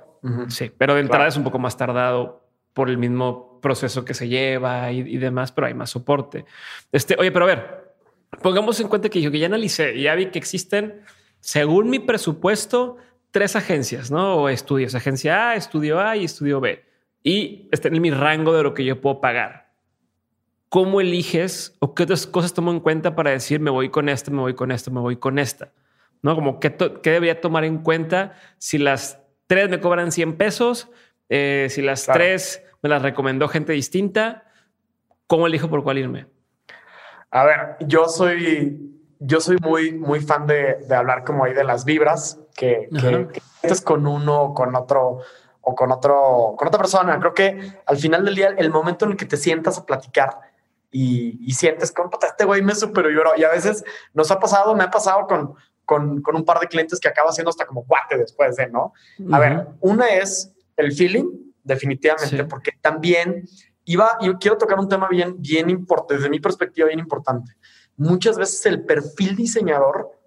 Sí, 0.49 0.73
pero 0.79 0.95
de 0.95 1.03
entrada 1.03 1.29
es 1.29 1.37
un 1.37 1.45
poco 1.45 1.59
más 1.59 1.77
tardado 1.77 2.43
por 2.73 2.89
el 2.89 2.97
mismo 2.97 3.61
proceso 3.61 4.07
que 4.07 4.15
se 4.15 4.29
lleva 4.29 4.91
y, 4.91 5.19
demás, 5.19 5.53
pero 5.53 5.67
hay 5.67 5.75
más 5.75 5.91
soporte. 5.91 6.47
Este, 6.91 7.17
oye, 7.19 7.31
pero 7.33 7.45
a 7.45 7.49
ver, 7.49 7.95
pongamos 8.41 8.81
en 8.81 8.89
cuenta 8.89 9.11
que 9.11 9.21
yo 9.21 9.31
que 9.31 9.41
ya 9.41 9.47
analicé, 9.47 10.01
ya 10.01 10.15
vi 10.15 10.31
que 10.31 10.39
existen, 10.39 11.03
según 11.41 11.91
mi 11.91 11.99
presupuesto, 11.99 12.97
tres 13.31 13.57
agencias, 13.57 14.11
¿no? 14.11 14.37
O 14.37 14.49
estudios, 14.49 14.95
agencia 14.95 15.51
A, 15.51 15.55
estudio 15.55 16.01
A 16.01 16.17
y 16.17 16.25
estudio 16.25 16.61
B. 16.61 16.85
Y 17.23 17.69
está 17.73 17.89
en 17.89 18.01
mi 18.01 18.11
rango 18.11 18.53
de 18.53 18.63
lo 18.63 18.75
que 18.75 18.85
yo 18.85 19.01
puedo 19.01 19.21
pagar. 19.21 19.69
¿Cómo 20.69 21.01
eliges 21.01 21.77
o 21.81 21.95
qué 21.95 22.03
otras 22.03 22.27
cosas 22.27 22.53
tomo 22.53 22.71
en 22.71 22.81
cuenta 22.81 23.15
para 23.15 23.31
decir 23.31 23.59
me 23.59 23.71
voy 23.71 23.91
con 23.91 24.09
esta, 24.09 24.31
me 24.31 24.41
voy 24.41 24.55
con 24.55 24.71
esta, 24.71 24.91
me 24.91 25.01
voy 25.01 25.17
con 25.17 25.39
esta? 25.39 25.73
¿No? 26.23 26.35
Como 26.35 26.61
qué, 26.61 26.77
qué 27.03 27.11
debería 27.11 27.41
tomar 27.41 27.65
en 27.65 27.79
cuenta 27.79 28.35
si 28.59 28.79
las 28.79 29.21
tres 29.47 29.71
me 29.71 29.81
cobran 29.81 30.13
100 30.13 30.37
pesos, 30.37 30.91
eh, 31.29 31.69
si 31.71 31.81
las 31.81 32.07
tres 32.07 32.63
me 32.83 32.89
las 32.89 33.03
recomendó 33.03 33.49
gente 33.49 33.73
distinta, 33.73 34.45
¿cómo 35.27 35.47
elijo 35.47 35.71
por 35.71 35.83
cuál 35.83 35.99
irme? 35.99 36.27
A 37.31 37.45
ver, 37.45 37.77
yo 37.81 38.09
soy, 38.09 39.01
yo 39.19 39.41
soy 39.41 39.57
muy, 39.63 39.93
muy 39.93 40.21
fan 40.21 40.47
de, 40.47 40.77
de 40.87 40.95
hablar 40.95 41.25
como 41.25 41.45
ahí 41.45 41.55
de 41.55 41.65
las 41.65 41.85
vibras 41.85 42.39
que, 42.59 42.89
que, 42.91 43.75
con 43.85 44.05
uno 44.05 44.43
o 44.43 44.55
con 44.55 44.75
otro, 44.75 45.21
o 45.61 45.75
con 45.77 45.93
otro, 45.93 46.57
con 46.59 46.67
otra 46.67 46.81
persona. 46.81 47.19
Creo 47.21 47.33
que 47.33 47.73
al 47.87 47.97
final 47.97 48.25
del 48.25 48.35
día, 48.35 48.49
el 48.59 48.71
momento 48.71 49.05
en 49.05 49.13
el 49.13 49.17
que 49.17 49.27
te 49.27 49.37
sientas 49.37 49.79
a 49.79 49.87
platicar 49.87 50.41
y, 50.91 51.53
sientes 51.53 51.93
como 51.93 52.11
este 52.21 52.45
güey 52.45 52.63
me 52.63 52.75
superó 52.75 53.11
y 53.37 53.45
a 53.45 53.51
veces 53.51 53.85
nos 54.13 54.31
ha 54.33 54.41
pasado, 54.41 54.75
me 54.75 54.83
ha 54.83 54.91
pasado 54.91 55.27
con, 55.29 55.55
con, 55.85 56.21
con, 56.21 56.35
un 56.35 56.45
par 56.45 56.59
de 56.59 56.67
clientes 56.67 56.99
que 56.99 57.07
acaba 57.07 57.31
siendo 57.31 57.51
hasta 57.51 57.65
como 57.65 57.85
cuate 57.85 58.19
después 58.19 58.57
de, 58.57 58.69
¿no? 58.69 58.93
A 59.31 59.39
ver, 59.39 59.69
una 59.81 60.09
es 60.09 60.53
el 60.77 60.93
feeling, 60.93 61.31
definitivamente, 61.63 62.43
porque 62.45 62.73
también 62.81 63.45
iba, 63.85 64.19
yo 64.21 64.37
quiero 64.39 64.59
tocar 64.59 64.81
un 64.81 64.89
tema 64.89 65.09
bien, 65.09 65.37
bien 65.39 65.71
importante, 65.71 66.15
desde 66.15 66.29
mi 66.29 66.41
perspectiva, 66.41 66.89
bien 66.89 66.99
importante. 66.99 67.53
Muchas 67.97 68.37
veces 68.37 68.67
el 68.67 68.85
perfil 68.85 69.37
diseñador 69.37 70.18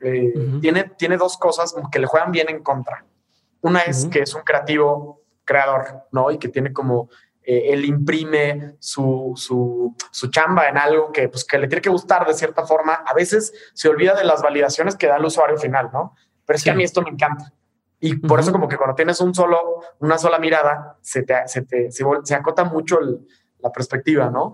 eh, 0.00 0.32
tiene, 0.60 0.92
tiene 0.96 1.16
dos 1.16 1.36
cosas 1.36 1.74
que 1.90 1.98
le 1.98 2.06
juegan 2.06 2.32
bien 2.32 2.48
en 2.48 2.62
contra. 2.62 3.04
Una 3.60 3.80
es 3.80 4.06
que 4.06 4.20
es 4.20 4.34
un 4.34 4.42
creativo 4.42 5.22
creador, 5.44 6.04
¿no? 6.12 6.30
Y 6.30 6.38
que 6.38 6.48
tiene 6.48 6.72
como 6.72 7.08
eh, 7.42 7.72
él 7.72 7.86
imprime 7.86 8.76
su, 8.78 9.32
su, 9.34 9.96
su, 10.10 10.30
chamba 10.30 10.68
en 10.68 10.76
algo 10.76 11.10
que, 11.10 11.30
pues, 11.30 11.46
que 11.46 11.58
le 11.58 11.66
tiene 11.66 11.80
que 11.80 11.88
gustar 11.88 12.26
de 12.26 12.34
cierta 12.34 12.66
forma. 12.66 12.92
A 12.92 13.14
veces 13.14 13.52
se 13.72 13.88
olvida 13.88 14.14
de 14.14 14.24
las 14.24 14.42
validaciones 14.42 14.96
que 14.96 15.06
da 15.06 15.16
el 15.16 15.24
usuario 15.24 15.56
final, 15.56 15.88
¿no? 15.90 16.14
Pero 16.44 16.56
es 16.58 16.62
que 16.62 16.70
a 16.70 16.74
mí 16.74 16.84
esto 16.84 17.00
me 17.00 17.08
encanta. 17.08 17.52
Y 18.00 18.16
por 18.16 18.38
eso 18.38 18.52
como 18.52 18.68
que 18.68 18.76
cuando 18.76 18.94
tienes 18.94 19.20
un 19.20 19.34
solo, 19.34 19.80
una 19.98 20.18
sola 20.18 20.38
mirada, 20.38 20.98
se 21.00 21.22
te, 21.22 21.48
se 21.48 21.62
te 21.62 21.90
se, 21.90 22.34
acota 22.34 22.64
mucho 22.64 22.98
la 23.60 23.72
perspectiva, 23.72 24.30
¿no? 24.30 24.52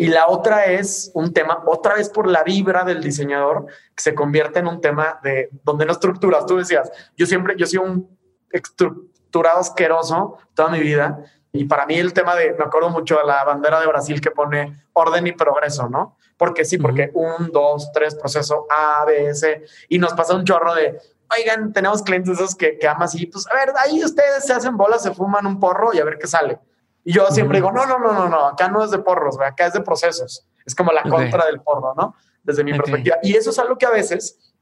Y 0.00 0.06
la 0.06 0.28
otra 0.28 0.64
es 0.64 1.10
un 1.12 1.34
tema, 1.34 1.62
otra 1.66 1.92
vez 1.92 2.08
por 2.08 2.26
la 2.26 2.42
vibra 2.42 2.84
del 2.84 3.02
diseñador, 3.02 3.66
que 3.94 4.02
se 4.02 4.14
convierte 4.14 4.60
en 4.60 4.66
un 4.66 4.80
tema 4.80 5.20
de 5.22 5.50
donde 5.62 5.84
no 5.84 5.92
estructuras. 5.92 6.46
Tú 6.46 6.56
decías, 6.56 6.90
yo 7.18 7.26
siempre, 7.26 7.54
yo 7.58 7.66
soy 7.66 7.80
un 7.80 8.18
estructurado 8.50 9.58
asqueroso 9.58 10.38
toda 10.54 10.70
mi 10.70 10.80
vida. 10.80 11.22
Y 11.52 11.66
para 11.66 11.84
mí 11.84 11.96
el 11.96 12.14
tema 12.14 12.34
de, 12.34 12.54
me 12.54 12.64
acuerdo 12.64 12.88
mucho 12.88 13.18
de 13.18 13.24
la 13.24 13.44
bandera 13.44 13.78
de 13.78 13.88
Brasil 13.88 14.22
que 14.22 14.30
pone 14.30 14.86
orden 14.94 15.26
y 15.26 15.32
progreso, 15.32 15.86
¿no? 15.90 16.16
Porque 16.38 16.64
sí, 16.64 16.78
porque 16.78 17.10
un, 17.12 17.50
dos, 17.52 17.92
tres, 17.92 18.14
proceso 18.14 18.66
A, 18.70 19.04
B, 19.04 19.34
C. 19.34 19.66
Y 19.90 19.98
nos 19.98 20.14
pasa 20.14 20.34
un 20.34 20.44
chorro 20.44 20.74
de, 20.74 20.98
oigan, 21.38 21.74
tenemos 21.74 22.00
clientes 22.00 22.38
esos 22.38 22.54
que, 22.54 22.78
que 22.78 22.88
aman 22.88 23.02
así, 23.02 23.26
pues 23.26 23.46
a 23.48 23.54
ver, 23.54 23.74
ahí 23.76 24.02
ustedes 24.02 24.46
se 24.46 24.54
hacen 24.54 24.78
bolas, 24.78 25.02
se 25.02 25.12
fuman 25.12 25.44
un 25.44 25.60
porro 25.60 25.92
y 25.92 25.98
a 25.98 26.04
ver 26.06 26.16
qué 26.16 26.26
sale. 26.26 26.58
Y 27.04 27.12
yo 27.12 27.26
siempre 27.30 27.58
digo, 27.58 27.72
no, 27.72 27.86
no, 27.86 27.98
no, 27.98 28.12
no, 28.12 28.28
no, 28.28 28.46
acá 28.48 28.68
no 28.68 28.84
es 28.84 28.90
de 28.90 28.98
porros, 28.98 29.38
acá 29.40 29.66
es 29.66 29.72
de 29.72 29.80
procesos. 29.80 30.46
Es 30.64 30.74
como 30.74 30.92
la 30.92 31.02
contra 31.02 31.46
del 31.46 31.60
porro, 31.60 31.94
¿no? 31.96 32.14
Desde 32.42 32.64
mi 32.64 32.72
perspectiva. 32.72 33.16
Y 33.22 33.34
eso 33.34 33.50
es 33.50 33.58
algo 33.58 33.76
que 33.76 33.86
a 33.86 33.90
veces, 33.90 34.52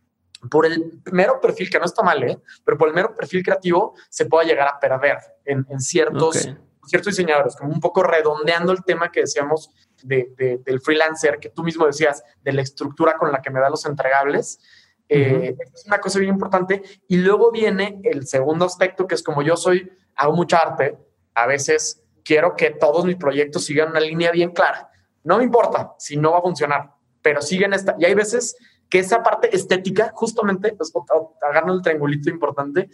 por 0.51 0.65
el 0.67 1.01
mero 1.13 1.41
perfil, 1.41 1.69
que 1.69 1.79
no 1.79 1.85
está 1.85 2.03
mal, 2.03 2.23
¿eh? 2.23 2.39
pero 2.65 2.79
por 2.79 2.89
el 2.89 2.95
mero 2.95 3.15
perfil 3.15 3.43
creativo, 3.43 3.95
se 4.09 4.27
puede 4.27 4.47
llegar 4.47 4.69
a 4.69 4.79
perder 4.79 5.19
en, 5.45 5.67
en 5.69 5.81
ciertos, 5.81 6.49
ciertos 6.85 7.17
diseñadores, 7.17 7.57
como 7.57 7.73
un 7.73 7.81
poco 7.81 8.03
redondeando 8.03 8.73
el 8.73 8.85
tema 8.85 9.11
que 9.11 9.21
decíamos 9.21 9.71
de, 10.03 10.61
del 10.65 10.81
freelancer, 10.81 11.39
que 11.39 11.51
tú 11.51 11.63
mismo 11.63 11.87
decías, 11.87 12.23
de 12.43 12.53
la 12.53 12.63
estructura 12.63 13.17
con 13.17 13.33
la 13.33 13.43
que 13.43 13.51
me 13.51 13.61
da 13.61 13.69
los 13.69 13.85
entregables. 13.85 14.61
Eh, 15.09 15.57
es 15.75 15.87
una 15.87 15.99
cosa 15.99 16.19
bien 16.19 16.35
importante. 16.35 16.83
Y 17.09 17.17
luego 17.17 17.51
viene 17.51 18.01
el 18.05 18.27
segundo 18.27 18.65
aspecto, 18.65 19.07
que 19.07 19.15
es 19.15 19.23
como 19.23 19.43
yo 19.43 19.57
soy, 19.57 19.91
hago 20.15 20.35
mucha 20.35 20.59
arte, 20.59 20.99
a 21.35 21.47
veces 21.47 22.03
quiero 22.29 22.55
que 22.55 22.73
todos 22.73 23.07
mis 23.07 23.17
proyectos 23.17 23.65
sigan 23.65 23.89
una 23.89 24.01
línea 24.01 24.31
bien 24.31 24.51
clara. 24.51 24.91
No 25.25 25.39
me 25.39 25.45
importa 25.45 25.95
si 25.99 26.19
no 26.19 26.33
va 26.33 26.39
a 26.41 26.43
funcionar, 26.43 26.91
pero 27.23 27.41
siguen 27.41 27.73
esta. 27.73 27.97
Y 27.99 28.05
hay 28.05 28.13
veces 28.13 28.55
que 28.91 28.99
esa 28.99 29.23
parte 29.23 29.57
estética, 29.57 30.13
justamente, 30.15 30.75
pues, 30.75 30.93
agarran 31.41 31.71
el 31.71 31.81
triangulito 31.81 32.29
importante, 32.29 32.91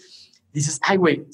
dices, 0.53 0.79
ay, 0.83 0.99
güey, 0.99 1.27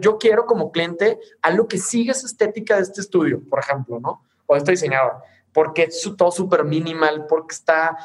yo 0.00 0.16
quiero 0.16 0.46
como 0.46 0.70
cliente 0.70 1.18
algo 1.42 1.66
que 1.66 1.78
siga 1.78 2.12
esa 2.12 2.26
estética 2.26 2.76
de 2.76 2.82
este 2.82 3.00
estudio, 3.00 3.42
por 3.50 3.58
ejemplo, 3.58 3.98
¿no? 3.98 4.24
O 4.46 4.54
de 4.54 4.58
este 4.58 4.70
diseñador 4.70 5.14
porque 5.52 5.82
es 5.82 6.08
todo 6.16 6.30
súper 6.30 6.62
minimal, 6.62 7.26
porque 7.28 7.56
está, 7.56 7.96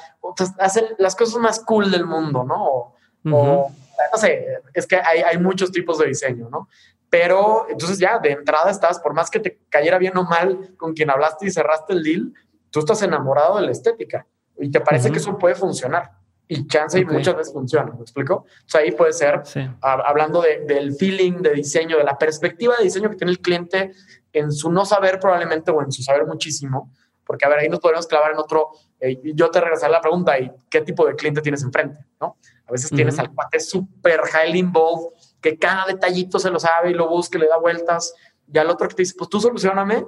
hacen 0.58 0.86
las 0.98 1.16
cosas 1.16 1.40
más 1.40 1.60
cool 1.60 1.92
del 1.92 2.04
mundo, 2.04 2.44
¿no? 2.44 2.66
O, 2.66 3.72
no 4.12 4.18
sé, 4.18 4.48
es 4.74 4.88
que 4.88 4.96
hay, 4.96 5.20
hay, 5.22 5.38
muchos 5.38 5.72
tipos 5.72 6.00
de 6.00 6.08
diseño, 6.08 6.50
¿no? 6.50 6.68
Pero 7.18 7.66
entonces 7.70 7.98
ya 7.98 8.20
de 8.20 8.32
entrada 8.32 8.70
estás, 8.70 9.00
por 9.00 9.14
más 9.14 9.30
que 9.30 9.40
te 9.40 9.62
cayera 9.70 9.98
bien 9.98 10.18
o 10.18 10.26
mal 10.26 10.76
con 10.76 10.94
quien 10.94 11.10
hablaste 11.10 11.46
y 11.46 11.50
cerraste 11.50 11.94
el 11.94 12.04
deal, 12.04 12.34
tú 12.72 12.80
estás 12.80 13.02
enamorado 13.04 13.56
de 13.56 13.62
la 13.62 13.72
estética 13.72 14.28
y 14.58 14.70
te 14.70 14.82
parece 14.82 15.10
que 15.14 15.20
eso 15.20 15.38
puede 15.38 15.56
funcionar. 15.56 16.12
Y 16.46 16.68
chance 16.68 17.00
y 17.00 17.06
muchas 17.06 17.38
veces 17.38 17.54
funciona, 17.54 17.94
¿me 17.94 18.02
explico? 18.02 18.36
O 18.36 18.46
sea, 18.66 18.82
ahí 18.82 18.92
puede 18.92 19.14
ser, 19.14 19.44
hablando 19.82 20.42
de, 20.42 20.66
del 20.66 20.94
feeling 20.94 21.38
de 21.42 21.52
diseño, 21.52 21.98
de 21.98 22.04
la 22.04 22.18
perspectiva 22.18 22.76
de 22.78 22.84
diseño 22.84 23.10
que 23.10 23.16
tiene 23.16 23.32
el 23.32 23.40
cliente 23.40 23.94
en 24.34 24.52
su 24.52 24.70
no 24.70 24.86
saber 24.86 25.18
probablemente 25.18 25.72
o 25.72 25.82
en 25.82 25.94
su 25.94 26.04
saber 26.04 26.26
muchísimo, 26.26 26.92
porque, 27.26 27.46
a 27.46 27.50
ver, 27.50 27.60
ahí 27.60 27.70
nos 27.70 27.80
podemos 27.80 28.08
clavar 28.08 28.34
en 28.34 28.40
otro. 28.40 28.72
Eh, 29.00 29.20
yo 29.34 29.50
te 29.50 29.62
regresaré 29.62 29.94
la 29.94 30.02
pregunta: 30.02 30.38
¿y 30.38 30.52
qué 30.70 30.82
tipo 30.82 31.08
de 31.08 31.16
cliente 31.16 31.42
tienes 31.42 31.64
enfrente? 31.64 32.06
¿no? 32.20 32.38
A 32.68 32.72
veces 32.72 32.92
tienes 32.92 33.18
al 33.20 33.34
cuate 33.34 33.60
súper 33.60 34.22
highly 34.32 34.60
involved, 34.60 35.15
que 35.46 35.60
cada 35.60 35.86
detallito 35.86 36.40
se 36.40 36.50
lo 36.50 36.60
sabe 36.60 36.90
y 36.90 36.96
lo 36.96 37.08
busca 37.08 37.38
y 37.38 37.42
le 37.42 37.48
da 37.48 37.60
vueltas. 37.60 38.16
Y 38.52 38.58
al 38.58 38.68
otro 38.68 38.88
que 38.88 38.96
te 38.96 39.04
dice: 39.04 39.14
Pues 39.16 39.30
tú 39.30 39.40
solucioname. 39.40 40.08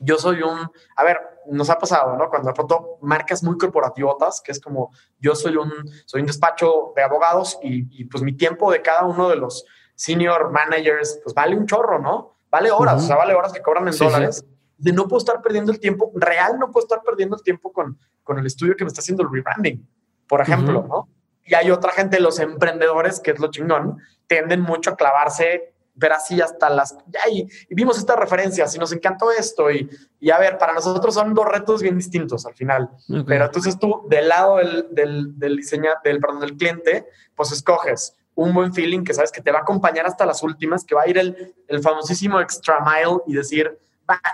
Yo 0.00 0.18
soy 0.18 0.42
un. 0.42 0.68
A 0.96 1.04
ver, 1.04 1.20
nos 1.46 1.70
ha 1.70 1.78
pasado, 1.78 2.16
¿no? 2.16 2.28
Cuando 2.28 2.48
de 2.48 2.54
pronto 2.54 2.98
marcas 3.02 3.44
muy 3.44 3.56
corporativotas, 3.56 4.40
que 4.40 4.50
es 4.50 4.60
como 4.60 4.90
yo 5.20 5.36
soy 5.36 5.56
un, 5.56 5.70
soy 6.06 6.22
un 6.22 6.26
despacho 6.26 6.92
de 6.96 7.02
abogados 7.04 7.56
y, 7.62 8.04
pues 8.06 8.24
mi 8.24 8.36
tiempo 8.36 8.72
de 8.72 8.82
cada 8.82 9.04
uno 9.04 9.28
de 9.28 9.36
los 9.36 9.64
senior 9.94 10.50
managers, 10.50 11.20
pues 11.22 11.34
vale 11.36 11.56
un 11.56 11.66
chorro, 11.66 12.00
¿no? 12.00 12.36
Vale 12.50 12.72
horas, 12.72 13.04
o 13.04 13.06
sea, 13.06 13.16
vale 13.16 13.34
horas 13.34 13.52
que 13.52 13.62
cobran 13.62 13.86
en 13.86 13.96
dólares 13.96 14.44
de 14.76 14.92
no 14.92 15.06
puedo 15.06 15.18
estar 15.18 15.40
perdiendo 15.40 15.70
el 15.70 15.78
tiempo, 15.78 16.10
real 16.16 16.58
no 16.58 16.72
puedo 16.72 16.84
estar 16.84 17.00
perdiendo 17.04 17.36
el 17.36 17.42
tiempo 17.44 17.72
con, 17.72 17.96
con 18.24 18.40
el 18.40 18.46
estudio 18.46 18.74
que 18.74 18.84
me 18.84 18.88
está 18.88 19.00
haciendo 19.00 19.22
el 19.22 19.30
rebranding, 19.30 19.88
por 20.26 20.40
ejemplo, 20.40 20.84
¿no? 20.88 21.08
Y 21.44 21.54
hay 21.54 21.70
otra 21.70 21.92
gente, 21.92 22.20
los 22.20 22.38
emprendedores, 22.38 23.20
que 23.20 23.32
es 23.32 23.38
lo 23.38 23.50
chingón, 23.50 23.98
tienden 24.26 24.60
mucho 24.60 24.90
a 24.90 24.96
clavarse, 24.96 25.74
ver 25.94 26.12
así 26.12 26.40
hasta 26.40 26.70
las... 26.70 26.96
Y, 27.30 27.42
y 27.68 27.74
vimos 27.74 27.98
estas 27.98 28.16
referencias 28.16 28.74
y 28.74 28.78
nos 28.78 28.92
encantó 28.92 29.30
esto. 29.30 29.70
Y, 29.70 29.90
y, 30.20 30.30
a 30.30 30.38
ver, 30.38 30.56
para 30.58 30.72
nosotros 30.72 31.14
son 31.14 31.34
dos 31.34 31.46
retos 31.46 31.82
bien 31.82 31.96
distintos 31.96 32.46
al 32.46 32.54
final. 32.54 32.90
Pero 33.26 33.46
entonces 33.46 33.78
tú, 33.78 34.06
del 34.08 34.28
lado 34.28 34.56
del, 34.56 34.86
del, 34.90 35.38
del 35.38 35.56
diseño, 35.56 35.90
del, 36.04 36.20
perdón, 36.20 36.40
del 36.40 36.56
cliente, 36.56 37.06
pues 37.34 37.52
escoges 37.52 38.16
un 38.34 38.54
buen 38.54 38.72
feeling 38.72 39.04
que 39.04 39.12
sabes 39.12 39.30
que 39.30 39.42
te 39.42 39.52
va 39.52 39.58
a 39.58 39.62
acompañar 39.62 40.06
hasta 40.06 40.24
las 40.24 40.42
últimas, 40.42 40.84
que 40.84 40.94
va 40.94 41.02
a 41.02 41.08
ir 41.08 41.18
el, 41.18 41.54
el 41.68 41.82
famosísimo 41.82 42.40
extra 42.40 42.80
mile 42.80 43.18
y 43.26 43.34
decir, 43.34 43.78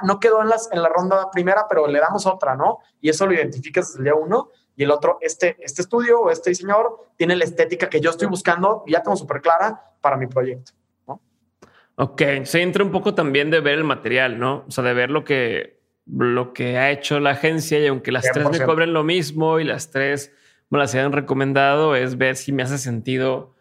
no 0.04 0.20
quedó 0.20 0.42
en, 0.42 0.48
las, 0.48 0.68
en 0.72 0.82
la 0.82 0.88
ronda 0.88 1.30
primera, 1.30 1.66
pero 1.68 1.86
le 1.86 1.98
damos 1.98 2.26
otra, 2.26 2.54
¿no? 2.54 2.78
Y 3.00 3.08
eso 3.08 3.26
lo 3.26 3.34
identificas 3.34 3.88
desde 3.88 3.98
el 3.98 4.04
día 4.04 4.14
uno. 4.14 4.50
Y 4.78 4.84
el 4.84 4.92
otro, 4.92 5.18
este, 5.20 5.56
este 5.58 5.82
estudio 5.82 6.20
o 6.20 6.30
este 6.30 6.50
diseñador 6.50 7.08
tiene 7.16 7.34
la 7.34 7.42
estética 7.42 7.90
que 7.90 8.00
yo 8.00 8.10
estoy 8.10 8.28
buscando 8.28 8.84
y 8.86 8.92
ya 8.92 9.02
tengo 9.02 9.16
súper 9.16 9.40
clara 9.40 9.92
para 10.00 10.16
mi 10.16 10.28
proyecto. 10.28 10.70
¿no? 11.08 11.20
Ok, 11.96 12.22
se 12.44 12.62
entra 12.62 12.84
un 12.84 12.92
poco 12.92 13.12
también 13.12 13.50
de 13.50 13.58
ver 13.58 13.74
el 13.74 13.82
material, 13.82 14.38
¿no? 14.38 14.64
O 14.68 14.70
sea, 14.70 14.84
de 14.84 14.94
ver 14.94 15.10
lo 15.10 15.24
que, 15.24 15.80
lo 16.06 16.52
que 16.52 16.78
ha 16.78 16.92
hecho 16.92 17.18
la 17.18 17.30
agencia 17.30 17.80
y 17.80 17.88
aunque 17.88 18.12
las 18.12 18.30
tres 18.30 18.48
me 18.48 18.64
cobren 18.64 18.92
lo 18.92 19.02
mismo 19.02 19.58
y 19.58 19.64
las 19.64 19.90
tres 19.90 20.32
me 20.70 20.78
las 20.78 20.94
hayan 20.94 21.10
recomendado, 21.10 21.96
es 21.96 22.16
ver 22.16 22.36
si 22.36 22.52
me 22.52 22.62
hace 22.62 22.78
sentido 22.78 23.56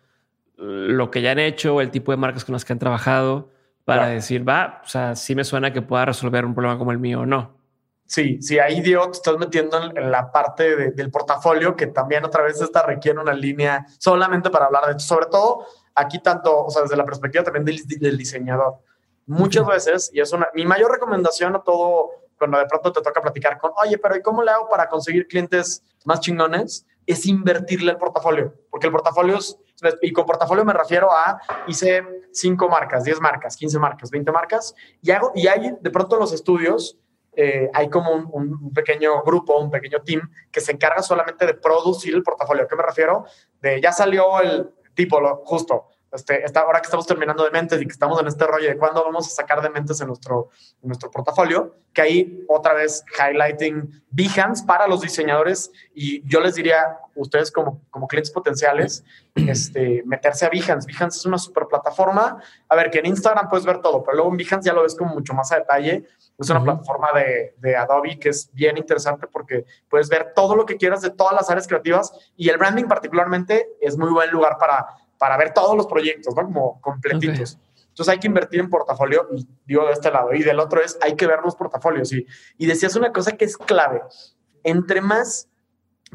lo 0.55 1.09
que 1.09 1.23
ya 1.23 1.31
han 1.31 1.39
hecho, 1.39 1.81
el 1.81 1.89
tipo 1.89 2.11
de 2.11 2.17
marcas 2.17 2.45
con 2.45 2.53
las 2.53 2.63
que 2.63 2.73
han 2.73 2.79
trabajado 2.79 3.49
para 3.85 4.09
decir, 4.09 4.47
va, 4.47 4.83
o 4.85 4.87
sea, 4.87 5.15
sí 5.15 5.33
me 5.33 5.43
suena 5.43 5.73
que 5.73 5.81
pueda 5.81 6.05
resolver 6.05 6.45
un 6.45 6.53
problema 6.53 6.77
como 6.77 6.91
el 6.91 6.99
mío 6.99 7.21
o 7.21 7.25
no. 7.25 7.56
Sí, 8.07 8.41
sí, 8.41 8.57
ahí 8.57 8.79
Diego 8.79 9.05
te 9.11 9.17
estás 9.17 9.37
metiendo 9.37 9.77
en, 9.83 10.09
la 10.09 10.31
parte 10.31 10.91
del 10.91 11.11
portafolio 11.11 11.75
que 11.75 11.87
también 11.87 12.23
otra 12.23 12.41
vez 12.41 12.59
esta 12.61 12.81
requiere 12.81 13.19
una 13.19 13.33
línea 13.33 13.85
solamente 13.99 14.49
para 14.49 14.67
hablar 14.67 14.85
de 14.85 14.91
esto, 14.91 15.03
sobre 15.03 15.25
todo 15.25 15.65
aquí 15.93 16.19
tanto, 16.19 16.63
o 16.65 16.69
sea, 16.69 16.83
desde 16.83 16.95
la 16.95 17.03
perspectiva 17.03 17.43
también 17.43 17.65
del, 17.65 18.17
diseñador. 18.17 18.75
Muchas 19.25 19.67
veces, 19.67 20.09
y 20.13 20.21
es 20.21 20.31
una, 20.31 20.47
mi 20.53 20.65
mayor 20.65 20.89
recomendación 20.89 21.53
a 21.55 21.63
todo, 21.63 22.11
cuando 22.37 22.59
de 22.59 22.65
pronto 22.65 22.93
te 22.93 23.01
toca 23.01 23.21
platicar 23.21 23.57
con, 23.57 23.71
oye, 23.83 23.97
pero 23.97 24.15
¿y 24.15 24.21
cómo 24.21 24.41
le 24.41 24.51
hago 24.51 24.69
para 24.69 24.87
conseguir 24.87 25.27
clientes 25.27 25.83
más 26.05 26.21
chingones? 26.21 26.85
Es 27.05 27.25
invertirle 27.25 27.91
el 27.91 27.97
portafolio, 27.97 28.53
porque 28.69 28.87
el 28.87 28.93
portafolio 28.93 29.37
es, 29.37 29.59
y 30.01 30.13
con 30.13 30.25
portafolio 30.25 30.63
me 30.63 30.73
refiero 30.73 31.11
a, 31.11 31.41
hice 31.67 32.03
cinco 32.31 32.69
marcas, 32.69 33.03
10 33.03 33.19
marcas, 33.19 33.57
15 33.57 33.79
marcas, 33.79 34.11
20 34.11 34.31
marcas, 34.31 34.75
y, 35.01 35.11
hago, 35.11 35.31
y 35.35 35.47
hay 35.47 35.73
de 35.81 35.89
pronto 35.89 36.15
en 36.15 36.21
los 36.21 36.31
estudios, 36.31 36.97
eh, 37.39 37.69
hay 37.71 37.87
como 37.87 38.11
un, 38.13 38.73
pequeño 38.73 39.21
grupo, 39.21 39.59
un 39.59 39.69
pequeño 39.69 40.01
team 40.01 40.27
que 40.51 40.59
se 40.59 40.71
encarga 40.71 41.03
solamente 41.03 41.45
de 41.45 41.53
producir 41.53 42.15
el 42.15 42.23
portafolio. 42.23 42.63
¿A 42.63 42.67
qué 42.67 42.75
me 42.75 42.81
refiero? 42.81 43.25
De 43.61 43.79
ya 43.79 43.91
salió 43.91 44.41
el 44.41 44.71
tipo, 44.95 45.21
lo, 45.21 45.43
justo, 45.45 45.85
este, 46.11 46.43
esta, 46.43 46.61
ahora 46.61 46.79
que 46.79 46.85
estamos 46.85 47.05
terminando 47.05 47.43
de 47.43 47.51
mentes 47.51 47.81
y 47.81 47.85
que 47.85 47.91
estamos 47.91 48.19
en 48.21 48.27
este 48.27 48.45
rollo 48.45 48.67
de 48.67 48.77
cuándo 48.77 49.03
vamos 49.03 49.27
a 49.27 49.29
sacar 49.29 49.61
de 49.61 49.69
mentes 49.69 49.99
en 49.99 50.07
nuestro, 50.07 50.49
en 50.81 50.87
nuestro 50.87 51.11
portafolio, 51.11 51.75
que 51.93 52.01
ahí 52.01 52.45
otra 52.47 52.73
vez 52.73 53.03
highlighting 53.17 54.03
Behance 54.09 54.65
para 54.65 54.87
los 54.87 55.01
diseñadores 55.01 55.71
y 55.93 56.27
yo 56.27 56.39
les 56.39 56.55
diría, 56.55 56.97
ustedes 57.15 57.51
como, 57.51 57.81
como 57.89 58.07
clientes 58.07 58.31
potenciales, 58.31 59.03
este, 59.35 60.01
meterse 60.05 60.45
a 60.45 60.49
Behance. 60.49 60.87
Behance 60.87 61.19
es 61.19 61.25
una 61.25 61.37
super 61.37 61.67
plataforma. 61.67 62.41
A 62.69 62.75
ver, 62.75 62.89
que 62.89 62.99
en 62.99 63.07
Instagram 63.07 63.49
puedes 63.49 63.65
ver 63.65 63.79
todo, 63.81 64.03
pero 64.03 64.15
luego 64.15 64.31
en 64.31 64.37
Behance 64.37 64.65
ya 64.65 64.73
lo 64.73 64.83
ves 64.83 64.95
como 64.95 65.13
mucho 65.13 65.33
más 65.33 65.51
a 65.51 65.57
detalle. 65.57 66.05
Es 66.37 66.49
una 66.49 66.63
plataforma 66.63 67.09
de, 67.13 67.55
de, 67.57 67.75
Adobe 67.75 68.17
que 68.17 68.29
es 68.29 68.49
bien 68.53 68.77
interesante 68.77 69.27
porque 69.27 69.65
puedes 69.89 70.07
ver 70.07 70.33
todo 70.35 70.55
lo 70.55 70.65
que 70.65 70.77
quieras 70.77 71.01
de 71.01 71.09
todas 71.09 71.33
las 71.33 71.49
áreas 71.49 71.67
creativas 71.67 72.13
y 72.35 72.49
el 72.49 72.57
branding 72.57 72.85
particularmente 72.85 73.67
es 73.81 73.97
muy 73.97 74.09
buen 74.09 74.31
lugar 74.31 74.57
para 74.57 74.87
para 75.17 75.37
ver 75.37 75.53
todos 75.53 75.75
los 75.75 75.87
proyectos, 75.87 76.35
¿no? 76.35 76.43
Como 76.43 76.81
completitos. 76.81 77.57
Entonces 77.89 78.09
hay 78.11 78.19
que 78.19 78.27
invertir 78.27 78.59
en 78.59 78.69
portafolio, 78.69 79.27
y 79.31 79.47
digo 79.65 79.85
de 79.87 79.93
este 79.93 80.11
lado, 80.11 80.33
y 80.33 80.43
del 80.43 80.59
otro 80.59 80.81
es 80.81 80.97
hay 81.01 81.15
que 81.15 81.25
ver 81.25 81.39
los 81.43 81.55
portafolios. 81.55 82.13
Y, 82.13 82.25
y 82.57 82.65
decías 82.67 82.95
una 82.95 83.11
cosa 83.11 83.31
que 83.31 83.45
es 83.45 83.57
clave. 83.57 84.01
Entre 84.63 85.01
más 85.01 85.49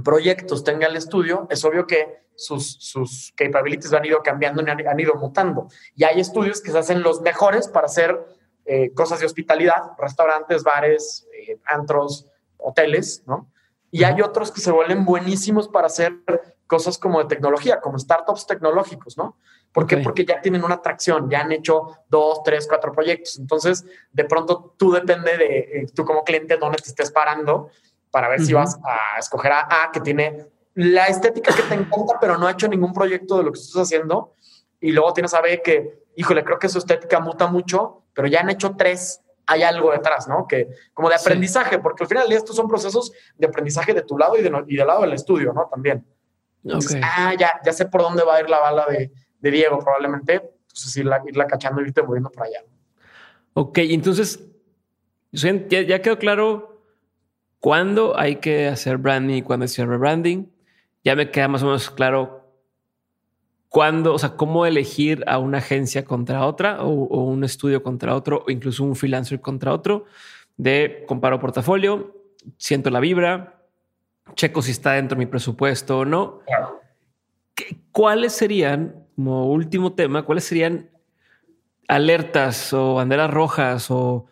proyectos 0.05 0.65
tenga 0.65 0.87
el 0.87 0.97
estudio, 0.97 1.47
es 1.51 1.65
obvio 1.65 1.87
que 1.87 2.23
sus, 2.35 2.77
sus 2.81 3.33
capabilities 3.37 3.93
han 3.93 4.05
ido 4.05 4.23
cambiando 4.23 4.63
y 4.63 4.87
han, 4.87 5.01
ido 5.01 5.15
mutando. 5.15 5.69
Y 5.95 6.05
hay 6.05 6.21
estudios 6.21 6.61
que 6.61 6.71
se 6.71 6.79
hacen 6.79 7.03
los 7.03 7.21
mejores 7.21 7.69
para 7.69 7.87
hacer 7.87 8.25
eh, 8.65 8.93
cosas 8.95 9.21
de 9.21 9.27
hospitalidad, 9.27 9.93
restaurantes, 9.99 10.63
bares, 10.63 11.27
eh, 11.37 11.59
antros, 11.67 12.27
hoteles, 12.59 13.23
¿no? 13.27 13.51
Y 13.91 14.05
hay 14.05 14.23
otros 14.23 14.51
que 14.51 14.61
se 14.61 14.71
vuelven 14.71 15.05
buenísimos 15.05 15.69
para 15.69 15.89
hacer 15.89 16.15
cosas 16.73 16.97
como 16.97 17.19
de 17.19 17.27
tecnología, 17.27 17.83
como 17.83 17.99
startups 17.99 18.47
tecnológicos, 18.47 19.19
¿no? 19.19 19.37
¿Por 19.73 19.87
qué? 19.87 19.99
Porque 19.99 20.25
ya 20.25 20.41
tienen 20.41 20.65
una 20.65 20.77
atracción, 20.77 21.29
ya 21.29 21.43
han 21.43 21.53
hecho 21.53 21.99
dos, 22.09 22.43
tres, 22.43 22.67
cuatro 22.67 22.93
proyectos. 22.93 23.39
Entonces, 23.39 23.85
de 24.11 24.25
pronto 24.25 24.75
tú 24.79 24.91
depende 24.91 25.37
de 25.37 25.59
eh, 25.59 25.87
tú 25.95 26.07
como 26.07 26.25
cliente 26.25 26.57
dónde 26.57 26.79
te 26.79 26.89
estés 26.89 27.11
parando 27.11 27.69
para 28.11 28.31
ver 28.31 28.41
si 28.41 28.55
vas 28.55 28.79
a 28.87 29.19
escoger 29.19 29.53
a 29.53 29.69
A, 29.69 29.93
que 29.93 30.01
tiene 30.01 30.47
la 30.73 31.09
estética 31.09 31.55
que 31.55 31.61
te 31.61 31.75
encanta, 31.75 32.17
pero 32.19 32.39
no 32.39 32.47
ha 32.47 32.53
hecho 32.53 32.69
ningún 32.69 32.95
proyecto 32.95 33.37
de 33.37 33.43
lo 33.45 33.53
que 33.53 33.61
estás 33.61 33.83
haciendo. 33.83 34.33
Y 34.81 34.93
luego 34.93 35.13
tienes 35.13 35.35
a 35.35 35.43
B 35.43 35.61
que, 35.61 36.07
híjole, 36.17 36.43
creo 36.43 36.59
que 36.59 36.71
su 36.71 36.79
estética 36.79 37.21
muta 37.21 37.49
mucho, 37.49 38.05
pero 38.15 38.29
ya 38.29 38.41
han 38.41 38.49
hecho 38.49 38.77
tres. 38.79 39.21
Hay 39.45 39.63
algo 39.63 39.93
detrás, 39.93 40.27
¿no? 40.27 40.47
Que 40.47 40.69
como 40.95 41.11
de 41.11 41.17
aprendizaje, 41.17 41.81
porque 41.81 42.05
al 42.05 42.09
final 42.09 42.33
estos 42.33 42.57
son 42.57 42.67
procesos 42.67 43.13
de 43.37 43.47
aprendizaje 43.47 43.93
de 43.93 44.01
tu 44.01 44.17
lado 44.17 44.39
y, 44.39 44.43
de, 44.43 44.65
y 44.69 44.77
del 44.77 44.87
lado 44.87 45.03
del 45.03 45.13
estudio, 45.13 45.53
¿no? 45.53 45.69
También 45.71 46.03
ah, 47.03 47.35
ya, 47.39 47.53
ya 47.65 47.73
sé 47.73 47.87
por 47.87 48.03
dónde 48.03 48.23
va 48.25 48.37
a 48.37 48.41
ir 48.41 48.49
la 48.49 48.61
bala 48.61 48.87
de, 48.87 49.13
de 49.41 49.51
Diego, 49.51 49.79
probablemente. 49.79 50.35
Entonces, 50.35 50.97
irla, 50.97 51.23
irla 51.27 51.47
cachando 51.47 51.81
y 51.81 51.85
irte 51.85 52.03
moviendo 52.03 52.31
para 52.31 52.47
allá. 52.49 52.61
Ok, 53.55 53.79
entonces, 53.79 54.41
ya, 55.33 55.83
ya 55.83 56.01
quedó 56.01 56.19
claro 56.19 56.83
cuándo 57.61 58.19
hay 58.19 58.37
que 58.37 58.69
hacer 58.69 58.97
branding 58.97 59.37
y 59.37 59.43
cuándo 59.43 59.65
hacer 59.65 59.89
rebranding. 59.89 60.51
Ya 61.05 61.15
me 61.17 61.31
queda 61.31 61.49
más 61.49 61.63
o 61.63 61.67
menos 61.67 61.91
claro 61.91 62.49
cuándo, 63.69 64.15
o 64.15 64.19
sea, 64.19 64.37
cómo 64.37 64.67
elegir 64.67 65.25
a 65.27 65.39
una 65.39 65.59
agencia 65.59 66.05
contra 66.05 66.47
otra 66.47 66.85
o, 66.85 66.91
o, 66.91 67.25
un 67.25 67.43
estudio 67.45 67.83
contra 67.83 68.15
otro 68.15 68.45
o 68.47 68.51
incluso 68.51 68.85
un 68.85 68.97
freelancer 68.97 69.41
contra 69.41 69.73
otro. 69.73 70.05
De 70.57 71.05
comparo 71.09 71.41
portafolio, 71.41 72.15
siento 72.59 72.91
la 72.91 73.01
vibra, 73.01 73.62
checo 74.35 74.63
si 74.63 74.71
está 74.71 74.93
dentro 74.93 75.17
de 75.17 75.25
mi 75.25 75.31
presupuesto 75.31 75.99
o 76.01 76.05
no. 76.05 76.41
¿Cuáles 77.93 78.33
serían, 78.33 79.07
como 79.17 79.53
último 79.53 79.93
tema, 79.93 80.25
cuáles 80.25 80.45
serían 80.45 80.91
alertas 81.89 82.73
o 82.73 82.95
banderas 82.95 83.31
rojas 83.31 83.91
o, 83.91 84.29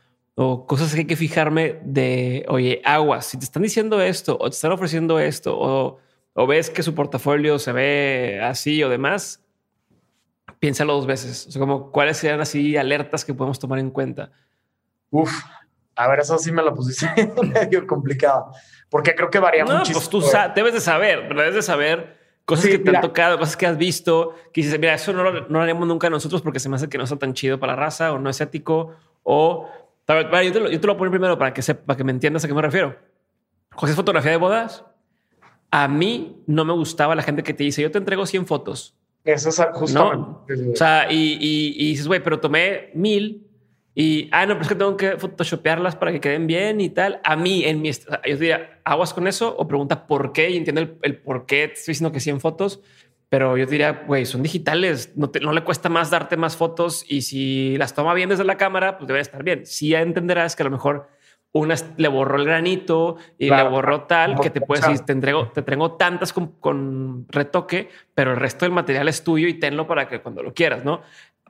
cosas 0.67 0.95
que 0.95 1.01
hay 1.01 1.07
que 1.07 1.17
fijarme 1.17 1.81
de, 1.85 2.47
oye, 2.49 2.81
aguas, 2.87 3.27
si 3.27 3.39
te 3.39 3.45
están 3.45 3.63
diciendo 3.63 4.01
esto 4.01 4.39
o 4.41 4.49
te 4.49 4.55
están 4.55 4.73
ofreciendo 4.73 5.21
esto 5.21 5.55
o, 5.55 6.47
ves 6.47 6.71
que 6.71 6.83
su 6.83 6.95
portafolio 6.95 7.59
se 7.59 7.73
ve 7.73 8.41
así 8.43 8.83
o 8.83 8.89
demás, 8.89 9.45
piénsalo 10.59 10.95
dos 10.95 11.07
veces. 11.07 11.47
O 11.47 11.51
sea, 11.51 11.61
como 11.61 11.91
cuáles 11.93 12.17
serían 12.17 12.41
así 12.41 12.79
alertas 12.79 13.27
que 13.27 13.35
podemos 13.35 13.59
tomar 13.59 13.81
en 13.81 13.91
cuenta. 13.91 14.33
Uf, 15.11 15.31
a 16.01 16.09
ver, 16.09 16.21
eso 16.21 16.39
sí 16.39 16.51
me 16.51 16.63
lo 16.63 16.75
pusiste 16.75 17.07
medio 17.43 17.87
complicado, 17.87 18.53
porque 18.89 19.15
creo 19.15 19.29
que 19.29 19.39
varía 19.39 19.65
no, 19.65 19.79
muchísimo. 19.79 20.01
Pues 20.01 20.33
tú 20.33 20.39
debes 20.55 20.73
de 20.73 20.81
saber, 20.81 21.29
debes 21.29 21.55
de 21.55 21.63
saber 21.63 22.19
cosas 22.47 22.67
que 22.71 22.79
te 22.79 22.97
han 22.97 23.03
tocado, 23.03 23.39
cosas 23.39 23.57
que 23.57 23.67
has 23.67 23.77
visto, 23.77 24.35
que 24.53 24.63
dices, 24.63 24.79
mira, 24.81 24.95
eso 24.95 25.13
no 25.13 25.23
lo, 25.23 25.49
no 25.49 25.61
haremos 25.61 25.87
nunca 25.87 26.09
nosotros 26.09 26.41
porque 26.41 26.59
se 26.59 26.71
me 26.71 26.77
hace 26.77 26.89
que 26.89 26.97
no 26.97 27.05
está 27.05 27.19
tan 27.19 27.35
chido 27.35 27.61
para 27.61 27.75
la 27.75 27.81
raza 27.81 28.13
o 28.13 28.19
no 28.19 28.31
es 28.31 28.41
ético 28.41 28.95
o... 29.23 29.69
yo, 30.09 30.53
te 30.53 30.61
lo, 30.61 30.71
yo 30.71 30.81
te 30.81 30.87
lo 30.87 30.95
voy 30.95 30.97
a 30.97 30.99
poner 30.99 31.11
primero 31.11 31.39
para 31.39 31.53
que, 31.53 31.61
sepa, 31.61 31.85
para 31.85 31.97
que 31.99 32.05
me 32.05 32.13
entiendas 32.13 32.45
a 32.45 32.49
qué 32.49 32.55
me 32.55 32.63
refiero. 32.63 32.97
José, 33.75 33.93
fotografía 33.93 34.31
de 34.31 34.39
bodas. 34.39 34.85
A 35.71 35.87
mí 35.87 36.43
no 36.47 36.65
me 36.65 36.73
gustaba 36.73 37.15
la 37.15 37.23
gente 37.23 37.43
que 37.43 37.53
te 37.53 37.63
dice, 37.63 37.83
yo 37.83 37.91
te 37.91 37.99
entrego 37.99 38.25
100 38.25 38.47
fotos. 38.47 38.97
Eso 39.23 39.51
es 39.51 39.63
justo. 39.75 40.45
O 40.49 40.77
sea, 40.77 41.13
y, 41.13 41.35
y, 41.35 41.75
y 41.77 41.91
dices, 41.91 42.09
güey, 42.09 42.23
pero 42.23 42.41
tomé 42.41 42.91
mil 42.95 43.50
y, 44.01 44.31
ah, 44.33 44.47
no, 44.47 44.55
pero 44.55 44.63
es 44.63 44.69
que 44.69 44.75
tengo 44.77 44.97
que 44.97 45.19
photoshopearlas 45.19 45.95
para 45.95 46.11
que 46.11 46.21
queden 46.21 46.47
bien 46.47 46.81
y 46.81 46.89
tal. 46.89 47.21
A 47.23 47.37
mí, 47.37 47.65
en 47.67 47.83
mi, 47.83 47.91
yo 47.93 48.37
diría, 48.39 48.81
aguas 48.83 49.13
con 49.13 49.27
eso 49.27 49.55
o 49.55 49.69
pregunta 49.69 50.07
por 50.07 50.33
qué 50.33 50.49
y 50.49 50.57
entiende 50.57 50.97
el, 51.03 51.19
por 51.19 51.45
qué 51.45 51.65
estoy 51.65 51.93
diciendo 51.93 52.11
que 52.11 52.19
100 52.19 52.41
fotos. 52.41 52.81
Pero 53.29 53.59
yo 53.59 53.67
diría, 53.67 54.05
güey, 54.07 54.25
son 54.25 54.43
digitales, 54.43 55.13
no, 55.17 55.31
no 55.43 55.53
le 55.53 55.65
cuesta 55.65 55.91
más 55.91 56.09
darte 56.09 56.39
más 56.39 56.57
fotos 56.57 57.05
y 57.07 57.21
si 57.21 57.77
las 57.77 57.95
toma 57.95 58.15
bien 58.15 58.31
desde 58.31 58.43
la 58.43 58.57
cámara, 58.57 58.97
pues 58.97 59.07
debe 59.07 59.21
estar 59.21 59.45
bien. 59.45 59.67
Sí 59.67 59.95
entenderás 59.95 60.57
que 60.57 60.63
a 60.63 60.65
lo 60.65 60.71
mejor 60.71 61.11
una 61.53 61.75
le 61.97 62.09
borró 62.09 62.39
el 62.39 62.45
granito 62.45 63.17
y 63.37 63.51
le 63.51 63.63
borró 63.65 64.05
tal 64.05 64.39
que 64.41 64.51
te 64.51 64.61
puedes 64.61 64.87
decir, 64.87 65.05
te 65.05 65.13
entrego, 65.13 65.49
te 65.49 65.63
tengo 65.63 65.93
tantas 65.93 66.33
con, 66.33 66.53
con, 66.61 67.27
retoque, 67.29 67.91
pero 68.15 68.31
el 68.31 68.37
resto 68.37 68.65
del 68.65 68.73
material 68.73 69.09
es 69.09 69.25
tuyo 69.25 69.49
y 69.49 69.55
tenlo 69.55 69.87
para 69.87 70.09
que 70.09 70.21
cuando 70.23 70.43
lo 70.43 70.55
quieras, 70.55 70.85
¿no? 70.85 71.03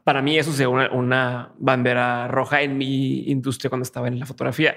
Para 0.04 0.22
mí 0.22 0.38
eso 0.38 0.50
es 0.50 0.60
una, 0.92 1.52
bandera 1.58 2.28
roja 2.28 2.62
en 2.62 2.78
mi 2.78 3.30
industria 3.30 3.68
cuando 3.68 3.84
estaba 3.84 4.08
en 4.08 4.18
la 4.18 4.26
fotografía. 4.26 4.76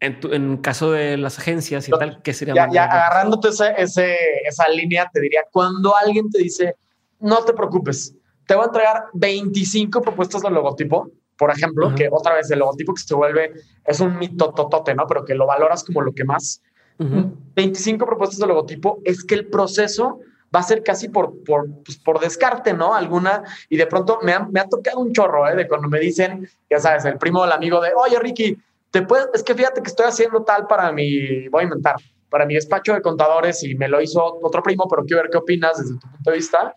En, 0.00 0.18
en 0.32 0.56
caso 0.58 0.92
de 0.92 1.16
las 1.18 1.38
agencias 1.38 1.86
y 1.88 1.90
tal, 1.92 2.22
¿qué 2.22 2.32
sería? 2.32 2.54
Ya, 2.72 2.84
agarrándote 2.84 3.48
ese, 3.76 4.16
esa 4.46 4.68
línea, 4.68 5.10
te 5.12 5.20
diría, 5.20 5.42
cuando 5.52 5.94
alguien 5.96 6.30
te 6.30 6.38
dice, 6.38 6.76
no 7.18 7.44
te 7.44 7.52
preocupes, 7.52 8.14
te 8.46 8.54
voy 8.54 8.64
a 8.64 8.66
entregar 8.66 9.04
25 9.12 10.00
propuestas 10.00 10.42
de 10.42 10.50
logotipo, 10.50 11.10
por 11.36 11.50
ejemplo, 11.50 11.94
que 11.94 12.08
otra 12.10 12.34
vez 12.34 12.50
el 12.50 12.58
logotipo 12.58 12.94
que 12.94 13.02
se 13.02 13.14
vuelve, 13.14 13.52
es 13.84 14.00
un 14.00 14.18
mito 14.18 14.52
totote, 14.52 14.94
¿no? 14.94 15.06
Pero 15.06 15.24
que 15.24 15.34
lo 15.34 15.46
valoras 15.46 15.84
como 15.84 16.02
lo 16.02 16.12
que 16.12 16.24
más. 16.24 16.62
25 16.98 18.04
propuestas 18.04 18.38
de 18.38 18.46
logotipo, 18.46 19.00
es 19.04 19.24
que 19.24 19.36
el 19.36 19.46
proceso 19.46 20.20
va 20.54 20.60
a 20.60 20.64
ser 20.64 20.82
casi 20.82 21.08
por, 21.08 21.44
por, 21.44 21.68
pues, 21.84 21.98
por 21.98 22.20
descarte, 22.20 22.72
¿no? 22.72 22.94
Alguna, 22.94 23.44
y 23.68 23.76
de 23.76 23.86
pronto 23.86 24.18
me 24.22 24.32
ha, 24.32 24.40
me 24.40 24.60
ha 24.60 24.68
tocado 24.68 24.98
un 24.98 25.12
chorro, 25.12 25.48
¿eh? 25.48 25.54
De 25.54 25.68
cuando 25.68 25.88
me 25.88 26.00
dicen, 26.00 26.48
ya 26.68 26.78
sabes, 26.78 27.04
el 27.04 27.18
primo 27.18 27.42
del 27.42 27.52
amigo 27.52 27.80
de, 27.80 27.92
oye, 27.94 28.18
Ricky, 28.18 28.58
te 28.90 29.02
puedes, 29.02 29.28
es 29.32 29.42
que 29.42 29.54
fíjate 29.54 29.82
que 29.82 29.88
estoy 29.88 30.06
haciendo 30.06 30.42
tal 30.42 30.66
para 30.66 30.90
mi, 30.90 31.48
voy 31.48 31.60
a 31.60 31.64
inventar, 31.64 31.96
para 32.28 32.46
mi 32.46 32.54
despacho 32.54 32.94
de 32.94 33.02
contadores 33.02 33.62
y 33.62 33.74
me 33.74 33.88
lo 33.88 34.00
hizo 34.00 34.38
otro 34.42 34.62
primo, 34.62 34.88
pero 34.88 35.04
quiero 35.04 35.22
ver 35.22 35.30
qué 35.30 35.38
opinas 35.38 35.78
desde 35.78 35.98
tu 35.98 36.08
punto 36.08 36.30
de 36.30 36.36
vista. 36.36 36.76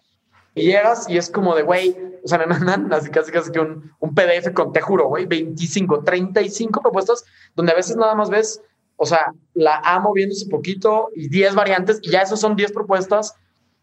Y 0.56 0.68
llegas 0.68 1.10
y 1.10 1.18
es 1.18 1.32
como 1.32 1.56
de, 1.56 1.64
güey, 1.64 1.98
o 2.24 2.28
sea, 2.28 2.40
así 2.92 3.10
casi 3.10 3.32
casi 3.32 3.52
que 3.52 3.60
un, 3.60 3.92
un 4.00 4.14
PDF 4.14 4.54
con, 4.54 4.72
te 4.72 4.82
juro, 4.82 5.08
güey, 5.08 5.26
25, 5.26 6.04
35 6.04 6.82
propuestas, 6.82 7.26
donde 7.56 7.72
a 7.72 7.76
veces 7.76 7.96
nada 7.96 8.14
más 8.14 8.30
ves, 8.30 8.62
o 8.98 9.06
sea, 9.06 9.34
la 9.56 9.78
A 9.84 10.00
moviéndose 10.00 10.48
poquito 10.48 11.10
y 11.16 11.28
10 11.30 11.56
variantes, 11.56 12.00
y 12.04 12.12
ya 12.12 12.22
esos 12.22 12.40
son 12.40 12.56
10 12.56 12.72
propuestas 12.72 13.36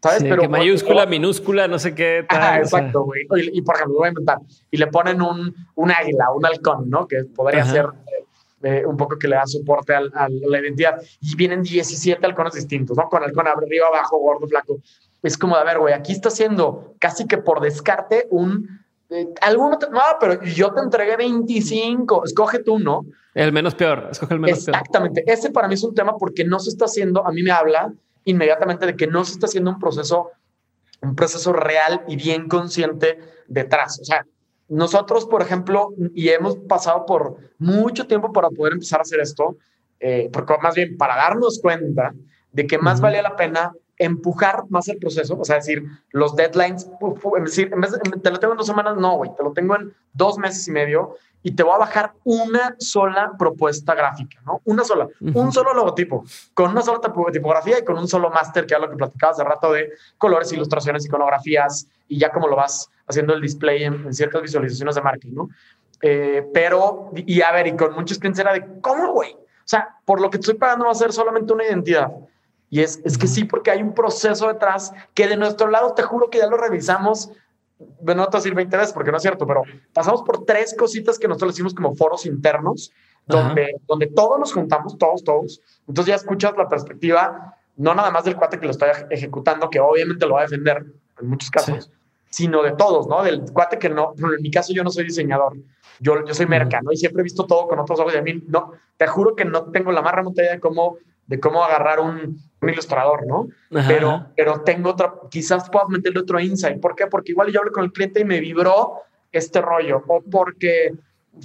¿Sabes? 0.03 0.22
Pero 0.22 0.48
mayúscula, 0.48 1.05
minúscula, 1.05 1.68
no 1.68 1.78
sé 1.78 1.94
qué. 1.94 2.24
Tal, 2.28 2.61
exacto, 2.61 3.05
güey. 3.05 3.26
Y, 3.53 3.61
por 3.62 3.76
ejemplo, 3.76 3.98
voy 3.98 4.07
a 4.07 4.09
inventar. 4.11 4.38
Y 4.70 4.78
le 4.78 4.86
ponen 4.86 5.20
un, 5.20 5.55
un 5.74 5.90
águila, 5.90 6.32
un 6.34 6.44
halcón, 6.46 6.88
¿no? 6.88 7.07
Que 7.07 7.24
podría 7.24 7.64
ser 7.64 7.86
eh, 8.62 8.84
un 8.86 8.96
poco 8.96 9.18
que 9.18 9.28
le 9.28 9.36
da 9.36 9.46
soporte 9.46 9.94
a 9.94 10.01
la 10.28 10.61
identidad. 10.61 11.01
Y 11.20 11.36
vienen 11.36 11.62
17 11.62 12.24
halcones 12.24 12.55
distintos, 12.55 12.96
¿no? 12.96 13.09
Con 13.09 13.22
halcón 13.22 13.46
arriba, 13.46 13.88
abajo, 13.88 14.18
gordo, 14.18 14.46
flaco. 14.48 14.78
Es 15.22 15.36
como, 15.36 15.55
a 15.57 15.64
ver, 15.64 15.78
güey, 15.78 15.92
aquí 15.92 16.12
está 16.12 16.28
haciendo 16.28 16.94
casi 16.98 17.26
que 17.26 17.38
por 17.38 17.61
descarte 17.61 18.26
un. 18.30 18.80
Eh, 19.11 19.28
alguno 19.42 19.78
no, 19.90 20.01
pero 20.18 20.42
yo 20.44 20.72
te 20.72 20.80
entregué 20.80 21.16
25. 21.16 22.24
Escoge 22.24 22.61
tú, 22.61 22.78
¿no? 22.78 23.05
El 23.34 23.53
menos 23.53 23.74
peor. 23.74 24.09
Escoge 24.11 24.32
el 24.32 24.40
menos 24.40 24.64
peor. 24.64 24.76
Exactamente. 24.76 25.24
Ese 25.26 25.51
para 25.51 25.68
mí 25.68 25.74
es 25.74 25.84
un 25.84 25.94
tema 25.94 26.16
porque 26.16 26.42
no 26.42 26.59
se 26.59 26.70
está 26.70 26.86
haciendo. 26.86 27.26
A 27.26 27.32
mí 27.32 27.42
me 27.42 27.51
habla 27.51 27.92
inmediatamente 28.24 28.86
de 28.86 28.96
que 28.96 29.06
no 29.06 29.24
se 29.24 29.32
está 29.32 29.46
haciendo 29.46 29.70
un 29.70 29.78
proceso, 29.78 30.30
un 31.02 31.14
proceso 31.14 31.52
real 31.52 32.04
y 32.08 32.16
bien 32.16 32.48
consciente 32.48 33.18
detrás. 33.48 33.98
O 34.00 34.04
sea, 34.04 34.26
nosotros, 34.68 35.26
por 35.26 35.42
ejemplo, 35.42 35.94
y 36.14 36.28
hemos 36.28 36.56
pasado 36.56 37.04
por 37.04 37.36
mucho 37.58 38.06
tiempo 38.06 38.32
para 38.32 38.50
poder 38.50 38.74
empezar 38.74 39.00
a 39.00 39.02
hacer 39.02 39.20
esto, 39.20 39.56
eh, 39.98 40.30
porque 40.32 40.54
más 40.62 40.74
bien 40.74 40.96
para 40.96 41.16
darnos 41.16 41.60
cuenta 41.60 42.14
de 42.52 42.66
que 42.66 42.78
más 42.78 43.00
valía 43.00 43.22
la 43.22 43.36
pena 43.36 43.72
empujar 44.01 44.64
más 44.70 44.88
el 44.88 44.96
proceso, 44.96 45.38
o 45.38 45.44
sea, 45.44 45.57
decir, 45.57 45.84
los 46.11 46.34
deadlines, 46.34 46.88
es 47.36 47.44
decir, 47.44 47.70
en 47.70 47.80
vez 47.82 47.92
de, 47.92 47.98
te 47.98 48.30
lo 48.30 48.40
tengo 48.40 48.55
en 48.55 48.57
dos 48.57 48.66
semanas, 48.66 48.96
no, 48.96 49.16
güey, 49.16 49.30
te 49.36 49.42
lo 49.42 49.53
tengo 49.53 49.76
en 49.76 49.94
dos 50.14 50.38
meses 50.38 50.66
y 50.68 50.70
medio 50.70 51.16
y 51.42 51.53
te 51.53 51.62
voy 51.62 51.74
a 51.74 51.78
bajar 51.78 52.14
una 52.24 52.74
sola 52.78 53.32
propuesta 53.38 53.94
gráfica, 53.94 54.40
¿no? 54.46 54.62
Una 54.64 54.84
sola, 54.84 55.07
un 55.20 55.53
solo 55.53 55.74
logotipo, 55.74 56.24
con 56.55 56.70
una 56.70 56.80
sola 56.80 57.01
tipografía 57.30 57.78
y 57.78 57.84
con 57.84 57.98
un 57.98 58.09
solo 58.09 58.30
máster, 58.30 58.66
que 58.66 58.74
es 58.74 58.80
lo 58.80 58.88
que 58.88 58.96
platicaba 58.96 59.32
hace 59.32 59.44
rato 59.44 59.70
de 59.70 59.90
colores, 60.16 60.51
ilustraciones, 60.53 61.05
iconografías 61.05 61.86
y 62.09 62.18
ya 62.18 62.30
como 62.30 62.48
lo 62.48 62.57
vas 62.57 62.90
haciendo 63.07 63.34
el 63.34 63.42
display 63.42 63.84
en, 63.84 64.14
ciertas 64.14 64.40
visualizaciones 64.40 64.94
de 64.94 65.03
marketing, 65.03 65.34
¿no? 65.34 65.48
Eh, 66.01 66.46
pero, 66.55 67.11
y 67.14 67.42
a 67.42 67.53
ver, 67.53 67.66
y 67.66 67.76
con 67.76 67.92
muchos 67.94 68.18
clientes 68.18 68.40
era 68.40 68.55
de, 68.55 68.80
¿cómo, 68.80 69.12
güey? 69.12 69.32
O 69.34 69.68
sea, 69.70 69.98
por 70.07 70.22
lo 70.22 70.30
que 70.30 70.38
estoy 70.38 70.55
pagando 70.55 70.86
va 70.86 70.92
a 70.92 70.94
ser 70.94 71.12
solamente 71.12 71.53
una 71.53 71.64
identidad. 71.64 72.11
Y 72.70 72.80
es, 72.80 73.00
es 73.04 73.18
que 73.18 73.26
sí, 73.26 73.44
porque 73.44 73.70
hay 73.70 73.82
un 73.82 73.94
proceso 73.94 74.46
detrás 74.46 74.92
que 75.12 75.26
de 75.26 75.36
nuestro 75.36 75.68
lado, 75.68 75.92
te 75.94 76.02
juro 76.02 76.30
que 76.30 76.38
ya 76.38 76.46
lo 76.46 76.56
revisamos 76.56 77.30
no 77.80 78.04
te 78.04 78.12
voy 78.12 78.26
a 78.26 78.30
decir 78.30 78.54
20 78.54 78.76
veces 78.76 78.92
porque 78.92 79.10
no 79.10 79.16
es 79.16 79.22
cierto, 79.22 79.46
pero 79.46 79.62
pasamos 79.92 80.22
por 80.22 80.44
tres 80.44 80.74
cositas 80.76 81.18
que 81.18 81.28
nosotros 81.28 81.52
decimos 81.52 81.74
como 81.74 81.94
foros 81.94 82.26
internos, 82.26 82.92
donde, 83.26 83.80
donde 83.86 84.06
todos 84.08 84.38
nos 84.38 84.52
juntamos, 84.52 84.98
todos, 84.98 85.22
todos. 85.22 85.60
Entonces 85.86 86.10
ya 86.12 86.16
escuchas 86.16 86.54
la 86.56 86.68
perspectiva, 86.68 87.56
no 87.76 87.94
nada 87.94 88.10
más 88.10 88.24
del 88.24 88.36
cuate 88.36 88.58
que 88.58 88.66
lo 88.66 88.72
está 88.72 88.90
ejecutando, 89.10 89.70
que 89.70 89.80
obviamente 89.80 90.26
lo 90.26 90.34
va 90.34 90.40
a 90.40 90.44
defender 90.44 90.84
en 91.20 91.28
muchos 91.28 91.50
casos, 91.50 91.90
sino 92.28 92.62
de 92.62 92.72
todos, 92.72 93.06
¿no? 93.06 93.22
Del 93.22 93.50
cuate 93.52 93.78
que 93.78 93.88
no, 93.88 94.14
en 94.16 94.42
mi 94.42 94.50
caso 94.50 94.72
yo 94.72 94.82
no 94.82 94.90
soy 94.90 95.04
diseñador, 95.04 95.56
yo, 96.00 96.24
yo 96.24 96.34
soy 96.34 96.46
merca, 96.46 96.80
¿no? 96.82 96.92
Y 96.92 96.96
siempre 96.96 97.20
he 97.20 97.24
visto 97.24 97.46
todo 97.46 97.68
con 97.68 97.78
otros 97.78 98.00
ojos 98.00 98.14
y 98.14 98.18
a 98.18 98.22
mí, 98.22 98.42
no, 98.48 98.72
te 98.96 99.06
juro 99.06 99.36
que 99.36 99.44
no 99.44 99.70
tengo 99.70 99.92
la 99.92 100.02
más 100.02 100.14
remota 100.14 100.42
idea 100.42 100.54
de 100.54 100.60
cómo 100.60 100.96
de 101.31 101.39
cómo 101.39 101.62
agarrar 101.62 102.01
un, 102.01 102.43
un 102.61 102.68
ilustrador, 102.68 103.24
¿no? 103.24 103.47
Pero, 103.87 104.26
pero 104.37 104.62
tengo 104.62 104.91
otra, 104.91 105.14
quizás 105.31 105.70
puedas 105.70 105.89
meterle 105.89 106.18
otro 106.18 106.41
insight. 106.41 106.81
¿Por 106.81 106.97
qué? 106.97 107.07
Porque 107.07 107.31
igual 107.31 107.53
yo 107.53 107.61
hablé 107.61 107.70
con 107.70 107.85
el 107.85 107.93
cliente 107.93 108.20
y 108.20 108.24
me 108.24 108.41
vibró 108.41 108.95
este 109.31 109.61
rollo, 109.61 110.03
o 110.09 110.20
porque 110.22 110.93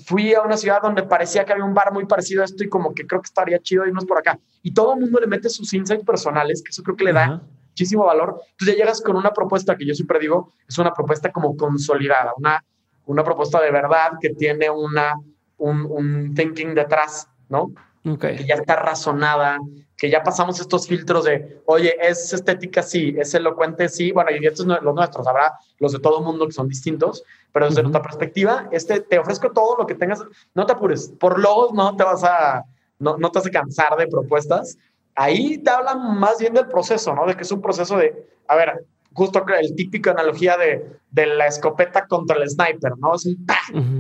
fui 0.07 0.33
a 0.33 0.41
una 0.41 0.57
ciudad 0.57 0.81
donde 0.81 1.03
parecía 1.03 1.45
que 1.45 1.53
había 1.53 1.63
un 1.63 1.75
bar 1.75 1.93
muy 1.93 2.07
parecido 2.07 2.41
a 2.41 2.45
esto 2.45 2.63
y 2.63 2.67
como 2.67 2.95
que 2.95 3.05
creo 3.05 3.21
que 3.21 3.27
estaría 3.27 3.59
chido 3.59 3.85
irnos 3.85 4.05
por 4.05 4.17
acá. 4.17 4.39
Y 4.63 4.73
todo 4.73 4.95
el 4.95 5.01
mundo 5.01 5.19
le 5.19 5.27
mete 5.27 5.49
sus 5.49 5.71
insights 5.71 6.03
personales, 6.03 6.63
que 6.63 6.71
eso 6.71 6.81
creo 6.81 6.97
que 6.97 7.03
le 7.03 7.13
da 7.13 7.43
muchísimo 7.69 8.05
valor. 8.05 8.41
Entonces 8.53 8.75
ya 8.75 8.83
llegas 8.85 9.01
con 9.01 9.15
una 9.15 9.31
propuesta 9.33 9.77
que 9.77 9.85
yo 9.85 9.93
siempre 9.93 10.17
digo, 10.17 10.51
es 10.67 10.79
una 10.79 10.91
propuesta 10.91 11.31
como 11.31 11.55
consolidada, 11.55 12.33
una, 12.37 12.65
una 13.05 13.23
propuesta 13.23 13.61
de 13.61 13.69
verdad 13.69 14.13
que 14.19 14.31
tiene 14.31 14.67
una, 14.67 15.13
un, 15.57 15.85
un 15.87 16.33
thinking 16.33 16.73
detrás, 16.73 17.29
¿no? 17.49 17.71
Que 18.19 18.45
ya 18.45 18.55
está 18.55 18.75
razonada, 18.75 19.57
que 19.97 20.09
ya 20.09 20.21
pasamos 20.21 20.59
estos 20.59 20.87
filtros 20.87 21.25
de, 21.25 21.61
oye, 21.65 21.95
es 21.99 22.31
estética, 22.33 22.83
sí, 22.83 23.15
es 23.17 23.33
elocuente, 23.33 23.89
sí, 23.89 24.11
bueno, 24.11 24.29
y 24.31 24.45
estos 24.45 24.65
son 24.65 24.77
los 24.83 24.95
nuestros, 24.95 25.27
habrá 25.27 25.53
los 25.79 25.91
de 25.93 25.99
todo 25.99 26.19
el 26.19 26.25
mundo 26.25 26.45
que 26.45 26.51
son 26.51 26.67
distintos, 26.67 27.23
pero 27.51 27.67
desde 27.67 27.81
nuestra 27.81 28.03
perspectiva, 28.03 28.69
este, 28.71 28.99
te 28.99 29.17
ofrezco 29.17 29.51
todo 29.51 29.77
lo 29.77 29.87
que 29.87 29.95
tengas, 29.95 30.23
no 30.53 30.65
te 30.65 30.73
apures, 30.73 31.11
por 31.19 31.39
logos 31.39 31.73
no 31.73 31.95
te 31.95 32.03
vas 32.03 32.23
a, 32.23 32.63
no, 32.99 33.17
no 33.17 33.31
te 33.31 33.39
vas 33.39 33.47
a 33.47 33.51
cansar 33.51 33.97
de 33.97 34.07
propuestas, 34.07 34.77
ahí 35.15 35.57
te 35.57 35.69
hablan 35.71 36.19
más 36.19 36.37
bien 36.39 36.53
del 36.53 36.67
proceso, 36.67 37.15
¿no? 37.15 37.25
De 37.25 37.35
que 37.35 37.43
es 37.43 37.51
un 37.51 37.61
proceso 37.61 37.97
de, 37.97 38.27
a 38.47 38.55
ver, 38.55 38.85
justo 39.13 39.43
el 39.47 39.75
típico 39.75 40.11
analogía 40.11 40.57
de, 40.57 40.99
de 41.09 41.25
la 41.25 41.47
escopeta 41.47 42.05
contra 42.05 42.37
el 42.37 42.49
sniper, 42.49 42.97
¿no? 42.97 43.15
Es 43.15 43.25
un, 43.25 43.47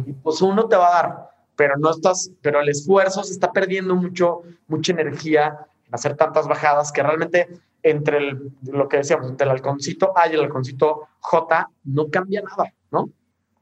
y 0.05 0.13
pues 0.13 0.41
uno 0.41 0.67
te 0.67 0.75
va 0.75 0.87
a 0.87 1.01
dar 1.01 1.34
pero 1.55 1.77
no 1.77 1.91
estás, 1.91 2.31
pero 2.41 2.59
el 2.59 2.69
esfuerzo 2.69 3.23
se 3.23 3.33
está 3.33 3.51
perdiendo 3.51 3.95
mucho, 3.95 4.41
mucha 4.67 4.91
energía 4.91 5.67
en 5.87 5.95
hacer 5.95 6.15
tantas 6.15 6.47
bajadas 6.47 6.91
que 6.91 7.03
realmente 7.03 7.47
entre 7.83 8.17
el, 8.17 8.51
lo 8.63 8.89
que 8.89 8.97
decíamos, 8.97 9.29
entre 9.29 9.45
el 9.45 9.51
halconcito 9.51 10.17
A 10.17 10.27
y 10.27 10.33
el 10.33 10.41
halconcito 10.41 11.07
J 11.19 11.69
no 11.83 12.09
cambia 12.09 12.41
nada, 12.41 12.73
¿no? 12.91 13.09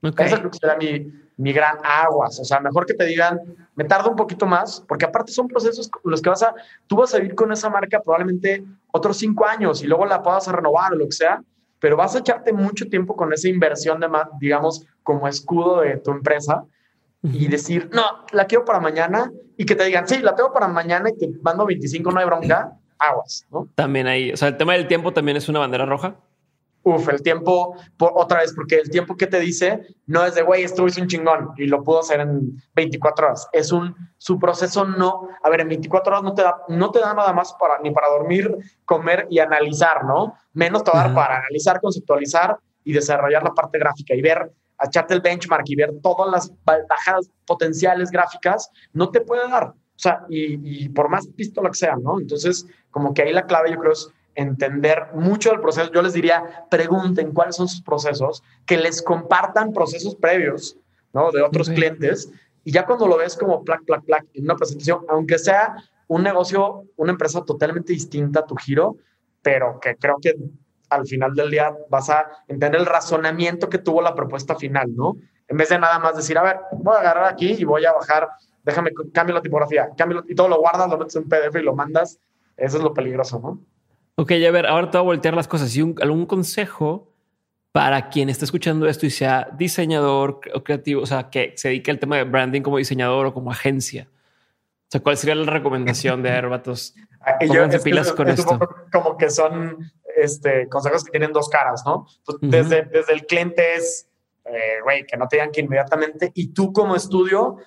Okay. 0.02 0.26
Esa 0.26 0.38
creo 0.38 0.52
que 0.52 0.58
será 0.58 0.78
mi, 0.78 1.12
mi 1.38 1.54
gran 1.54 1.78
aguas. 1.84 2.40
O 2.40 2.46
sea, 2.46 2.60
mejor 2.60 2.86
que 2.86 2.94
te 2.94 3.06
digan, 3.06 3.40
me 3.76 3.84
tarda 3.84 4.10
un 4.10 4.16
poquito 4.16 4.46
más, 4.46 4.84
porque 4.88 5.06
aparte 5.06 5.32
son 5.32 5.48
procesos 5.48 5.90
los 6.04 6.22
que 6.22 6.30
vas 6.30 6.44
a, 6.44 6.54
tú 6.88 6.98
vas 6.98 7.14
a 7.14 7.18
vivir 7.18 7.36
con 7.36 7.52
esa 7.52 7.70
marca 7.70 8.02
probablemente 8.02 8.64
otros 8.92 9.18
cinco 9.18 9.46
años 9.46 9.84
y 9.84 9.88
luego 9.88 10.06
la 10.06 10.22
puedas 10.22 10.48
renovar 10.48 10.94
o 10.94 10.96
lo 10.96 11.06
que 11.06 11.14
sea, 11.14 11.44
pero 11.80 11.98
vas 11.98 12.16
a 12.16 12.20
echarte 12.20 12.54
mucho 12.54 12.88
tiempo 12.88 13.16
con 13.16 13.34
esa 13.34 13.50
inversión 13.50 14.00
de, 14.00 14.08
digamos, 14.40 14.86
como 15.04 15.28
escudo 15.28 15.82
de 15.82 15.98
tu 15.98 16.12
empresa 16.12 16.64
y 17.24 17.48
decir, 17.48 17.90
no, 17.94 18.04
la 18.32 18.46
quiero 18.46 18.66
para 18.66 18.80
mañana 18.80 19.32
y 19.58 19.66
que 19.66 19.76
te 19.76 19.86
digan, 19.86 20.08
sí, 20.08 20.20
la 20.20 20.36
tengo 20.36 20.52
para 20.52 20.68
mañana 20.68 21.10
y 21.10 21.18
te 21.18 21.30
mando 21.42 21.66
25, 21.66 22.12
no 22.12 22.20
hay 22.20 22.26
bronca, 22.26 22.78
aguas, 23.00 23.46
¿no? 23.50 23.70
También 23.76 24.08
ahí, 24.08 24.32
o 24.32 24.38
sea, 24.38 24.50
el 24.50 24.58
tema 24.58 24.74
del 24.74 24.88
tiempo 24.88 25.14
también 25.14 25.38
es 25.38 25.48
una 25.48 25.60
bandera 25.60 25.86
roja. 25.86 26.16
Uf, 26.86 27.08
el 27.08 27.22
tiempo, 27.22 27.78
por, 27.96 28.12
otra 28.16 28.42
vez, 28.42 28.54
porque 28.54 28.76
el 28.76 28.90
tiempo 28.90 29.16
que 29.16 29.26
te 29.26 29.40
dice 29.40 29.88
no 30.06 30.26
es 30.26 30.36
de, 30.36 30.42
güey, 30.42 30.64
esto 30.64 30.86
es 30.86 30.98
un 30.98 31.08
chingón 31.08 31.52
y 31.56 31.68
lo 31.68 31.82
puedo 31.82 32.02
hacer 32.02 32.20
en 32.20 32.62
24 32.76 33.26
horas. 33.26 33.48
Es 33.54 33.72
un, 33.72 33.96
su 34.18 34.38
proceso 34.38 34.84
no, 34.84 35.30
a 35.42 35.50
ver, 35.50 35.62
en 35.62 35.70
24 35.70 36.12
horas 36.12 36.24
no 36.24 36.34
te 36.34 36.42
da, 36.42 36.58
no 36.68 36.92
te 36.92 37.00
da 37.00 37.14
nada 37.14 37.32
más 37.32 37.54
para, 37.54 37.80
ni 37.80 37.92
para 37.92 38.10
dormir, 38.10 38.54
comer 38.84 39.28
y 39.30 39.40
analizar, 39.40 40.04
¿no? 40.04 40.36
Menos 40.52 40.84
te 40.84 40.92
va 40.92 41.00
a 41.00 41.04
dar 41.06 41.16
para 41.16 41.38
analizar, 41.38 41.80
conceptualizar 41.80 42.58
y 42.84 42.92
desarrollar 42.92 43.44
la 43.44 43.54
parte 43.54 43.80
gráfica 43.80 44.14
y 44.14 44.22
ver 44.22 44.52
a 44.84 44.88
echarte 44.88 45.14
el 45.14 45.22
benchmark 45.22 45.64
y 45.68 45.76
ver 45.76 45.94
todas 46.02 46.30
las 46.30 46.54
bajadas 46.66 47.30
potenciales 47.46 48.12
gráficas, 48.12 48.70
no 48.92 49.10
te 49.10 49.22
puede 49.22 49.48
dar. 49.50 49.74
O 49.96 50.00
sea, 50.04 50.26
y, 50.30 50.90
por 50.90 51.10
más 51.10 51.28
pistola 51.28 51.70
que 51.70 51.78
sea, 51.78 51.96
¿no? 51.96 52.20
Entonces, 52.20 52.66
como 52.92 53.14
que 53.14 53.22
ahí 53.22 53.32
la 53.32 53.46
clave 53.46 53.72
yo 53.72 53.80
creo 53.80 53.94
es 53.94 54.10
entender 54.36 55.08
mucho 55.14 55.52
del 55.52 55.62
proceso. 55.62 55.92
Yo 55.94 56.02
les 56.02 56.14
diría, 56.14 56.66
pregunten 56.70 57.32
cuáles 57.32 57.56
son 57.56 57.68
sus 57.68 57.82
procesos, 57.82 58.44
que 58.66 58.78
les 58.78 59.02
compartan 59.02 59.72
procesos 59.72 60.16
previos, 60.16 60.78
¿no? 61.14 61.32
De 61.32 61.42
otros 61.42 61.70
clientes. 61.70 62.30
Y 62.64 62.72
ya 62.72 62.86
cuando 62.86 63.08
lo 63.08 63.18
ves 63.18 63.38
como 63.38 63.64
plac, 63.64 63.86
plac, 63.86 64.04
plac 64.04 64.26
en 64.34 64.46
una 64.46 64.56
presentación, 64.56 65.06
aunque 65.08 65.38
sea 65.38 65.76
un 66.08 66.24
negocio, 66.24 66.84
una 66.98 67.12
empresa 67.12 67.44
totalmente 67.46 67.94
distinta 67.94 68.42
a 68.42 68.46
tu 68.46 68.56
giro, 68.56 68.98
pero 69.42 69.80
que 69.80 69.96
creo 69.96 70.18
que 70.22 70.36
al 70.94 71.08
final 71.08 71.34
del 71.34 71.52
día 71.52 71.74
vas 71.90 72.10
a 72.10 72.28
entender 72.48 72.82
el 72.82 72.86
razonamiento 72.86 73.70
que 73.70 73.78
tuvo 73.78 74.02
la 74.02 74.16
propuesta 74.16 74.56
final, 74.56 74.96
¿no? 74.96 75.18
En 75.48 75.58
vez 75.58 75.70
de 75.70 75.80
nada 75.80 76.00
más 76.00 76.16
decir, 76.16 76.38
a 76.38 76.44
ver, 76.44 76.58
voy 76.72 76.96
a 76.96 77.00
agarrar 77.00 77.26
aquí 77.26 77.56
y 77.60 77.64
voy 77.64 77.86
a 77.86 77.92
bajar, 77.92 78.30
déjame, 78.64 78.92
cambio 79.14 79.36
la 79.36 79.42
tipografía, 79.42 79.90
cambio, 79.98 80.24
y 80.28 80.36
todo 80.36 80.48
lo 80.48 80.60
guardas, 80.60 80.90
lo 80.90 80.98
metes 80.98 81.16
en 81.16 81.28
PDF 81.28 81.56
y 81.56 81.64
lo 81.64 81.76
mandas. 81.76 82.20
Eso 82.58 82.78
es 82.78 82.84
lo 82.84 82.94
peligroso, 82.94 83.40
¿no? 83.40 83.60
Ok, 84.16 84.32
a 84.32 84.52
ver, 84.52 84.68
ahora 84.68 84.92
te 84.92 84.98
voy 84.98 85.06
a 85.06 85.08
voltear 85.08 85.34
las 85.34 85.48
cosas. 85.48 85.76
¿Y 85.76 85.82
algún 86.02 86.26
consejo 86.26 87.12
para 87.72 88.10
quien 88.10 88.30
esté 88.30 88.46
escuchando 88.46 88.88
esto 88.88 89.06
y 89.06 89.10
sea 89.10 89.50
diseñador 89.58 90.40
o 90.54 90.64
creativo, 90.64 91.02
o 91.02 91.06
sea, 91.06 91.30
que 91.30 91.54
se 91.56 91.70
dedique 91.70 91.90
al 91.90 92.00
tema 92.00 92.18
de 92.18 92.24
branding 92.24 92.62
como 92.62 92.78
diseñador 92.78 93.26
o 93.26 93.34
como 93.34 93.52
agencia? 93.52 94.08
O 94.10 94.92
sea, 94.94 95.02
¿cuál 95.02 95.18
sería 95.18 95.36
la 95.36 95.52
recomendación 95.52 96.22
de 96.22 96.30
Herbatos? 96.30 96.94
Pónganse 97.40 97.80
pilas 97.80 98.12
con 98.12 98.30
esto. 98.30 98.60
Como 98.92 99.18
que 99.18 99.30
son 99.30 99.92
este, 100.16 100.68
consejos 100.70 101.04
que 101.04 101.12
tienen 101.12 101.32
dos 101.32 101.50
caras, 101.50 101.84
¿no? 101.86 102.08
Pues, 102.26 102.38
desde, 102.42 102.84
desde 102.84 103.14
el 103.14 103.26
cliente 103.26 103.76
es, 103.76 104.08
eh, 104.46 104.80
güey, 104.84 105.06
que 105.06 105.18
no 105.18 105.28
te 105.28 105.38
digan 105.38 105.52
que 105.52 105.62
inmediatamente, 105.62 106.32
y 106.34 106.48
tú 106.54 106.74
como 106.74 106.96
estudio, 106.96 107.58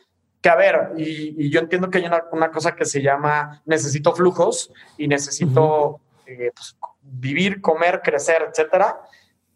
que 0.41 0.49
a 0.49 0.57
ver, 0.57 0.93
y, 0.97 1.51
yo 1.51 1.61
entiendo 1.61 1.91
que 1.91 1.99
hay 1.99 2.07
una, 2.33 2.51
cosa 2.51 2.75
que 2.75 2.85
se 2.85 3.03
llama 3.03 3.63
necesito 3.65 4.15
flujos 4.15 4.73
y 4.97 5.09
necesito 5.09 6.01
eh, 6.27 6.53
pues, 6.55 6.77
vivir, 7.03 7.61
comer, 7.61 8.01
crecer, 8.03 8.47
etcétera. 8.49 9.01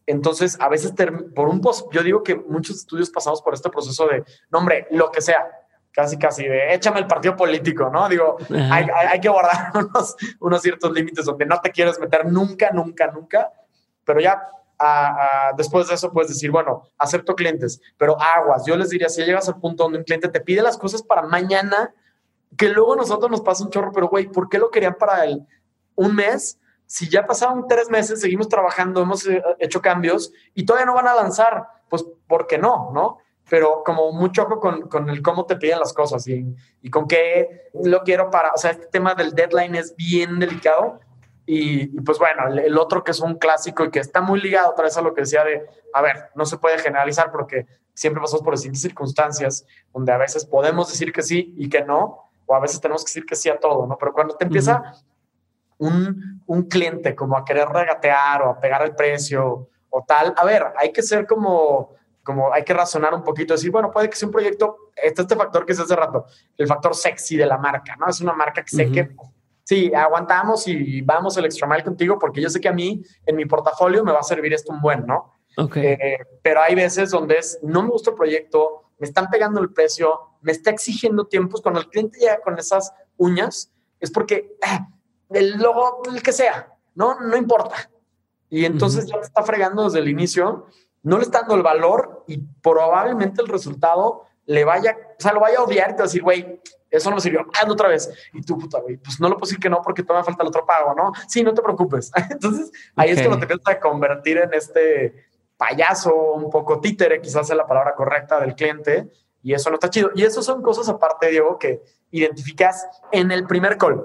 Entonces, 0.06 0.56
a 0.60 0.68
veces 0.68 0.92
por 1.34 1.48
un 1.48 1.60
post, 1.60 1.86
yo 1.92 2.02
digo 2.02 2.22
que 2.22 2.34
muchos 2.34 2.78
estudios 2.78 3.10
pasamos 3.10 3.42
por 3.42 3.54
este 3.54 3.70
proceso 3.70 4.08
de, 4.08 4.24
no, 4.50 4.58
hombre, 4.58 4.88
lo 4.90 5.10
que 5.10 5.20
sea, 5.20 5.46
casi 5.92 6.16
casi 6.18 6.44
de 6.44 6.74
échame 6.74 7.00
el 7.00 7.06
partido 7.06 7.36
político, 7.36 7.90
¿no? 7.90 8.08
Digo, 8.08 8.36
hay, 8.70 8.86
hay, 8.94 9.20
que 9.20 9.28
guardar 9.28 9.72
unos, 9.74 10.16
unos 10.38 10.62
ciertos 10.62 10.92
límites 10.92 11.24
donde 11.24 11.46
no 11.46 11.60
te 11.60 11.70
quieres 11.70 11.98
meter 11.98 12.26
nunca, 12.26 12.70
nunca, 12.70 13.08
nunca, 13.08 13.50
pero 14.04 14.20
ya 14.20 14.40
después 15.56 15.88
de 15.88 15.94
eso 15.94 16.12
puedes 16.12 16.30
decir, 16.30 16.50
bueno, 16.50 16.84
acepto 16.96 17.34
clientes, 17.34 17.80
pero 17.98 18.16
aguas, 18.20 18.64
yo 18.66 18.76
les 18.76 18.88
diría, 18.88 19.08
si 19.08 19.22
llegas 19.22 19.48
al 19.48 19.60
punto 19.60 19.84
donde 19.84 19.98
un 19.98 20.04
cliente 20.04 20.28
te 20.28 20.40
pide 20.40 20.62
las 20.62 20.78
cosas 20.78 21.02
para 21.02 21.22
mañana, 21.22 21.92
que 22.56 22.68
luego 22.68 22.96
nosotros 22.96 23.30
nos 23.30 23.42
pasa 23.42 23.64
un 23.64 23.70
chorro, 23.70 23.92
pero 23.92 24.08
güey, 24.08 24.28
¿por 24.28 24.48
qué 24.48 24.58
lo 24.58 24.70
querían 24.70 24.94
para 24.94 25.24
el, 25.24 25.46
un 25.94 26.14
mes? 26.14 26.58
Si 26.86 27.08
ya 27.08 27.26
pasaron 27.26 27.66
tres 27.68 27.88
meses, 27.90 28.20
seguimos 28.20 28.48
trabajando, 28.48 29.02
hemos 29.02 29.26
eh, 29.26 29.42
hecho 29.58 29.80
cambios 29.80 30.32
y 30.54 30.64
todavía 30.64 30.86
no 30.86 30.94
van 30.94 31.08
a 31.08 31.14
lanzar, 31.14 31.66
pues, 31.88 32.04
¿por 32.26 32.46
qué 32.46 32.58
no? 32.58 32.90
¿No? 32.92 33.18
Pero 33.50 33.82
como 33.84 34.12
mucho 34.12 34.46
con, 34.46 34.82
con 34.82 35.10
el 35.10 35.22
cómo 35.22 35.44
te 35.44 35.56
piden 35.56 35.80
las 35.80 35.92
cosas 35.92 36.26
y, 36.28 36.46
y, 36.82 36.88
con 36.88 37.08
qué 37.08 37.68
lo 37.82 38.04
quiero 38.04 38.30
para, 38.30 38.52
o 38.52 38.56
sea, 38.56 38.70
este 38.70 38.86
tema 38.86 39.16
del 39.16 39.32
deadline 39.32 39.74
es 39.74 39.96
bien 39.96 40.38
delicado. 40.38 41.00
Y, 41.46 41.88
pues 42.02 42.20
bueno, 42.20 42.46
el, 42.46 42.78
otro 42.78 43.02
que 43.02 43.10
es 43.10 43.18
un 43.18 43.34
clásico 43.34 43.84
y 43.84 43.90
que 43.90 43.98
está 43.98 44.20
muy 44.20 44.40
ligado 44.40 44.70
otra 44.70 44.84
vez 44.84 44.96
a 44.96 45.02
lo 45.02 45.12
que 45.14 45.22
decía 45.22 45.42
de, 45.42 45.66
a 45.92 46.00
ver, 46.00 46.30
no 46.36 46.46
se 46.46 46.58
puede 46.58 46.78
generalizar 46.78 47.32
porque 47.32 47.66
siempre 47.92 48.22
pasamos 48.22 48.44
por 48.44 48.54
distintas 48.54 48.82
circunstancias 48.82 49.66
donde 49.92 50.12
a 50.12 50.18
veces 50.18 50.46
podemos 50.46 50.88
decir 50.88 51.12
que 51.12 51.22
sí 51.22 51.52
y 51.56 51.68
que 51.68 51.84
no, 51.84 52.30
o 52.46 52.54
a 52.54 52.60
veces 52.60 52.80
tenemos 52.80 53.02
que 53.02 53.08
decir 53.08 53.26
que 53.26 53.34
sí 53.34 53.48
a 53.48 53.58
todo, 53.58 53.84
¿no? 53.84 53.98
Pero 53.98 54.12
cuando 54.12 54.36
te 54.36 54.44
empieza 54.44 54.94
un, 55.78 56.40
un 56.46 56.62
cliente 56.68 57.16
como 57.16 57.36
a 57.36 57.44
querer 57.44 57.68
regatear 57.68 58.42
o 58.42 58.50
a 58.50 58.60
pegar 58.60 58.82
el 58.82 58.94
precio 58.94 59.68
o 59.88 60.04
tal, 60.06 60.32
a 60.36 60.44
ver, 60.44 60.66
hay 60.76 60.92
que 60.92 61.02
ser 61.02 61.26
como, 61.26 61.96
como 62.30 62.52
hay 62.52 62.62
que 62.62 62.72
razonar 62.72 63.12
un 63.12 63.24
poquito, 63.24 63.54
decir, 63.54 63.72
bueno, 63.72 63.90
puede 63.90 64.08
que 64.08 64.14
sea 64.14 64.28
un 64.28 64.32
proyecto, 64.32 64.76
este, 64.94 65.22
este 65.22 65.34
factor 65.34 65.66
que 65.66 65.72
es 65.72 65.80
hace 65.80 65.96
rato, 65.96 66.26
el 66.56 66.68
factor 66.68 66.94
sexy 66.94 67.36
de 67.36 67.44
la 67.44 67.58
marca, 67.58 67.96
¿no? 67.98 68.08
Es 68.08 68.20
una 68.20 68.34
marca 68.34 68.62
que 68.62 68.70
sé 68.70 68.92
que 68.92 69.10
sí, 69.64 69.92
aguantamos 69.92 70.68
y 70.68 71.02
vamos 71.02 71.36
el 71.36 71.46
extra 71.46 71.66
mile 71.66 71.82
contigo 71.82 72.18
porque 72.20 72.40
yo 72.40 72.48
sé 72.48 72.60
que 72.60 72.68
a 72.68 72.72
mí 72.72 73.02
en 73.26 73.34
mi 73.34 73.46
portafolio 73.46 74.04
me 74.04 74.12
va 74.12 74.20
a 74.20 74.22
servir 74.22 74.52
esto 74.52 74.72
un 74.72 74.80
buen, 74.80 75.04
¿no? 75.06 75.34
Ok. 75.56 75.76
Eh, 75.78 76.18
pero 76.40 76.60
hay 76.62 76.76
veces 76.76 77.10
donde 77.10 77.38
es, 77.38 77.58
no 77.62 77.82
me 77.82 77.88
gusta 77.88 78.10
el 78.10 78.16
proyecto, 78.16 78.92
me 78.98 79.08
están 79.08 79.28
pegando 79.28 79.60
el 79.60 79.72
precio, 79.72 80.20
me 80.40 80.52
está 80.52 80.70
exigiendo 80.70 81.26
tiempos. 81.26 81.60
Cuando 81.62 81.80
el 81.80 81.88
cliente 81.88 82.20
llega 82.20 82.40
con 82.40 82.56
esas 82.60 82.92
uñas, 83.16 83.72
es 83.98 84.12
porque 84.12 84.56
eh, 84.62 84.78
el 85.30 85.58
logo, 85.58 86.02
el 86.08 86.22
que 86.22 86.32
sea, 86.32 86.72
no, 86.94 87.18
no 87.18 87.36
importa. 87.36 87.90
Y 88.48 88.64
entonces 88.64 89.06
ya 89.06 89.18
te 89.18 89.26
está 89.26 89.42
fregando 89.42 89.84
desde 89.84 90.00
el 90.00 90.08
inicio, 90.08 90.66
no 91.02 91.16
le 91.16 91.22
está 91.22 91.40
dando 91.40 91.54
el 91.54 91.62
valor 91.62 92.24
y 92.26 92.38
probablemente 92.38 93.42
el 93.42 93.48
resultado 93.48 94.26
le 94.46 94.64
vaya, 94.64 94.96
o 95.18 95.22
sea, 95.22 95.32
lo 95.32 95.40
vaya 95.40 95.58
a 95.58 95.62
odiar 95.62 95.90
y 95.90 95.92
te 95.92 95.98
va 95.98 96.04
a 96.04 96.06
decir, 96.06 96.22
güey, 96.22 96.60
eso 96.90 97.08
no 97.08 97.16
me 97.16 97.22
sirvió, 97.22 97.46
hazlo 97.58 97.74
otra 97.74 97.88
vez. 97.88 98.10
Y 98.32 98.42
tú, 98.42 98.58
puta, 98.58 98.80
güey, 98.80 98.96
pues 98.96 99.20
no 99.20 99.28
lo 99.28 99.36
puedo 99.36 99.48
decir 99.48 99.60
que 99.60 99.70
no 99.70 99.80
porque 99.80 100.02
todavía 100.02 100.24
falta 100.24 100.42
el 100.42 100.48
otro 100.48 100.66
pago, 100.66 100.94
¿no? 100.94 101.12
Sí, 101.28 101.42
no 101.42 101.54
te 101.54 101.62
preocupes. 101.62 102.10
Entonces, 102.30 102.72
ahí 102.96 103.10
es 103.10 103.18
Ok. 103.18 103.26
cuando 103.26 103.46
te 103.46 103.52
empiezas 103.52 103.76
a 103.76 103.80
convertir 103.80 104.38
en 104.38 104.52
este 104.52 105.26
payaso, 105.56 106.14
un 106.32 106.50
poco 106.50 106.80
títere, 106.80 107.20
quizás 107.20 107.48
es 107.48 107.56
la 107.56 107.66
palabra 107.66 107.94
correcta 107.94 108.40
del 108.40 108.54
cliente, 108.54 109.10
y 109.42 109.54
eso 109.54 109.70
no 109.70 109.74
está 109.74 109.88
chido. 109.88 110.10
Y 110.14 110.24
eso 110.24 110.42
son 110.42 110.62
cosas 110.62 110.88
aparte, 110.88 111.28
Diego, 111.28 111.58
que 111.58 111.82
identificas 112.10 112.86
en 113.12 113.30
el 113.30 113.46
primer 113.46 113.76
call. 113.76 114.04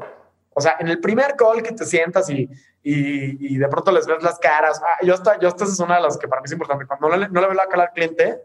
O 0.54 0.62
sea, 0.62 0.76
en 0.80 0.88
el 0.88 1.00
primer 1.00 1.36
call 1.36 1.64
que 1.64 1.72
te 1.72 1.86
sientas 1.86 2.30
y, 2.30 2.50
y, 2.86 3.55
y 3.55 3.57
de 3.57 3.67
pronto 3.67 3.91
les 3.91 4.05
ves 4.05 4.21
las 4.21 4.38
caras. 4.38 4.79
Ah, 4.83 5.03
yo 5.03 5.13
hasta, 5.15 5.39
yo 5.39 5.47
hasta 5.47 5.63
esa 5.63 5.73
es 5.73 5.79
una 5.79 5.95
de 5.95 6.03
las 6.03 6.17
que 6.17 6.27
para 6.27 6.41
mí 6.41 6.45
es 6.45 6.51
importante. 6.51 6.86
Cuando 6.86 7.09
no 7.09 7.17
le, 7.17 7.27
no 7.29 7.41
le 7.41 7.47
veo 7.47 7.55
la 7.55 7.65
cara 7.67 7.83
al 7.83 7.91
cliente 7.91 8.43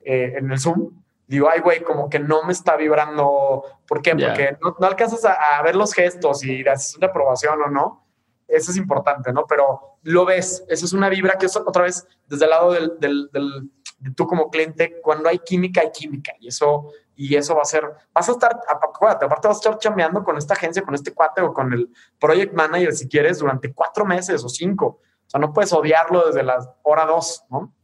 eh, 0.00 0.32
en 0.36 0.50
el 0.50 0.58
Zoom, 0.58 0.90
digo, 1.26 1.48
ay, 1.50 1.60
güey, 1.60 1.82
como 1.82 2.08
que 2.08 2.18
no 2.18 2.42
me 2.44 2.52
está 2.52 2.76
vibrando. 2.76 3.62
¿Por 3.86 4.00
qué? 4.00 4.14
Ya. 4.16 4.28
Porque 4.28 4.56
no, 4.62 4.76
no 4.80 4.86
alcanzas 4.86 5.24
a, 5.26 5.58
a 5.58 5.62
ver 5.62 5.76
los 5.76 5.92
gestos 5.92 6.42
y 6.42 6.66
haces 6.66 6.96
una 6.96 7.08
aprobación 7.08 7.60
o 7.60 7.68
no. 7.68 8.06
Eso 8.48 8.70
es 8.70 8.76
importante, 8.76 9.32
¿no? 9.32 9.46
Pero 9.46 9.98
lo 10.02 10.24
ves, 10.24 10.64
eso 10.68 10.84
es 10.86 10.92
una 10.92 11.08
vibra 11.08 11.36
que 11.38 11.46
es 11.46 11.56
otra 11.56 11.84
vez 11.84 12.06
desde 12.26 12.44
el 12.44 12.50
lado 12.50 12.72
del, 12.72 12.98
del, 12.98 13.30
del- 13.32 13.70
de 13.98 14.10
tú 14.10 14.26
como 14.26 14.50
cliente, 14.50 15.00
cuando 15.00 15.28
hay 15.28 15.38
química, 15.38 15.80
hay 15.80 15.90
química. 15.92 16.32
Y 16.40 16.48
eso, 16.48 16.88
y 17.14 17.34
eso 17.36 17.54
va 17.54 17.62
a 17.62 17.66
ser, 17.66 17.84
vas 18.12 18.28
a 18.28 18.32
estar, 18.32 18.58
acuérdate, 18.68 19.26
aparte 19.26 19.48
vas 19.48 19.56
a 19.58 19.60
estar 19.60 19.78
chambeando 19.78 20.24
con 20.24 20.36
esta 20.36 20.54
agencia, 20.54 20.82
con 20.82 20.94
este 20.94 21.12
cuate 21.12 21.42
o 21.42 21.52
con 21.52 21.72
el 21.72 21.90
project 22.18 22.54
manager, 22.54 22.92
si 22.92 23.08
quieres, 23.08 23.38
durante 23.38 23.72
cuatro 23.72 24.04
meses 24.04 24.42
o 24.44 24.48
cinco. 24.48 25.00
O 25.26 25.30
sea, 25.30 25.40
no 25.40 25.52
puedes 25.52 25.72
odiarlo 25.72 26.26
desde 26.26 26.42
la 26.42 26.58
hora 26.82 27.06
dos, 27.06 27.44
¿no? 27.50 27.74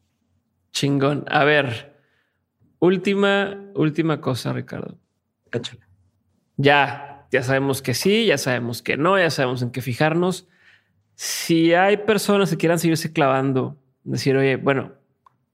Chingón. 0.73 1.25
A 1.31 1.45
ver, 1.45 1.97
última, 2.79 3.71
última 3.75 4.21
cosa, 4.21 4.53
Ricardo. 4.53 4.99
Échale. 5.53 5.81
Ya, 6.57 7.27
ya 7.31 7.43
sabemos 7.43 7.83
que 7.83 7.95
sí, 7.95 8.27
ya 8.27 8.39
sabemos 8.39 8.83
que 8.83 8.97
no, 8.97 9.19
ya 9.19 9.31
sabemos 9.31 9.63
en 9.63 9.71
qué 9.71 9.81
fijarnos. 9.81 10.49
Si 11.15 11.75
hay 11.75 11.99
personas 11.99 12.51
que 12.51 12.57
quieran 12.57 12.79
seguirse 12.79 13.13
clavando, 13.13 13.77
decir, 14.05 14.37
oye, 14.37 14.57
bueno, 14.57 14.93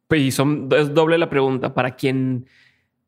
pues 0.09 0.21
y 0.21 0.31
son, 0.31 0.69
es 0.73 0.93
doble 0.95 1.19
la 1.19 1.31
pregunta 1.31 1.75
para 1.75 1.97
quien 1.97 2.47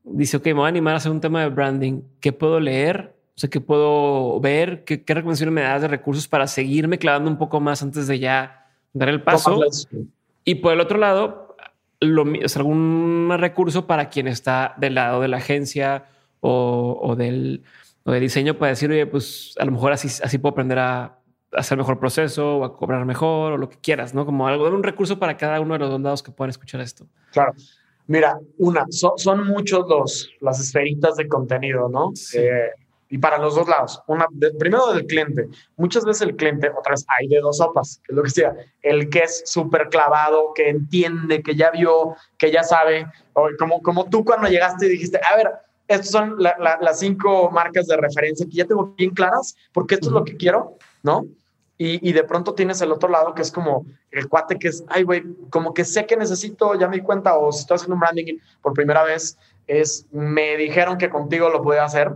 dice, 0.07 0.39
ok, 0.39 0.47
me 0.47 0.53
voy 0.55 0.65
a 0.65 0.69
animar 0.69 0.95
a 0.95 0.97
hacer 0.99 1.13
un 1.13 1.21
tema 1.21 1.43
de 1.43 1.49
branding, 1.49 2.03
¿qué 2.21 2.33
puedo 2.33 2.61
leer? 2.61 3.15
O 3.37 3.39
sea, 3.39 3.51
¿qué 3.51 3.61
puedo 3.61 4.41
ver? 4.41 4.85
¿Qué, 4.85 5.05
qué 5.05 5.15
recomendaciones 5.15 5.53
me 5.53 5.63
das 5.63 5.83
de 5.83 5.89
recursos 5.89 6.27
para 6.27 6.47
seguirme 6.47 6.99
clavando 6.99 7.31
un 7.31 7.37
poco 7.37 7.61
más 7.61 7.83
antes 7.83 8.07
de 8.07 8.19
ya 8.19 8.67
dar 8.95 9.09
el 9.09 9.23
paso? 9.23 9.61
Y 10.45 10.57
por 10.57 10.73
el 10.73 10.81
otro 10.81 10.97
lado, 10.97 11.57
lo, 12.01 12.23
o 12.23 12.49
sea, 12.49 12.61
algún 12.61 13.31
recurso 13.37 13.87
para 13.87 14.09
quien 14.09 14.29
está 14.29 14.75
del 14.79 14.95
lado 14.95 15.21
de 15.21 15.29
la 15.29 15.39
agencia 15.39 16.07
o, 16.41 16.99
o 17.03 17.17
del, 17.17 17.65
o 18.05 18.13
del 18.13 18.23
diseño 18.23 18.57
para 18.57 18.71
decir, 18.71 18.91
oye, 18.91 19.07
pues 19.07 19.55
a 19.59 19.65
lo 19.65 19.73
mejor 19.73 19.93
así, 19.93 20.09
así 20.23 20.39
puedo 20.39 20.53
aprender 20.53 20.79
a 20.79 21.19
hacer 21.53 21.77
mejor 21.77 21.99
proceso 21.99 22.59
o 22.59 22.65
a 22.65 22.77
cobrar 22.77 23.05
mejor 23.05 23.53
o 23.53 23.57
lo 23.59 23.69
que 23.69 23.79
quieras, 23.79 24.15
¿no? 24.15 24.25
Como 24.25 24.47
algo, 24.47 24.69
un 24.69 24.83
recurso 24.83 25.19
para 25.19 25.37
cada 25.37 25.61
uno 25.61 25.75
de 25.75 25.81
los 25.81 25.91
dos 25.91 26.01
lados 26.01 26.23
que 26.23 26.31
puedan 26.31 26.51
escuchar 26.51 26.81
esto. 26.81 27.07
Claro. 27.33 27.53
Mira, 28.09 28.39
una, 28.59 28.87
so- 28.91 29.15
son 29.17 29.47
muchos 29.47 29.87
los, 29.89 30.31
las 30.41 30.61
esferitas 30.61 31.17
de 31.17 31.27
contenido, 31.29 31.89
¿no? 31.89 32.13
Sí. 32.15 32.39
Eh, 32.39 32.71
y 33.09 33.19
para 33.19 33.39
los 33.39 33.55
dos 33.55 33.69
lados. 33.69 34.01
Una, 34.09 34.27
de- 34.33 34.53
primero 34.55 34.93
del 34.93 35.07
cliente. 35.07 35.49
Muchas 35.77 36.05
veces 36.05 36.23
el 36.23 36.37
cliente, 36.37 36.71
otra 36.71 36.93
vez, 36.93 37.05
hay 37.19 37.29
de 37.29 37.39
dos 37.41 37.59
sopas, 37.59 38.01
que 38.05 38.13
es 38.13 38.17
lo 38.17 38.23
que 38.23 38.31
sea. 38.31 38.55
El 38.83 39.09
que 39.11 39.21
es 39.21 39.43
súper 39.47 39.89
clavado, 39.89 40.53
que 40.55 40.69
entiende, 40.69 41.43
que 41.43 41.55
ya 41.55 41.71
vio, 41.71 42.17
que 42.39 42.51
ya 42.51 42.63
sabe, 42.63 43.07
o 43.33 43.49
como, 43.59 43.81
como 43.83 44.05
tú 44.09 44.25
cuando 44.25 44.49
llegaste 44.49 44.87
y 44.87 44.91
dijiste, 44.91 45.21
a 45.33 45.37
ver, 45.37 45.51
estas 45.89 46.11
son 46.11 46.35
la- 46.39 46.57
la- 46.59 46.79
las 46.81 46.99
cinco 46.99 47.49
marcas 47.53 47.87
de 47.87 47.97
referencia 47.97 48.45
que 48.47 48.57
ya 48.57 48.65
tengo 48.65 48.93
bien 48.97 49.11
claras, 49.11 49.55
porque 49.73 49.95
esto 49.95 50.09
es 50.09 50.13
lo 50.13 50.25
que 50.25 50.37
quiero, 50.37 50.77
¿no? 51.05 51.27
Y, 51.79 52.09
y 52.09 52.13
de 52.13 52.25
pronto 52.25 52.55
tienes 52.55 52.81
el 52.81 52.91
otro 52.91 53.09
lado 53.09 53.35
que 53.35 53.43
es 53.43 53.53
como 53.53 53.85
el 54.11 54.29
cuate 54.29 54.59
que 54.59 54.69
es, 54.69 54.85
ay, 54.89 55.03
güey, 55.03 55.25
como 55.51 55.75
que 55.75 55.85
sé 55.85 56.07
que 56.07 56.17
necesito, 56.17 56.75
ya 56.75 56.89
me 56.89 56.97
di 56.97 57.03
cuenta, 57.03 57.37
o 57.37 57.53
si 57.53 57.61
estoy 57.61 57.77
haciendo 57.77 57.95
un 57.95 58.01
branding 58.01 58.39
por 58.63 58.73
primera 58.73 59.03
vez, 59.03 59.39
es, 59.67 60.07
me 60.11 60.57
dijeron 60.57 60.97
que 60.97 61.11
contigo 61.11 61.51
lo 61.51 61.63
podía 61.63 61.85
hacer, 61.85 62.13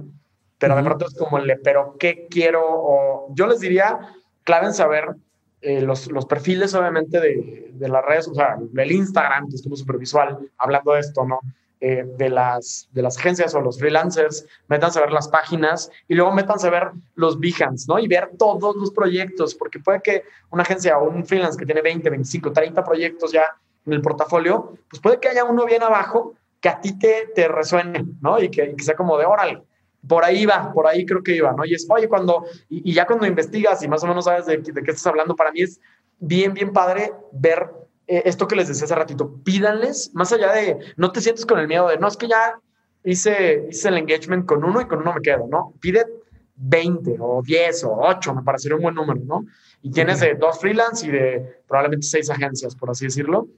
pero 0.58 0.76
de 0.76 0.82
pronto 0.82 1.06
es 1.06 1.14
como 1.14 1.38
el, 1.38 1.60
pero 1.62 1.96
¿qué 1.98 2.26
quiero? 2.30 2.62
O 2.64 3.28
yo 3.34 3.46
les 3.46 3.60
diría, 3.60 3.98
clave 4.44 4.66
en 4.66 4.74
saber 4.74 5.16
eh, 5.62 5.82
los, 5.82 6.10
los 6.10 6.26
perfiles, 6.26 6.74
obviamente, 6.74 7.20
de, 7.20 7.70
de 7.72 7.88
las 7.88 8.04
redes, 8.04 8.28
o 8.28 8.34
sea, 8.34 8.56
del 8.58 8.92
Instagram, 8.92 9.48
que 9.48 9.56
es 9.56 9.62
como 9.62 9.76
súper 9.76 9.98
visual, 9.98 10.38
hablando 10.58 10.92
de 10.92 11.00
esto, 11.00 11.24
¿no? 11.24 11.40
Eh, 11.82 12.04
de, 12.18 12.28
las, 12.28 12.90
de 12.92 13.00
las 13.00 13.16
agencias 13.16 13.54
o 13.54 13.60
los 13.62 13.78
freelancers, 13.78 14.46
métanse 14.68 14.98
a 14.98 15.02
ver 15.02 15.12
las 15.12 15.28
páginas 15.28 15.90
y 16.08 16.14
luego 16.14 16.30
métanse 16.30 16.66
a 16.66 16.70
ver 16.70 16.90
los 17.14 17.40
Behance, 17.40 17.86
¿no? 17.88 17.98
Y 17.98 18.06
ver 18.06 18.32
todos 18.38 18.76
los 18.76 18.90
proyectos, 18.90 19.54
porque 19.54 19.78
puede 19.78 20.02
que 20.02 20.24
una 20.50 20.62
agencia 20.62 20.98
o 20.98 21.08
un 21.08 21.24
freelance 21.24 21.58
que 21.58 21.64
tiene 21.64 21.80
20, 21.80 22.10
25, 22.10 22.52
30 22.52 22.84
proyectos 22.84 23.32
ya 23.32 23.46
en 23.86 23.94
el 23.94 24.02
portafolio, 24.02 24.76
pues 24.90 25.00
puede 25.00 25.18
que 25.20 25.30
haya 25.30 25.44
uno 25.44 25.64
bien 25.64 25.82
abajo 25.82 26.34
que 26.60 26.68
a 26.68 26.78
ti 26.82 26.98
te, 26.98 27.30
te 27.34 27.48
resuene, 27.48 28.04
¿no? 28.20 28.38
Y 28.38 28.50
que, 28.50 28.62
y 28.66 28.76
que 28.76 28.84
sea 28.84 28.94
como 28.94 29.16
de 29.16 29.24
órale. 29.24 29.62
Por 30.06 30.22
ahí 30.22 30.44
va, 30.44 30.74
por 30.74 30.86
ahí 30.86 31.06
creo 31.06 31.22
que 31.22 31.34
iba, 31.34 31.52
¿no? 31.52 31.64
Y 31.64 31.72
es, 31.72 31.86
oye, 31.88 32.10
cuando, 32.10 32.44
y, 32.68 32.92
ya 32.92 33.06
cuando 33.06 33.24
investigas 33.24 33.82
y 33.82 33.88
más 33.88 34.04
o 34.04 34.06
menos 34.06 34.26
sabes 34.26 34.44
de, 34.44 34.58
de 34.58 34.82
qué 34.82 34.90
estás 34.90 35.06
hablando, 35.06 35.34
para 35.34 35.50
mí 35.50 35.62
es 35.62 35.80
bien, 36.18 36.52
bien 36.52 36.74
padre 36.74 37.14
ver 37.32 37.79
eh, 38.10 38.22
esto 38.24 38.46
que 38.46 38.56
les 38.56 38.68
decía 38.68 38.84
hace 38.84 38.94
ratito. 38.94 39.36
Pídanles, 39.44 40.10
más 40.14 40.32
allá 40.32 40.52
de, 40.52 40.78
no 40.96 41.12
te 41.12 41.20
sientes 41.20 41.46
con 41.46 41.58
el 41.58 41.68
miedo 41.68 41.88
de, 41.88 41.98
no, 41.98 42.08
es 42.08 42.16
que 42.16 42.28
ya 42.28 42.60
hice, 43.04 43.68
hice 43.70 43.88
el 43.88 43.98
engagement 43.98 44.46
con 44.46 44.64
uno 44.64 44.80
y 44.80 44.86
con 44.86 45.00
uno 45.00 45.14
me 45.14 45.20
quedo, 45.20 45.46
¿no? 45.48 45.74
Pide 45.80 46.04
20 46.56 47.16
o 47.20 47.40
10 47.42 47.84
o 47.84 47.98
8, 48.00 48.34
me 48.34 48.42
parecería 48.42 48.76
un 48.76 48.82
buen 48.82 48.94
número, 48.94 49.20
¿no? 49.24 49.46
Y 49.82 49.90
tienes 49.90 50.20
de 50.20 50.34
dos 50.34 50.58
freelance 50.58 51.06
y 51.06 51.10
de 51.10 51.62
probablemente 51.66 52.06
seis 52.06 52.28
agencias, 52.28 52.74
por 52.74 52.90
así 52.90 53.06
decirlo 53.06 53.48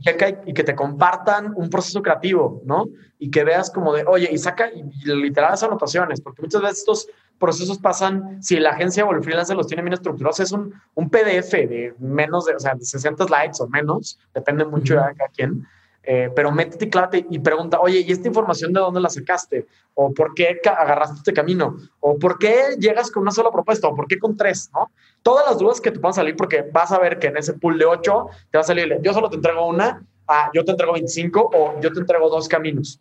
checa 0.00 0.28
y, 0.28 0.36
y 0.46 0.54
que 0.54 0.64
te 0.64 0.74
compartan 0.74 1.52
un 1.56 1.70
proceso 1.70 2.02
creativo, 2.02 2.62
¿no? 2.64 2.88
Y 3.18 3.30
que 3.30 3.44
veas 3.44 3.70
como 3.70 3.94
de, 3.94 4.04
oye, 4.06 4.28
y 4.30 4.38
saca 4.38 4.70
y, 4.72 4.80
y 4.80 5.14
literal 5.14 5.52
las 5.52 5.62
anotaciones, 5.62 6.20
porque 6.20 6.42
muchas 6.42 6.62
veces 6.62 6.78
estos 6.78 7.08
procesos 7.40 7.78
pasan, 7.78 8.40
si 8.42 8.60
la 8.60 8.70
agencia 8.70 9.04
o 9.04 9.12
el 9.12 9.24
freelancer 9.24 9.56
los 9.56 9.66
tiene 9.66 9.82
bien 9.82 9.94
estructurados, 9.94 10.38
es 10.38 10.52
un, 10.52 10.72
un 10.94 11.10
PDF 11.10 11.50
de 11.52 11.94
menos 11.98 12.44
de, 12.44 12.54
o 12.54 12.60
sea, 12.60 12.74
de 12.74 12.84
60 12.84 13.24
slides 13.24 13.60
o 13.60 13.68
menos, 13.68 14.18
depende 14.32 14.64
mucho 14.64 14.94
de 14.94 15.00
cada 15.16 15.30
quien. 15.34 15.66
Eh, 16.02 16.30
pero 16.34 16.50
métete 16.50 16.86
y 16.86 16.90
clávate 16.90 17.26
y 17.28 17.38
pregunta, 17.38 17.78
oye, 17.80 18.00
¿y 18.00 18.10
esta 18.10 18.28
información 18.28 18.72
de 18.72 18.80
dónde 18.80 19.00
la 19.00 19.10
sacaste? 19.10 19.66
¿O 19.94 20.12
por 20.12 20.34
qué 20.34 20.60
agarraste 20.64 21.16
este 21.16 21.32
camino? 21.32 21.76
¿O 22.00 22.18
por 22.18 22.38
qué 22.38 22.76
llegas 22.78 23.10
con 23.10 23.22
una 23.22 23.32
sola 23.32 23.50
propuesta? 23.50 23.88
¿O 23.88 23.94
por 23.94 24.06
qué 24.06 24.18
con 24.18 24.36
tres? 24.36 24.70
¿no? 24.72 24.90
Todas 25.22 25.46
las 25.46 25.58
dudas 25.58 25.80
que 25.80 25.90
te 25.90 25.98
puedan 25.98 26.14
salir, 26.14 26.36
porque 26.36 26.62
vas 26.72 26.90
a 26.92 26.98
ver 26.98 27.18
que 27.18 27.26
en 27.26 27.36
ese 27.36 27.54
pool 27.54 27.78
de 27.78 27.84
ocho 27.84 28.26
te 28.50 28.58
va 28.58 28.62
a 28.62 28.64
salir, 28.64 28.98
yo 29.02 29.12
solo 29.12 29.28
te 29.28 29.36
entrego 29.36 29.66
una, 29.66 30.02
ah, 30.26 30.50
yo 30.54 30.64
te 30.64 30.70
entrego 30.70 30.94
25 30.94 31.50
o 31.52 31.80
yo 31.80 31.92
te 31.92 32.00
entrego 32.00 32.30
dos 32.30 32.48
caminos. 32.48 33.00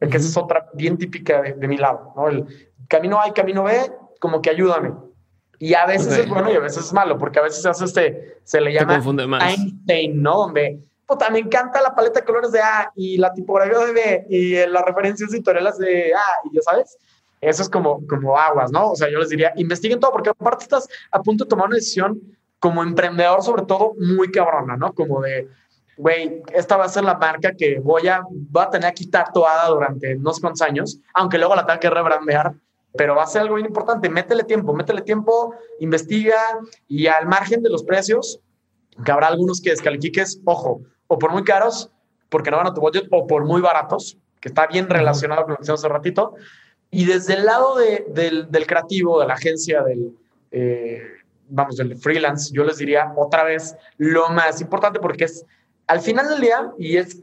Que 0.00 0.16
esa 0.16 0.28
es 0.28 0.36
otra 0.36 0.68
bien 0.74 0.98
típica 0.98 1.40
de, 1.40 1.54
de 1.54 1.68
mi 1.68 1.78
lado, 1.78 2.12
¿no? 2.16 2.28
El 2.28 2.46
camino 2.88 3.20
A 3.20 3.28
y 3.28 3.32
camino 3.32 3.64
B, 3.64 3.92
como 4.20 4.40
que 4.40 4.50
ayúdame. 4.50 4.92
Y 5.58 5.74
a 5.74 5.86
veces 5.86 6.12
Ok. 6.12 6.18
es 6.20 6.28
bueno 6.28 6.52
y 6.52 6.56
a 6.56 6.60
veces 6.60 6.84
es 6.84 6.92
malo, 6.92 7.18
porque 7.18 7.38
a 7.38 7.42
veces 7.42 7.62
se 7.62 7.68
hace 7.68 7.84
este, 7.84 8.38
se 8.44 8.60
le 8.60 8.72
llama. 8.72 9.00
Einstein, 9.40 10.22
¿no? 10.22 10.36
Donde, 10.36 10.80
puta, 11.06 11.30
me 11.30 11.38
encanta 11.38 11.80
la 11.80 11.94
paleta 11.94 12.20
de 12.20 12.26
colores 12.26 12.52
de 12.52 12.60
A 12.60 12.92
y 12.94 13.16
la 13.16 13.32
tipografía 13.32 13.78
de 13.78 13.92
B 13.92 14.26
y 14.28 14.54
eh, 14.56 14.68
las 14.68 14.84
referencias 14.84 15.32
editoriales 15.32 15.78
de 15.78 16.12
A, 16.14 16.24
y 16.44 16.54
ya 16.54 16.62
sabes, 16.62 16.98
eso 17.40 17.62
es 17.62 17.68
como, 17.68 18.06
como 18.06 18.36
aguas, 18.38 18.70
¿no? 18.70 18.90
O 18.90 18.96
sea, 18.96 19.08
yo 19.10 19.18
les 19.18 19.30
diría, 19.30 19.52
investiguen 19.56 20.00
todo, 20.00 20.12
porque 20.12 20.30
aparte 20.30 20.64
estás 20.64 20.88
a 21.10 21.22
punto 21.22 21.44
de 21.44 21.48
tomar 21.48 21.68
una 21.68 21.76
decisión 21.76 22.20
como 22.58 22.82
emprendedor, 22.82 23.42
sobre 23.42 23.62
todo, 23.62 23.94
muy 23.98 24.30
cabrona, 24.30 24.76
¿no? 24.76 24.92
Como 24.92 25.20
de, 25.20 25.48
güey, 25.96 26.42
esta 26.52 26.76
va 26.76 26.84
a 26.84 26.88
ser 26.88 27.04
la 27.04 27.16
marca 27.16 27.52
que 27.56 27.78
voy 27.78 28.08
a, 28.08 28.22
voy 28.28 28.62
a 28.62 28.70
tener 28.70 28.88
aquí 28.88 29.06
tatuada 29.06 29.68
durante 29.68 30.16
no 30.16 30.32
sé 30.32 30.40
cuántos 30.40 30.62
años, 30.62 30.98
aunque 31.14 31.38
luego 31.38 31.54
la 31.54 31.64
tenga 31.64 31.80
que 31.80 31.90
rebrandear 31.90 32.54
pero 32.96 33.14
va 33.14 33.24
a 33.24 33.26
ser 33.26 33.42
algo 33.42 33.56
bien 33.56 33.66
importante. 33.66 34.08
Métele 34.08 34.44
tiempo, 34.44 34.72
métele 34.74 35.02
tiempo, 35.02 35.54
investiga 35.80 36.36
y 36.88 37.06
al 37.06 37.26
margen 37.26 37.62
de 37.62 37.70
los 37.70 37.82
precios, 37.82 38.40
que 39.04 39.12
habrá 39.12 39.28
algunos 39.28 39.60
que 39.60 39.70
descalifiques, 39.70 40.40
ojo, 40.44 40.80
o 41.06 41.18
por 41.18 41.32
muy 41.32 41.44
caros, 41.44 41.90
porque 42.28 42.50
no 42.50 42.56
van 42.56 42.66
a 42.66 42.74
tu 42.74 42.80
budget, 42.80 43.06
o 43.10 43.26
por 43.26 43.44
muy 43.44 43.60
baratos, 43.60 44.18
que 44.40 44.48
está 44.48 44.66
bien 44.66 44.88
relacionado 44.88 45.42
con 45.42 45.52
lo 45.52 45.56
que 45.56 45.62
hicimos 45.62 45.80
hace 45.80 45.88
ratito. 45.88 46.34
Y 46.90 47.04
desde 47.04 47.34
el 47.34 47.44
lado 47.44 47.76
del, 47.76 48.50
del, 48.50 48.66
creativo, 48.66 49.20
de 49.20 49.26
la 49.26 49.34
agencia, 49.34 49.82
del, 49.82 50.16
eh, 50.50 51.02
vamos, 51.48 51.76
del 51.76 51.96
freelance, 51.96 52.52
yo 52.52 52.64
les 52.64 52.78
diría 52.78 53.12
otra 53.16 53.44
vez 53.44 53.76
lo 53.98 54.28
más 54.30 54.60
importante 54.60 54.98
porque 54.98 55.24
es 55.24 55.44
al 55.86 56.00
final 56.00 56.28
del 56.28 56.40
día, 56.40 56.72
y 56.78 56.96
es 56.96 57.22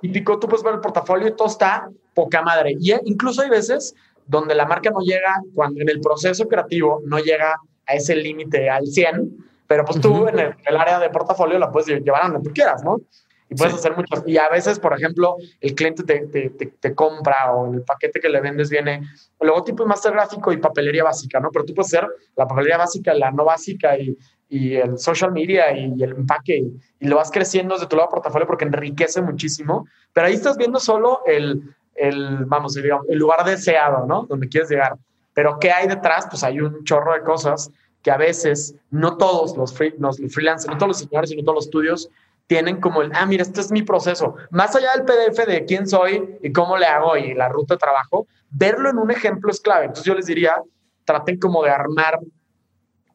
típico, 0.00 0.38
tú 0.38 0.48
puedes 0.48 0.64
ver 0.64 0.74
el 0.74 0.80
portafolio 0.80 1.28
y 1.28 1.36
todo 1.36 1.48
está 1.48 1.88
poca 2.14 2.42
madre. 2.42 2.76
Y 2.80 2.92
incluso 3.04 3.42
hay 3.42 3.50
veces 3.50 3.94
donde 4.30 4.54
la 4.54 4.64
marca 4.64 4.90
no 4.90 5.00
llega, 5.00 5.42
cuando 5.54 5.80
en 5.80 5.88
el 5.88 6.00
proceso 6.00 6.46
creativo 6.46 7.02
no 7.04 7.18
llega 7.18 7.56
a 7.86 7.94
ese 7.94 8.14
límite 8.14 8.70
al 8.70 8.86
100, 8.86 9.36
pero 9.66 9.84
pues 9.84 10.00
tú 10.00 10.28
en 10.28 10.38
el, 10.38 10.76
área 10.76 11.00
de 11.00 11.10
portafolio 11.10 11.58
la 11.58 11.70
puedes 11.70 11.88
llevar 12.02 12.22
a 12.22 12.28
donde 12.28 12.48
tú 12.48 12.54
quieras, 12.54 12.82
¿no? 12.84 13.00
Y 13.48 13.56
puedes 13.56 13.74
hacer 13.74 13.96
muchas. 13.96 14.22
Y 14.26 14.38
a 14.38 14.48
veces, 14.48 14.78
por 14.78 14.96
ejemplo, 14.96 15.36
el 15.60 15.74
cliente 15.74 16.04
te, 16.04 16.26
te, 16.28 16.50
te, 16.50 16.94
compra 16.94 17.52
o 17.52 17.74
el 17.74 17.82
paquete 17.82 18.20
que 18.20 18.28
le 18.28 18.40
vendes 18.40 18.70
viene 18.70 19.02
el 19.40 19.48
logotipo 19.48 19.82
y 19.82 19.86
master 19.86 20.12
gráfico 20.12 20.52
y 20.52 20.58
papelería 20.58 21.02
básica, 21.02 21.40
¿no? 21.40 21.50
Pero 21.50 21.64
tú 21.64 21.74
puedes 21.74 21.92
hacer 21.92 22.08
la 22.36 22.46
papelería 22.46 22.78
básica, 22.78 23.12
la 23.12 23.32
no 23.32 23.44
básica 23.44 23.98
y, 23.98 24.16
y 24.48 24.76
el 24.76 24.98
social 24.98 25.32
media 25.32 25.76
y, 25.76 26.00
el 26.00 26.12
empaque 26.12 26.58
y, 26.58 26.80
y, 27.00 27.08
lo 27.08 27.16
vas 27.16 27.32
creciendo 27.32 27.74
desde 27.74 27.88
tu 27.88 27.96
lado 27.96 28.08
portafolio 28.08 28.46
porque 28.46 28.66
enriquece 28.66 29.20
muchísimo. 29.20 29.84
Pero 30.12 30.28
ahí 30.28 30.34
estás 30.34 30.56
viendo 30.56 30.78
solo 30.78 31.20
el, 31.26 31.74
el, 31.94 32.44
vamos, 32.46 32.76
el 32.76 33.18
lugar 33.18 33.44
deseado, 33.44 34.06
¿no? 34.06 34.26
Donde 34.28 34.48
quieres 34.48 34.70
llegar. 34.70 34.96
Pero 35.34 35.58
¿qué 35.60 35.70
hay 35.70 35.88
detrás? 35.88 36.26
Pues 36.28 36.42
hay 36.42 36.60
un 36.60 36.84
chorro 36.84 37.14
de 37.14 37.22
cosas 37.22 37.70
que 38.02 38.10
a 38.10 38.16
veces 38.16 38.74
no 38.90 39.16
todos 39.16 39.56
los, 39.56 39.74
free, 39.74 39.94
los, 39.98 40.18
freelancers, 40.30 40.72
no 40.72 40.78
todos 40.78 40.88
los 40.88 40.98
señores 40.98 41.30
y 41.30 41.36
no 41.36 41.42
todos 41.42 41.56
los 41.56 41.64
estudios 41.66 42.10
tienen 42.46 42.80
como 42.80 43.02
el, 43.02 43.12
ah, 43.14 43.26
mira, 43.26 43.42
este 43.42 43.60
es 43.60 43.70
mi 43.70 43.82
proceso. 43.82 44.34
Más 44.50 44.74
allá 44.74 44.88
del 44.96 45.04
PDF 45.04 45.46
de 45.46 45.64
quién 45.66 45.86
soy 45.86 46.36
y 46.42 46.50
cómo 46.50 46.76
le 46.76 46.86
hago 46.86 47.16
y 47.16 47.32
la 47.32 47.48
ruta 47.48 47.74
de 47.74 47.78
trabajo, 47.78 48.26
verlo 48.50 48.90
en 48.90 48.98
un 48.98 49.10
ejemplo 49.12 49.52
es 49.52 49.60
clave. 49.60 49.84
Entonces 49.84 50.04
yo 50.04 50.14
les 50.14 50.26
diría, 50.26 50.56
traten 51.04 51.38
como 51.38 51.62
de 51.62 51.70
armar 51.70 52.18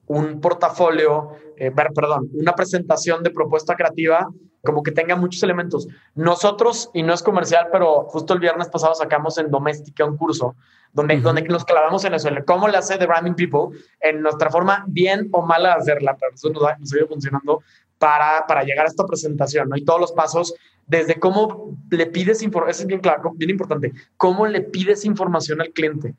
un 0.08 0.40
portafolio, 0.40 1.32
eh, 1.58 1.70
perdón, 1.72 2.30
una 2.34 2.54
presentación 2.54 3.24
de 3.24 3.32
propuesta 3.32 3.76
creativa 3.76 4.26
como 4.66 4.84
que 4.84 4.92
tenga 4.92 5.16
muchos 5.16 5.42
elementos. 5.44 5.88
Nosotros, 6.16 6.90
y 6.94 7.04
no 7.04 7.14
es 7.14 7.24
comercial, 7.24 7.70
pero 7.72 8.04
justo 8.10 8.34
el 8.34 8.40
viernes 8.40 8.68
pasado 8.68 8.94
sacamos 8.96 9.38
en 9.38 9.50
Doméstica 9.50 10.04
un 10.04 10.18
curso 10.18 10.56
donde, 10.96 11.20
donde 11.20 11.44
nos 11.44 11.66
clavamos 11.66 12.06
en 12.06 12.14
eso, 12.14 12.30
en 12.30 12.44
cómo 12.46 12.68
le 12.68 12.78
hace 12.78 12.98
The 12.98 13.06
Branding 13.06 13.34
People, 13.34 13.78
en 14.00 14.22
nuestra 14.22 14.50
forma 14.50 14.86
bien 14.88 15.28
o 15.34 15.42
mala 15.42 15.70
de 15.70 15.76
hacerla, 15.76 16.16
pero 16.18 16.34
eso 16.34 16.50
nos 16.50 16.64
ha, 16.64 16.98
ido 16.98 17.08
funcionando 17.08 17.62
para, 18.00 18.46
para 18.48 18.64
llegar 18.64 18.86
a 18.86 18.90
esta 18.90 19.06
presentación, 19.06 19.70
¿no? 19.70 19.76
Y 19.76 19.84
todos 19.84 20.00
los 20.00 20.14
pasos, 20.14 20.56
desde 20.88 21.20
cómo 21.20 21.78
le 21.92 22.06
pides 22.06 22.42
información, 22.42 22.72
eso 22.72 22.82
es 22.84 22.88
bien 22.88 23.02
claro, 23.02 23.34
bien 23.36 23.50
importante, 23.50 23.92
cómo 24.16 24.48
le 24.48 24.62
pides 24.62 25.04
información 25.04 25.60
al 25.60 25.72
cliente. 25.72 26.16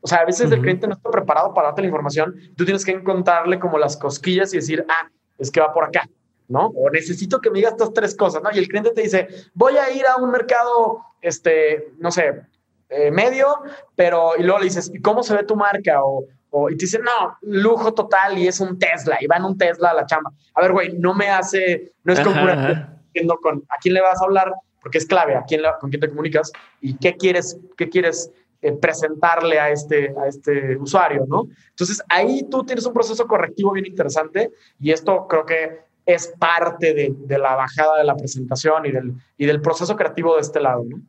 O 0.00 0.06
sea, 0.06 0.18
a 0.18 0.24
veces 0.26 0.50
el 0.52 0.60
cliente 0.60 0.86
no 0.86 0.94
está 0.94 1.10
preparado 1.10 1.54
para 1.54 1.68
darte 1.68 1.82
la 1.82 1.88
información, 1.88 2.34
tú 2.54 2.64
tienes 2.66 2.84
que 2.84 2.92
encontrarle 2.92 3.58
como 3.58 3.78
las 3.78 3.96
cosquillas 3.96 4.52
y 4.52 4.58
decir, 4.58 4.84
ah, 4.88 5.08
es 5.38 5.50
que 5.50 5.60
va 5.60 5.72
por 5.72 5.84
acá. 5.84 6.08
¿No? 6.48 6.66
O 6.68 6.90
necesito 6.90 7.40
que 7.40 7.50
me 7.50 7.58
digas 7.58 7.72
estas 7.72 7.92
tres 7.92 8.16
cosas, 8.16 8.42
¿no? 8.42 8.50
Y 8.52 8.58
el 8.58 8.68
cliente 8.68 8.90
te 8.90 9.02
dice, 9.02 9.28
voy 9.54 9.76
a 9.76 9.90
ir 9.90 10.06
a 10.06 10.16
un 10.16 10.30
mercado, 10.30 11.04
este, 11.20 11.92
no 11.98 12.10
sé, 12.10 12.42
eh, 12.88 13.10
medio, 13.10 13.48
pero, 13.94 14.32
y 14.36 14.42
luego 14.42 14.58
le 14.58 14.64
dices, 14.64 14.90
¿y 14.92 15.00
cómo 15.00 15.22
se 15.22 15.34
ve 15.34 15.44
tu 15.44 15.56
marca? 15.56 16.02
O, 16.02 16.24
o, 16.50 16.70
y 16.70 16.76
te 16.76 16.86
dice, 16.86 16.98
no, 16.98 17.36
lujo 17.42 17.92
total 17.92 18.38
y 18.38 18.48
es 18.48 18.60
un 18.60 18.78
Tesla, 18.78 19.18
y 19.20 19.26
va 19.26 19.36
en 19.36 19.44
un 19.44 19.58
Tesla 19.58 19.90
a 19.90 19.94
la 19.94 20.06
chamba. 20.06 20.32
A 20.54 20.62
ver, 20.62 20.72
güey, 20.72 20.98
no 20.98 21.14
me 21.14 21.28
hace, 21.28 21.92
no 22.04 22.12
es 22.12 22.20
concurrente 22.20 22.98
con 23.40 23.64
a 23.68 23.76
quién 23.80 23.94
le 23.94 24.00
vas 24.00 24.20
a 24.20 24.24
hablar, 24.24 24.52
porque 24.80 24.98
es 24.98 25.06
clave, 25.06 25.34
a 25.34 25.44
quién, 25.44 25.62
con 25.80 25.90
quién 25.90 26.00
te 26.00 26.08
comunicas 26.08 26.52
y 26.80 26.96
qué 26.96 27.16
quieres, 27.16 27.58
qué 27.76 27.88
quieres 27.88 28.30
eh, 28.62 28.72
presentarle 28.72 29.58
a 29.58 29.70
este, 29.70 30.14
a 30.20 30.26
este 30.28 30.76
usuario, 30.76 31.24
¿no? 31.28 31.48
Entonces, 31.70 32.02
ahí 32.08 32.44
tú 32.50 32.64
tienes 32.64 32.86
un 32.86 32.92
proceso 32.92 33.26
correctivo 33.26 33.72
bien 33.72 33.86
interesante 33.86 34.52
y 34.80 34.92
esto 34.92 35.26
creo 35.28 35.44
que 35.44 35.87
es 36.08 36.34
parte 36.38 36.94
de, 36.94 37.12
de, 37.14 37.38
la 37.38 37.54
bajada 37.54 37.98
de 37.98 38.04
la 38.04 38.16
presentación 38.16 38.86
y 38.86 38.92
del, 38.92 39.12
y 39.36 39.44
del 39.44 39.60
proceso 39.60 39.94
creativo 39.94 40.36
de 40.36 40.40
este 40.40 40.58
lado, 40.58 40.82
¿no? 40.88 41.02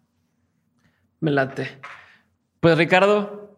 Me 1.21 1.31
late. 1.31 1.79
Pues 2.59 2.77
Ricardo, 2.77 3.55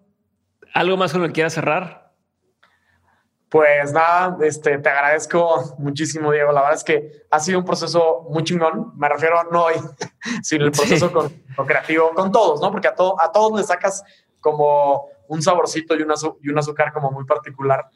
¿algo 0.76 0.98
más 0.98 1.12
con 1.12 1.22
lo 1.22 1.28
que 1.28 1.34
quieras 1.34 1.54
cerrar? 1.54 2.12
Pues 3.50 3.92
nada, 3.92 4.38
este, 4.44 4.78
te 4.78 4.90
agradezco 4.90 5.76
muchísimo, 5.80 6.32
Diego. 6.32 6.52
La 6.52 6.62
verdad 6.62 6.78
es 6.78 6.84
que 6.84 7.26
ha 7.32 7.40
sido 7.40 7.58
un 7.58 7.66
proceso 7.66 8.28
muy 8.30 8.44
chingón. 8.44 8.94
Me 8.96 9.10
refiero 9.10 9.44
no 9.52 9.64
hoy, 9.64 9.74
sino 10.44 10.66
el 10.66 10.72
proceso 10.72 11.12
con, 11.12 11.30
creativo, 11.66 12.12
con 12.14 12.32
todos, 12.32 12.62
¿no? 12.62 12.72
Porque 12.72 12.88
a, 12.88 12.94
todo, 12.94 13.20
a 13.20 13.32
todos 13.32 13.58
les 13.58 13.66
sacas 13.66 14.04
como 14.40 15.08
un 15.28 15.42
saborcito 15.42 15.96
y 15.96 16.04
un, 16.04 16.14
y 16.44 16.50
un 16.50 16.60
azúcar 16.60 16.94
como 16.94 17.10
muy 17.10 17.26
particular. 17.26 17.90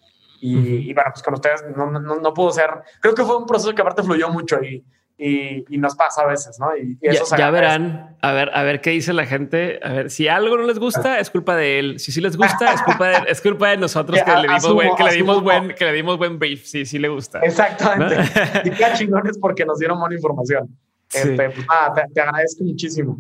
Y, 0.47 0.93
bueno, 0.93 1.09
pues 1.11 1.23
con 1.23 1.33
ustedes 1.33 1.63
no, 1.75 1.89
no, 1.89 1.99
no, 1.99 2.33
pudo 2.33 2.51
ser. 2.51 2.69
Creo 3.01 3.15
que 3.15 3.23
fue 3.23 3.37
un 3.37 3.45
proceso 3.45 3.73
que 3.73 3.81
aparte 3.81 4.03
fluyó 4.03 4.29
mucho 4.29 4.61
y, 4.61 4.85
y, 5.17 5.77
nos 5.77 5.95
pasa 5.95 6.21
a 6.21 6.27
veces, 6.27 6.59
¿no? 6.59 6.75
Y, 6.75 6.97
eso 7.01 7.35
ya, 7.35 7.49
verán, 7.49 8.17
a 8.21 8.31
ver, 8.33 8.51
a 8.53 8.63
ver 8.63 8.81
qué 8.81 8.91
dice 8.91 9.13
la 9.13 9.25
gente. 9.25 9.79
A 9.81 9.93
ver, 9.93 10.11
si 10.11 10.27
algo 10.27 10.57
no 10.57 10.63
les 10.63 10.77
gusta, 10.77 11.19
es 11.19 11.29
culpa 11.29 11.55
de 11.55 11.79
él. 11.79 11.99
Si 11.99 12.11
sí 12.11 12.21
les 12.21 12.37
gusta, 12.37 12.73
es 12.73 12.81
culpa 12.83 13.07
de, 13.07 13.17
es 13.27 13.41
culpa 13.41 13.69
de 13.69 13.77
nosotros 13.77 14.19
que, 14.25 14.31
le 14.31 14.47
dimos, 14.47 14.73
buen, 14.73 14.95
que, 14.95 15.03
le 15.03 15.13
dimos 15.13 15.41
buen, 15.41 15.73
que 15.73 15.85
le 15.85 15.93
dimos 15.93 16.17
buen 16.17 16.37
brief. 16.37 16.65
Sí, 16.65 16.85
sí 16.85 16.99
le 16.99 17.07
gusta. 17.07 17.39
Exactamente. 17.39 18.17
Y 18.65 18.69
qué 18.71 18.85
chingones 18.93 19.37
porque 19.39 19.65
nos 19.65 19.79
dieron 19.79 19.99
buena 19.99 20.15
información. 20.15 20.77
Este, 21.13 21.49
pues, 21.49 21.67
nada, 21.67 22.07
te, 22.13 22.21
agradezco 22.21 22.63
muchísimo. 22.63 23.19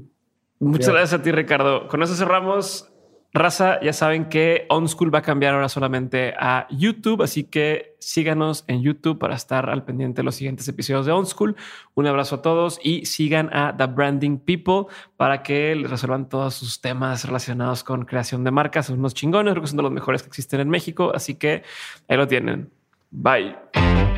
Muchas 0.59 0.89
gracias 0.89 1.19
a 1.19 1.23
ti, 1.23 1.31
Ricardo. 1.31 1.87
Con 1.87 2.01
eso 2.03 2.15
cerramos 2.15 2.91
Raza, 3.35 3.81
ya 3.81 3.91
saben 3.91 4.29
que 4.29 4.65
OnSchool 4.69 5.13
va 5.13 5.19
a 5.19 5.21
cambiar 5.21 5.53
ahora 5.53 5.67
solamente 5.67 6.33
a 6.39 6.67
YouTube, 6.69 7.21
así 7.21 7.43
que 7.43 7.97
síganos 7.99 8.63
en 8.67 8.81
YouTube 8.81 9.19
para 9.19 9.35
estar 9.35 9.69
al 9.69 9.83
pendiente 9.83 10.21
de 10.21 10.23
los 10.23 10.35
siguientes 10.35 10.65
episodios 10.69 11.05
de 11.05 11.11
OnSchool. 11.11 11.57
Un 11.95 12.07
abrazo 12.07 12.35
a 12.35 12.41
todos 12.41 12.79
y 12.81 13.05
sigan 13.05 13.49
a 13.53 13.75
The 13.75 13.87
Branding 13.87 14.37
People 14.37 14.85
para 15.17 15.43
que 15.43 15.75
les 15.75 15.91
resuelvan 15.91 16.29
todos 16.29 16.53
sus 16.55 16.79
temas 16.79 17.25
relacionados 17.25 17.83
con 17.83 18.05
creación 18.05 18.45
de 18.45 18.51
marcas. 18.51 18.85
Son 18.85 18.99
unos 18.99 19.13
chingones, 19.13 19.51
creo 19.51 19.61
que 19.61 19.67
son 19.67 19.77
de 19.77 19.83
los 19.83 19.91
mejores 19.91 20.23
que 20.23 20.29
existen 20.29 20.61
en 20.61 20.69
México, 20.69 21.11
así 21.13 21.35
que 21.35 21.63
ahí 22.07 22.15
lo 22.15 22.27
tienen. 22.29 22.71
Bye. 23.11 24.14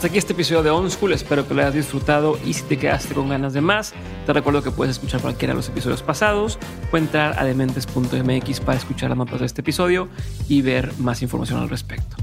Hasta 0.00 0.08
aquí 0.08 0.16
este 0.16 0.32
episodio 0.32 0.62
de 0.62 0.70
On 0.70 0.90
School. 0.90 1.12
Espero 1.12 1.46
que 1.46 1.52
lo 1.52 1.60
hayas 1.60 1.74
disfrutado 1.74 2.38
y 2.46 2.54
si 2.54 2.62
te 2.62 2.78
quedaste 2.78 3.12
con 3.12 3.28
ganas 3.28 3.52
de 3.52 3.60
más, 3.60 3.92
te 4.24 4.32
recuerdo 4.32 4.62
que 4.62 4.70
puedes 4.70 4.92
escuchar 4.92 5.20
cualquiera 5.20 5.52
de 5.52 5.58
los 5.58 5.68
episodios 5.68 6.02
pasados 6.02 6.58
o 6.90 6.96
entrar 6.96 7.38
a 7.38 7.44
dementes.mx 7.44 8.60
para 8.60 8.78
escuchar 8.78 9.10
las 9.10 9.18
notas 9.18 9.40
de 9.40 9.44
este 9.44 9.60
episodio 9.60 10.08
y 10.48 10.62
ver 10.62 10.90
más 11.00 11.20
información 11.20 11.60
al 11.60 11.68
respecto. 11.68 12.16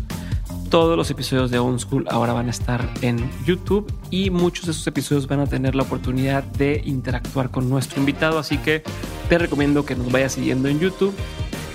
Todos 0.71 0.97
los 0.97 1.11
episodios 1.11 1.51
de 1.51 1.59
On 1.59 1.79
School 1.79 2.07
ahora 2.09 2.33
van 2.33 2.47
a 2.47 2.49
estar 2.49 2.89
en 3.03 3.29
YouTube 3.45 3.93
y 4.09 4.31
muchos 4.31 4.65
de 4.65 4.71
esos 4.71 4.87
episodios 4.87 5.27
van 5.27 5.41
a 5.41 5.45
tener 5.45 5.75
la 5.75 5.83
oportunidad 5.83 6.43
de 6.43 6.81
interactuar 6.83 7.51
con 7.51 7.69
nuestro 7.69 7.99
invitado, 7.99 8.39
así 8.39 8.57
que 8.57 8.81
te 9.29 9.37
recomiendo 9.37 9.85
que 9.85 9.95
nos 9.95 10.11
vayas 10.11 10.31
siguiendo 10.31 10.67
en 10.67 10.79
YouTube. 10.79 11.13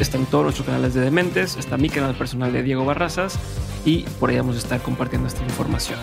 Están 0.03 0.27
todos 0.27 0.43
nuestros 0.43 0.67
canales 0.67 0.95
de 0.95 1.01
Dementes, 1.01 1.57
está 1.57 1.77
mi 1.77 1.89
canal 1.89 2.17
personal 2.17 2.53
de 2.53 2.65
Diego 2.65 2.85
Barrazas 2.85 3.39
y 3.85 4.01
por 4.19 4.31
ahí 4.31 4.37
vamos 4.37 4.57
a 4.57 4.59
estar 4.59 4.83
compartiendo 4.83 5.29
esta 5.29 5.45
información. 5.45 5.97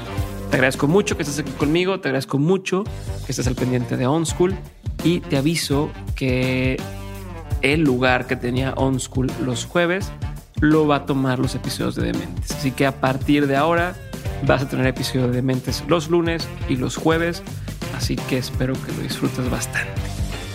Te 0.49 0.55
agradezco 0.55 0.87
mucho 0.87 1.17
que 1.17 1.23
estés 1.23 1.39
aquí 1.39 1.51
conmigo, 1.51 1.99
te 1.99 2.07
agradezco 2.07 2.37
mucho 2.37 2.85
que 3.25 3.33
estés 3.33 3.45
al 3.47 3.55
pendiente 3.55 3.97
de 3.97 4.07
OnSchool 4.07 4.55
y 5.03 5.19
te 5.19 5.35
aviso 5.35 5.91
que 6.15 6.81
el 7.61 7.81
lugar 7.81 8.25
que 8.25 8.37
tenía 8.37 8.71
OnSchool 8.77 9.29
los 9.43 9.65
jueves 9.65 10.13
lo 10.61 10.87
va 10.87 10.95
a 10.95 11.05
tomar 11.05 11.37
los 11.37 11.53
episodios 11.55 11.95
de 11.95 12.03
Dementes. 12.03 12.51
Así 12.51 12.71
que 12.71 12.85
a 12.85 13.01
partir 13.01 13.47
de 13.47 13.57
ahora 13.57 13.97
vas 14.47 14.61
a 14.61 14.69
tener 14.69 14.87
episodios 14.87 15.27
de 15.27 15.35
Dementes 15.35 15.83
los 15.89 16.09
lunes 16.09 16.47
y 16.69 16.77
los 16.77 16.95
jueves. 16.95 17.43
Así 17.97 18.15
que 18.15 18.37
espero 18.37 18.75
que 18.75 18.93
lo 18.93 19.03
disfrutes 19.03 19.49
bastante. 19.49 19.91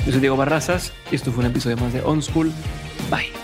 Yo 0.07 0.13
soy 0.13 0.21
Diego 0.21 0.37
Barrazas 0.39 0.95
y 1.13 1.17
esto 1.17 1.31
fue 1.31 1.45
un 1.45 1.51
episodio 1.51 1.77
más 1.77 1.93
de 1.93 2.01
OnSchool. 2.01 2.51
Bye. 3.15 3.44